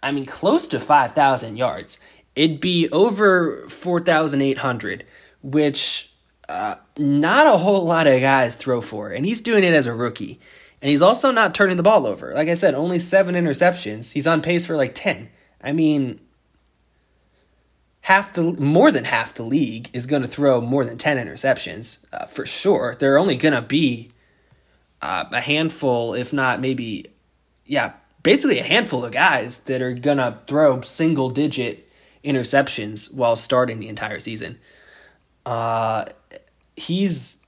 I 0.02 0.12
mean, 0.12 0.26
close 0.26 0.68
to 0.68 0.80
5,000 0.80 1.56
yards. 1.56 1.98
It'd 2.34 2.60
be 2.60 2.88
over 2.90 3.68
4,800, 3.68 5.04
which 5.42 6.12
uh, 6.48 6.76
not 6.96 7.46
a 7.46 7.58
whole 7.58 7.84
lot 7.84 8.06
of 8.06 8.20
guys 8.20 8.54
throw 8.54 8.80
for, 8.80 9.10
and 9.10 9.26
he's 9.26 9.40
doing 9.40 9.64
it 9.64 9.74
as 9.74 9.86
a 9.86 9.94
rookie. 9.94 10.38
And 10.80 10.90
he's 10.90 11.02
also 11.02 11.30
not 11.30 11.54
turning 11.54 11.76
the 11.76 11.82
ball 11.82 12.06
over. 12.06 12.32
Like 12.32 12.48
I 12.48 12.54
said, 12.54 12.74
only 12.74 13.00
seven 13.00 13.34
interceptions. 13.34 14.12
He's 14.12 14.26
on 14.26 14.42
pace 14.42 14.64
for 14.64 14.76
like 14.76 14.94
10. 14.94 15.28
I 15.60 15.72
mean, 15.72 16.20
half 18.02 18.32
the 18.32 18.52
more 18.54 18.92
than 18.92 19.04
half 19.04 19.34
the 19.34 19.42
league 19.42 19.90
is 19.92 20.06
going 20.06 20.22
to 20.22 20.28
throw 20.28 20.60
more 20.60 20.84
than 20.84 20.96
10 20.96 21.16
interceptions 21.16 22.06
uh, 22.12 22.26
for 22.26 22.46
sure. 22.46 22.96
There 22.98 23.12
are 23.14 23.18
only 23.18 23.36
going 23.36 23.54
to 23.54 23.62
be 23.62 24.10
uh, 25.02 25.24
a 25.32 25.40
handful, 25.40 26.14
if 26.14 26.32
not 26.32 26.60
maybe, 26.60 27.06
yeah, 27.68 27.92
basically 28.24 28.58
a 28.58 28.64
handful 28.64 29.04
of 29.04 29.12
guys 29.12 29.64
that 29.64 29.80
are 29.80 29.92
going 29.92 30.16
to 30.16 30.38
throw 30.48 30.80
single 30.80 31.30
digit 31.30 31.88
interceptions 32.24 33.14
while 33.14 33.36
starting 33.36 33.78
the 33.78 33.88
entire 33.88 34.18
season. 34.18 34.58
Uh, 35.46 36.04
he's 36.76 37.46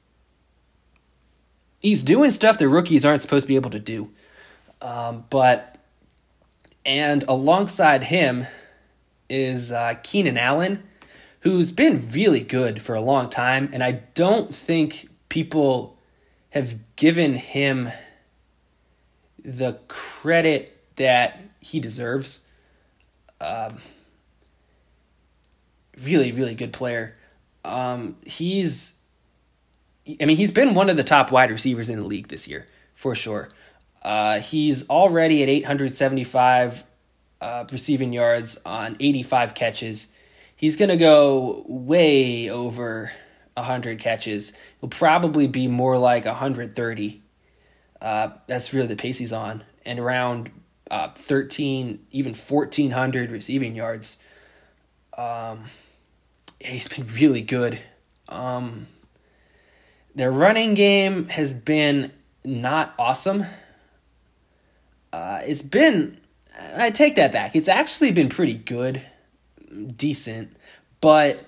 he's 1.81 2.05
doing 2.05 2.31
stuff 2.31 2.59
that 2.59 2.68
rookies 2.68 3.05
aren't 3.05 3.23
supposed 3.23 3.45
to 3.45 3.49
be 3.49 3.57
able 3.57 3.71
to 3.71 3.81
do. 3.81 4.11
Um, 4.81 5.25
but 5.29 5.77
and 6.87 7.25
alongside 7.25 8.05
him, 8.05 8.47
is 9.31 9.73
uh, 9.73 9.95
Keenan 10.03 10.37
Allen, 10.37 10.83
who's 11.41 11.73
been 11.73 12.11
really 12.11 12.43
good 12.43 12.83
for 12.83 12.95
a 12.95 13.01
long 13.01 13.31
time, 13.31 13.71
and 13.73 13.83
I 13.83 14.03
don't 14.14 14.55
think 14.55 15.09
people 15.29 15.97
have 16.51 16.75
given 16.97 17.35
him 17.37 17.89
the 19.45 19.78
credit 19.88 20.76
that 20.97 21.43
he 21.61 21.80
deserves. 21.80 22.53
Um, 23.41 23.78
really, 26.05 26.32
really 26.32 26.55
good 26.55 26.72
player. 26.72 27.16
Um, 27.64 28.16
he's, 28.26 29.03
I 30.20 30.24
mean, 30.24 30.36
he's 30.36 30.53
been 30.53 30.74
one 30.74 30.91
of 30.91 30.97
the 30.97 31.05
top 31.05 31.30
wide 31.30 31.51
receivers 31.51 31.91
in 31.91 31.99
the 31.99 32.07
league 32.07 32.28
this 32.28 32.49
year 32.49 32.66
for 32.95 33.14
sure. 33.14 33.49
Uh, 34.03 34.41
he's 34.41 34.88
already 34.88 35.43
at 35.43 35.49
875 35.49 36.84
uh, 37.41 37.64
receiving 37.70 38.12
yards 38.12 38.61
on 38.64 38.97
85 39.01 39.55
catches. 39.55 40.16
He's 40.55 40.76
going 40.76 40.91
to 40.91 40.97
go 40.97 41.64
way 41.66 42.51
over 42.51 43.12
100 43.55 43.99
catches. 43.99 44.57
He'll 44.80 44.91
probably 44.91 45.47
be 45.47 45.68
more 45.68 45.99
like 45.99 46.24
130. 46.24 47.20
Uh, 48.01 48.30
that's 48.46 48.72
really 48.72 48.86
the 48.86 48.96
pace 48.96 49.18
he's 49.18 49.32
on. 49.32 49.64
And 49.84 49.98
around 49.98 50.51
uh, 50.90 51.09
13, 51.14 52.07
even 52.11 52.34
1,400 52.34 53.30
receiving 53.30 53.74
yards. 53.74 54.22
Um, 55.16 55.66
he's 56.59 56.88
been 56.88 57.07
really 57.14 57.42
good. 57.42 57.78
Um, 58.28 58.86
their 60.14 60.32
running 60.32 60.74
game 60.74 61.28
has 61.28 61.55
been 61.55 62.12
not 62.44 62.94
awesome. 62.98 63.44
Uh, 65.12 65.40
it's 65.44 65.62
been, 65.62 66.18
I 66.76 66.90
take 66.90 67.16
that 67.16 67.32
back. 67.32 67.55
It's 67.55 67.68
actually 67.68 68.12
been 68.12 68.28
pretty 68.28 68.55
good, 68.55 69.03
decent, 69.96 70.57
but 71.01 71.44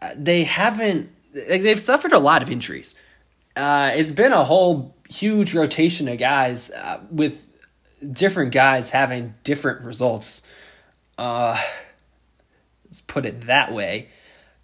uh, 0.00 0.10
they 0.16 0.44
haven't, 0.44 1.10
they've 1.32 1.80
suffered 1.80 2.12
a 2.12 2.18
lot 2.18 2.42
of 2.42 2.50
injuries. 2.50 2.98
Uh, 3.56 3.90
it's 3.94 4.12
been 4.12 4.32
a 4.32 4.44
whole 4.44 4.94
huge 5.12 5.54
rotation 5.54 6.08
of 6.08 6.18
guys 6.18 6.70
uh, 6.70 7.00
with 7.10 7.48
different 8.12 8.52
guys 8.52 8.90
having 8.90 9.34
different 9.44 9.82
results. 9.82 10.46
Uh, 11.18 11.60
let's 12.86 13.00
put 13.02 13.26
it 13.26 13.42
that 13.42 13.72
way. 13.72 14.08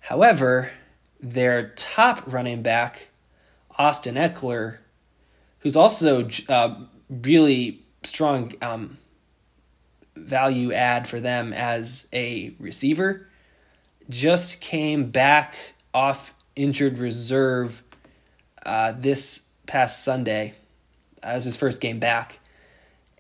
However, 0.01 0.73
their 1.21 1.69
top 1.71 2.23
running 2.27 2.63
back, 2.63 3.09
Austin 3.79 4.15
Ekeler, 4.15 4.79
who's 5.61 5.77
also 5.77 6.29
uh, 6.49 6.85
really 7.09 7.85
strong 8.03 8.53
um, 8.63 8.99
value 10.17 10.73
add 10.73 11.07
for 11.07 11.21
them 11.21 11.53
as 11.53 12.09
a 12.13 12.55
receiver, 12.59 13.29
just 14.09 14.61
came 14.61 15.11
back 15.11 15.57
off 15.93 16.33
injured 16.57 16.99
reserve 16.99 17.83
uh, 18.65 18.93
this 18.97 19.48
past 19.69 20.03
Sunday. 20.03 20.55
That 21.23 21.37
was 21.37 21.45
his 21.45 21.57
first 21.57 21.81
game 21.81 22.01
back. 22.01 22.41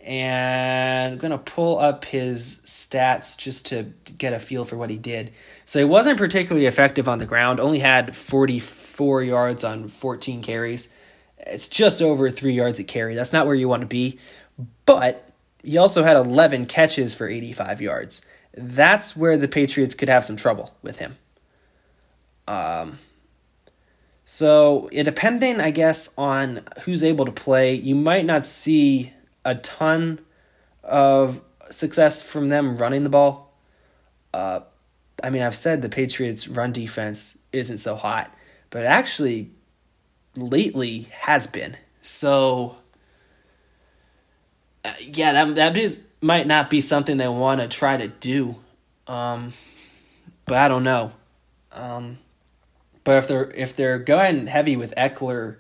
And 0.01 1.12
I'm 1.12 1.18
going 1.18 1.32
to 1.32 1.38
pull 1.38 1.78
up 1.78 2.05
his 2.05 2.62
stats 2.64 3.38
just 3.38 3.66
to 3.66 3.92
get 4.16 4.32
a 4.32 4.38
feel 4.38 4.64
for 4.64 4.76
what 4.76 4.90
he 4.90 4.99
did. 4.99 5.32
So 5.64 5.78
he 5.78 5.84
wasn't 5.84 6.18
particularly 6.18 6.66
effective 6.66 7.09
on 7.09 7.18
the 7.18 7.26
ground, 7.26 7.61
only 7.61 7.80
had 7.80 8.16
44 8.16 9.22
yards 9.22 9.64
on 9.64 9.88
14 9.88 10.42
carries. 10.42 10.96
It's 11.38 11.68
just 11.68 12.03
over 12.03 12.30
three 12.30 12.55
yards 12.55 12.78
a 12.78 12.84
carry. 12.84 13.14
That's 13.14 13.32
not 13.32 13.46
where 13.46 13.55
you 13.55 13.68
want 13.68 13.82
to 13.82 13.86
be. 13.86 14.18
But 14.86 15.30
he 15.62 15.76
also 15.76 16.03
had 16.03 16.16
11 16.16 16.66
catches 16.66 17.14
for 17.14 17.28
85 17.28 17.80
yards. 17.80 18.26
That's 18.57 19.16
where 19.16 19.36
the 19.36 19.49
Patriots 19.49 19.94
could 19.94 20.09
have 20.09 20.24
some 20.24 20.36
trouble 20.36 20.74
with 20.82 20.99
him. 20.99 21.18
Um, 22.46 22.99
so, 24.30 24.90
depending, 24.92 25.58
I 25.58 25.70
guess, 25.70 26.12
on 26.18 26.60
who's 26.82 27.02
able 27.02 27.24
to 27.24 27.32
play, 27.32 27.72
you 27.72 27.94
might 27.94 28.26
not 28.26 28.44
see 28.44 29.10
a 29.42 29.54
ton 29.54 30.20
of 30.82 31.40
success 31.70 32.20
from 32.20 32.48
them 32.48 32.76
running 32.76 33.04
the 33.04 33.08
ball. 33.08 33.54
Uh, 34.34 34.60
I 35.24 35.30
mean, 35.30 35.40
I've 35.40 35.56
said 35.56 35.80
the 35.80 35.88
Patriots' 35.88 36.46
run 36.46 36.72
defense 36.72 37.38
isn't 37.54 37.78
so 37.78 37.96
hot, 37.96 38.30
but 38.68 38.84
actually 38.84 39.50
lately 40.36 41.08
has 41.20 41.46
been. 41.46 41.78
So 42.02 42.76
uh, 44.84 44.92
yeah, 45.00 45.32
that 45.32 45.54
that 45.54 45.76
is 45.78 46.04
might 46.20 46.46
not 46.46 46.68
be 46.68 46.82
something 46.82 47.16
they 47.16 47.28
want 47.28 47.62
to 47.62 47.66
try 47.66 47.96
to 47.96 48.08
do. 48.08 48.56
Um, 49.06 49.54
but 50.44 50.58
I 50.58 50.68
don't 50.68 50.84
know. 50.84 51.12
Um, 51.72 52.18
but 53.09 53.16
if 53.16 53.26
they're 53.26 53.50
if 53.54 53.74
they're 53.74 53.98
going 53.98 54.48
heavy 54.48 54.76
with 54.76 54.92
Ekeler, 54.94 55.56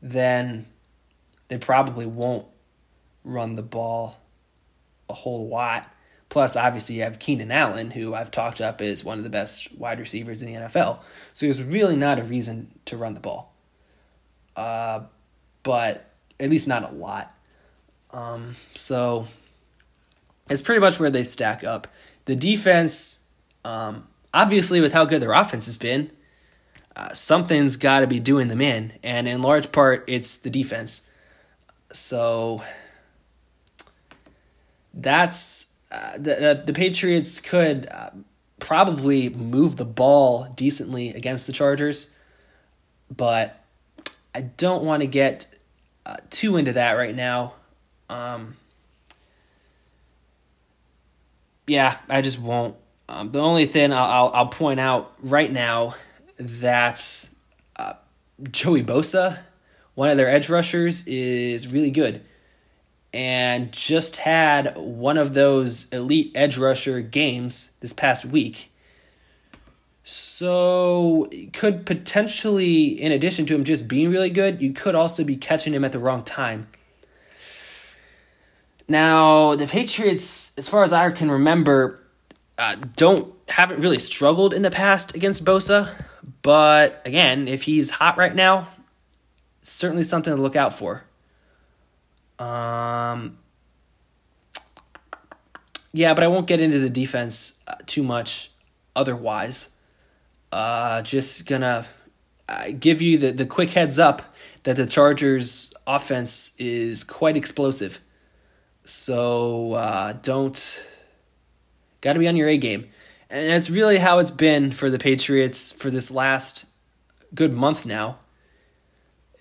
then 0.00 0.66
they 1.48 1.58
probably 1.58 2.06
won't 2.06 2.46
run 3.24 3.56
the 3.56 3.62
ball 3.62 4.20
a 5.08 5.14
whole 5.14 5.48
lot. 5.48 5.92
Plus, 6.28 6.54
obviously, 6.56 6.96
you 6.96 7.02
have 7.02 7.18
Keenan 7.18 7.50
Allen, 7.50 7.90
who 7.90 8.14
I've 8.14 8.30
talked 8.30 8.60
up 8.60 8.80
as 8.80 9.04
one 9.04 9.18
of 9.18 9.24
the 9.24 9.30
best 9.30 9.76
wide 9.76 9.98
receivers 9.98 10.42
in 10.42 10.52
the 10.52 10.60
NFL. 10.60 11.02
So 11.32 11.46
there's 11.46 11.60
really 11.60 11.96
not 11.96 12.20
a 12.20 12.22
reason 12.22 12.70
to 12.84 12.96
run 12.96 13.14
the 13.14 13.20
ball 13.20 13.56
uh, 14.56 15.00
but 15.62 16.10
at 16.40 16.50
least 16.50 16.66
not 16.66 16.90
a 16.90 16.94
lot. 16.94 17.34
Um, 18.12 18.56
so 18.74 19.26
it's 20.48 20.62
pretty 20.62 20.80
much 20.80 20.98
where 20.98 21.10
they 21.10 21.22
stack 21.22 21.64
up. 21.64 21.88
The 22.24 22.36
defense, 22.36 23.24
um, 23.64 24.06
obviously, 24.32 24.80
with 24.80 24.92
how 24.92 25.04
good 25.04 25.20
their 25.20 25.32
offense 25.32 25.66
has 25.66 25.78
been, 25.78 26.10
something's 27.12 27.76
got 27.76 28.00
to 28.00 28.06
be 28.06 28.18
doing 28.18 28.48
them 28.48 28.60
in, 28.60 28.92
and 29.02 29.28
in 29.28 29.42
large 29.42 29.70
part, 29.72 30.04
it's 30.06 30.36
the 30.36 30.50
defense. 30.50 31.10
So 31.92 32.62
that's 34.94 35.78
uh, 35.92 36.12
the, 36.14 36.34
the, 36.34 36.62
the 36.66 36.72
Patriots 36.72 37.40
could 37.40 37.86
uh, 37.90 38.10
probably 38.58 39.28
move 39.28 39.76
the 39.76 39.84
ball 39.84 40.44
decently 40.56 41.10
against 41.10 41.46
the 41.46 41.52
Chargers, 41.52 42.16
but 43.14 43.62
I 44.34 44.40
don't 44.40 44.84
want 44.84 45.02
to 45.02 45.06
get 45.06 45.54
uh, 46.04 46.16
too 46.30 46.56
into 46.56 46.72
that 46.72 46.92
right 46.92 47.14
now. 47.14 47.54
Um, 48.08 48.56
yeah, 51.66 51.98
I 52.08 52.20
just 52.20 52.40
won't. 52.40 52.76
Um, 53.08 53.30
the 53.30 53.40
only 53.40 53.66
thing 53.66 53.92
I'll, 53.92 54.04
I'll, 54.04 54.30
I'll 54.34 54.46
point 54.48 54.80
out 54.80 55.12
right 55.22 55.50
now 55.50 55.94
that 56.38 57.28
uh, 57.76 57.94
Joey 58.50 58.82
Bosa, 58.82 59.38
one 59.94 60.10
of 60.10 60.16
their 60.16 60.28
edge 60.28 60.48
rushers, 60.48 61.06
is 61.06 61.68
really 61.68 61.90
good, 61.90 62.22
and 63.12 63.72
just 63.72 64.16
had 64.16 64.76
one 64.76 65.16
of 65.16 65.32
those 65.32 65.88
elite 65.92 66.32
edge 66.34 66.58
rusher 66.58 67.00
games 67.00 67.72
this 67.80 67.92
past 67.92 68.26
week. 68.26 68.70
So, 70.08 71.28
could 71.52 71.84
potentially, 71.84 72.86
in 72.86 73.10
addition 73.10 73.44
to 73.46 73.54
him 73.56 73.64
just 73.64 73.88
being 73.88 74.10
really 74.10 74.30
good, 74.30 74.62
you 74.62 74.72
could 74.72 74.94
also 74.94 75.24
be 75.24 75.34
catching 75.34 75.74
him 75.74 75.84
at 75.84 75.90
the 75.90 75.98
wrong 75.98 76.22
time. 76.22 76.68
Now, 78.88 79.56
the 79.56 79.66
Patriots, 79.66 80.52
as 80.56 80.68
far 80.68 80.84
as 80.84 80.92
I 80.92 81.10
can 81.10 81.28
remember, 81.28 82.06
uh, 82.56 82.76
don't 82.94 83.34
haven't 83.48 83.80
really 83.80 83.98
struggled 83.98 84.54
in 84.54 84.62
the 84.62 84.70
past 84.70 85.14
against 85.14 85.44
Bosa, 85.44 85.90
but 86.42 87.02
again, 87.04 87.48
if 87.48 87.64
he's 87.64 87.90
hot 87.90 88.16
right 88.16 88.34
now, 88.34 88.68
certainly 89.62 90.04
something 90.04 90.34
to 90.34 90.40
look 90.40 90.56
out 90.56 90.72
for. 90.72 91.04
Um, 92.38 93.38
yeah, 95.92 96.14
but 96.14 96.22
I 96.22 96.28
won't 96.28 96.46
get 96.46 96.60
into 96.60 96.78
the 96.78 96.90
defense 96.90 97.62
uh, 97.66 97.76
too 97.86 98.02
much 98.02 98.50
otherwise. 98.94 99.70
Uh, 100.52 101.02
just 101.02 101.46
gonna 101.46 101.86
uh, 102.48 102.66
give 102.78 103.02
you 103.02 103.18
the, 103.18 103.32
the 103.32 103.46
quick 103.46 103.70
heads 103.70 103.98
up 103.98 104.34
that 104.64 104.76
the 104.76 104.86
Chargers' 104.86 105.74
offense 105.86 106.54
is 106.58 107.04
quite 107.04 107.36
explosive. 107.36 108.00
So 108.84 109.74
uh, 109.74 110.14
don't. 110.22 110.84
Got 112.00 112.12
to 112.12 112.18
be 112.18 112.28
on 112.28 112.36
your 112.36 112.48
A 112.48 112.58
game. 112.58 112.88
And 113.28 113.50
that's 113.50 113.68
really 113.68 113.98
how 113.98 114.18
it's 114.18 114.30
been 114.30 114.70
for 114.70 114.88
the 114.88 114.98
Patriots 114.98 115.72
for 115.72 115.90
this 115.90 116.10
last 116.10 116.66
good 117.34 117.52
month 117.52 117.84
now. 117.84 118.18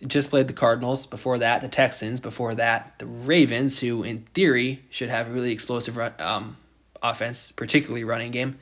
Just 0.06 0.30
played 0.30 0.48
the 0.48 0.54
Cardinals, 0.54 1.08
before 1.08 1.38
that, 1.40 1.62
the 1.62 1.68
Texans, 1.68 2.20
before 2.20 2.56
that, 2.56 2.98
the 3.00 3.06
Ravens, 3.06 3.80
who 3.80 4.04
in 4.04 4.20
theory 4.34 4.82
should 4.90 5.10
have 5.10 5.30
a 5.30 5.32
really 5.32 5.52
explosive 5.52 5.98
run, 5.98 6.14
um, 6.20 6.58
offense, 7.02 7.52
particularly 7.52 8.04
running 8.04 8.32
game. 8.32 8.58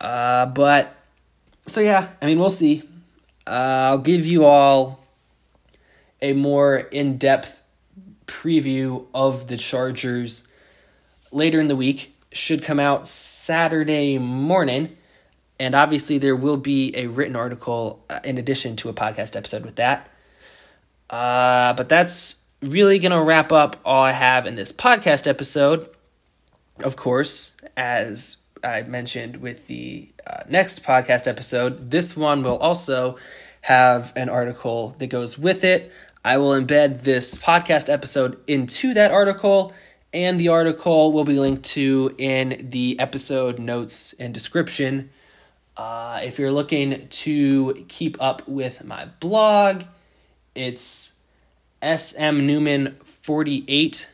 Uh, 0.00 0.46
but 0.46 0.94
so 1.66 1.80
yeah, 1.80 2.08
I 2.22 2.26
mean, 2.26 2.38
we'll 2.38 2.50
see. 2.50 2.82
Uh, 3.46 3.90
I'll 3.90 3.98
give 3.98 4.24
you 4.24 4.44
all 4.44 5.04
a 6.22 6.32
more 6.32 6.76
in 6.76 7.18
depth 7.18 7.62
preview 8.26 9.06
of 9.12 9.48
the 9.48 9.56
Chargers 9.56 10.48
later 11.32 11.60
in 11.60 11.66
the 11.66 11.76
week. 11.76 12.16
Should 12.32 12.62
come 12.62 12.80
out 12.80 13.06
Saturday 13.06 14.18
morning. 14.18 14.96
And 15.58 15.74
obviously, 15.74 16.18
there 16.18 16.36
will 16.36 16.56
be 16.56 16.96
a 16.96 17.06
written 17.06 17.36
article 17.36 18.04
uh, 18.08 18.20
in 18.24 18.38
addition 18.38 18.76
to 18.76 18.88
a 18.88 18.94
podcast 18.94 19.36
episode 19.36 19.64
with 19.64 19.76
that. 19.76 20.08
Uh, 21.10 21.74
but 21.74 21.88
that's 21.88 22.46
really 22.62 22.98
going 22.98 23.12
to 23.12 23.22
wrap 23.22 23.52
up 23.52 23.76
all 23.84 24.02
I 24.02 24.12
have 24.12 24.46
in 24.46 24.54
this 24.54 24.72
podcast 24.72 25.26
episode. 25.26 25.88
Of 26.78 26.96
course, 26.96 27.56
as 27.76 28.38
I 28.64 28.82
mentioned 28.82 29.36
with 29.36 29.66
the 29.66 30.10
uh, 30.26 30.44
next 30.48 30.82
podcast 30.82 31.26
episode, 31.26 31.90
this 31.90 32.16
one 32.16 32.42
will 32.42 32.58
also 32.58 33.16
have 33.62 34.12
an 34.16 34.28
article 34.28 34.90
that 34.98 35.08
goes 35.08 35.38
with 35.38 35.64
it. 35.64 35.92
I 36.24 36.36
will 36.38 36.50
embed 36.50 37.02
this 37.02 37.36
podcast 37.36 37.92
episode 37.92 38.38
into 38.46 38.94
that 38.94 39.10
article, 39.10 39.72
and 40.12 40.40
the 40.40 40.48
article 40.48 41.12
will 41.12 41.24
be 41.24 41.38
linked 41.38 41.64
to 41.64 42.14
in 42.18 42.68
the 42.70 42.98
episode 42.98 43.58
notes 43.58 44.12
and 44.14 44.34
description. 44.34 45.10
Uh, 45.76 46.20
if 46.22 46.38
you're 46.38 46.50
looking 46.50 47.06
to 47.08 47.84
keep 47.88 48.16
up 48.20 48.46
with 48.48 48.84
my 48.84 49.06
blog, 49.20 49.84
it's 50.54 51.20
smnewman48 51.80 54.06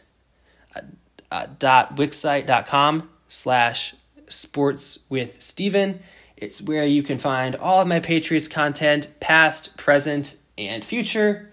uh, 1.30 1.46
dot 1.58 1.96
wixsite.com 1.96 3.08
slash 3.28 3.94
sports 4.28 5.04
with 5.08 5.40
Steven. 5.42 6.00
It's 6.36 6.62
where 6.62 6.84
you 6.84 7.02
can 7.02 7.18
find 7.18 7.56
all 7.56 7.80
of 7.80 7.88
my 7.88 8.00
Patriots 8.00 8.48
content, 8.48 9.08
past, 9.20 9.76
present, 9.76 10.36
and 10.58 10.84
future. 10.84 11.52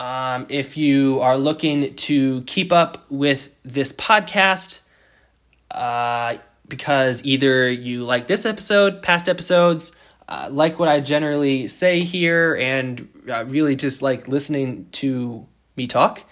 Um, 0.00 0.46
if 0.48 0.78
you 0.78 1.20
are 1.20 1.36
looking 1.36 1.94
to 1.94 2.40
keep 2.42 2.72
up 2.72 3.04
with 3.10 3.54
this 3.62 3.92
podcast, 3.92 4.80
uh, 5.72 6.36
because 6.66 7.22
either 7.22 7.70
you 7.70 8.06
like 8.06 8.26
this 8.26 8.46
episode, 8.46 9.02
past 9.02 9.28
episodes, 9.28 9.94
uh, 10.26 10.48
like 10.50 10.78
what 10.78 10.88
I 10.88 11.00
generally 11.00 11.66
say 11.66 12.00
here, 12.00 12.56
and 12.58 13.10
uh, 13.30 13.44
really 13.46 13.76
just 13.76 14.00
like 14.00 14.26
listening 14.26 14.86
to 14.92 15.46
me 15.76 15.86
talk, 15.86 16.24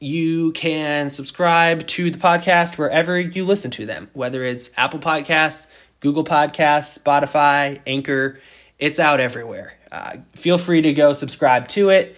you 0.00 0.52
can 0.52 1.08
subscribe 1.08 1.86
to 1.86 2.10
the 2.10 2.18
podcast 2.18 2.76
wherever 2.76 3.18
you 3.18 3.46
listen 3.46 3.70
to 3.70 3.86
them, 3.86 4.10
whether 4.12 4.44
it's 4.44 4.70
Apple 4.76 5.00
Podcasts, 5.00 5.66
Google 6.00 6.24
Podcasts, 6.24 7.02
Spotify, 7.02 7.80
Anchor. 7.86 8.38
It's 8.78 9.00
out 9.00 9.18
everywhere. 9.18 9.78
Uh, 9.90 10.18
feel 10.34 10.58
free 10.58 10.82
to 10.82 10.92
go 10.92 11.14
subscribe 11.14 11.68
to 11.68 11.88
it. 11.88 12.14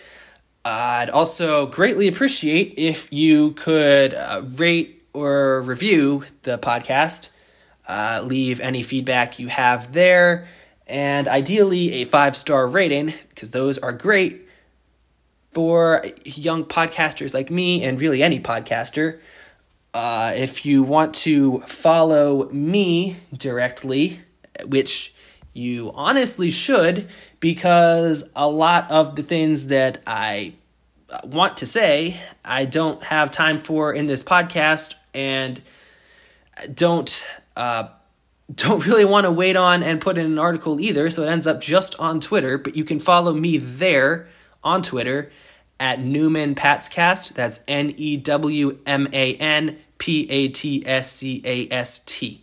I'd 0.64 1.08
also 1.08 1.66
greatly 1.66 2.06
appreciate 2.06 2.74
if 2.76 3.10
you 3.12 3.52
could 3.52 4.12
uh, 4.12 4.42
rate 4.56 5.02
or 5.12 5.62
review 5.62 6.24
the 6.42 6.58
podcast, 6.58 7.30
uh, 7.88 8.20
leave 8.22 8.60
any 8.60 8.82
feedback 8.82 9.38
you 9.38 9.48
have 9.48 9.94
there, 9.94 10.46
and 10.86 11.26
ideally 11.28 12.02
a 12.02 12.04
five 12.04 12.36
star 12.36 12.66
rating, 12.66 13.14
because 13.30 13.52
those 13.52 13.78
are 13.78 13.92
great 13.92 14.42
for 15.52 16.04
young 16.24 16.64
podcasters 16.64 17.32
like 17.32 17.50
me 17.50 17.82
and 17.82 17.98
really 18.00 18.22
any 18.22 18.38
podcaster. 18.38 19.18
Uh, 19.94 20.32
if 20.36 20.64
you 20.64 20.82
want 20.82 21.14
to 21.14 21.60
follow 21.60 22.48
me 22.50 23.16
directly, 23.36 24.20
which 24.66 25.12
you 25.52 25.90
honestly 25.94 26.50
should, 26.50 27.08
because 27.40 28.30
a 28.36 28.48
lot 28.48 28.90
of 28.90 29.16
the 29.16 29.22
things 29.22 29.66
that 29.66 30.02
I 30.06 30.54
want 31.24 31.56
to 31.58 31.66
say, 31.66 32.20
I 32.44 32.66
don't 32.66 33.02
have 33.04 33.30
time 33.30 33.58
for 33.58 33.92
in 33.92 34.06
this 34.06 34.22
podcast 34.22 34.94
and 35.14 35.60
don't. 36.72 37.24
Uh, 37.56 37.88
don't 38.54 38.84
really 38.84 39.04
want 39.04 39.26
to 39.26 39.30
wait 39.30 39.54
on 39.54 39.80
and 39.82 40.00
put 40.00 40.18
in 40.18 40.26
an 40.26 40.38
article 40.38 40.80
either, 40.80 41.08
so 41.08 41.22
it 41.22 41.28
ends 41.28 41.46
up 41.46 41.60
just 41.60 41.94
on 42.00 42.18
Twitter. 42.18 42.58
But 42.58 42.74
you 42.76 42.82
can 42.82 42.98
follow 42.98 43.32
me 43.32 43.58
there 43.58 44.26
on 44.64 44.82
Twitter 44.82 45.30
at 45.78 46.00
Newman 46.00 46.56
Patscast. 46.56 47.34
That's 47.34 47.62
N 47.68 47.94
E 47.96 48.16
W 48.16 48.78
M 48.86 49.08
A 49.12 49.34
N 49.34 49.78
P 49.98 50.26
A 50.30 50.48
T 50.48 50.82
S 50.84 51.12
C 51.12 51.40
A 51.44 51.72
S 51.72 52.00
T. 52.00 52.42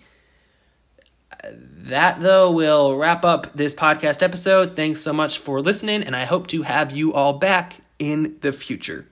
That, 1.44 2.20
though, 2.20 2.52
will 2.52 2.98
wrap 2.98 3.24
up 3.24 3.54
this 3.54 3.74
podcast 3.74 4.22
episode. 4.22 4.76
Thanks 4.76 5.00
so 5.00 5.14
much 5.14 5.38
for 5.38 5.62
listening, 5.62 6.04
and 6.04 6.16
I 6.16 6.26
hope 6.26 6.48
to 6.48 6.64
have 6.64 6.92
you 6.92 7.14
all 7.14 7.34
back 7.34 7.78
in 8.00 8.38
the 8.42 8.52
future. 8.52 9.08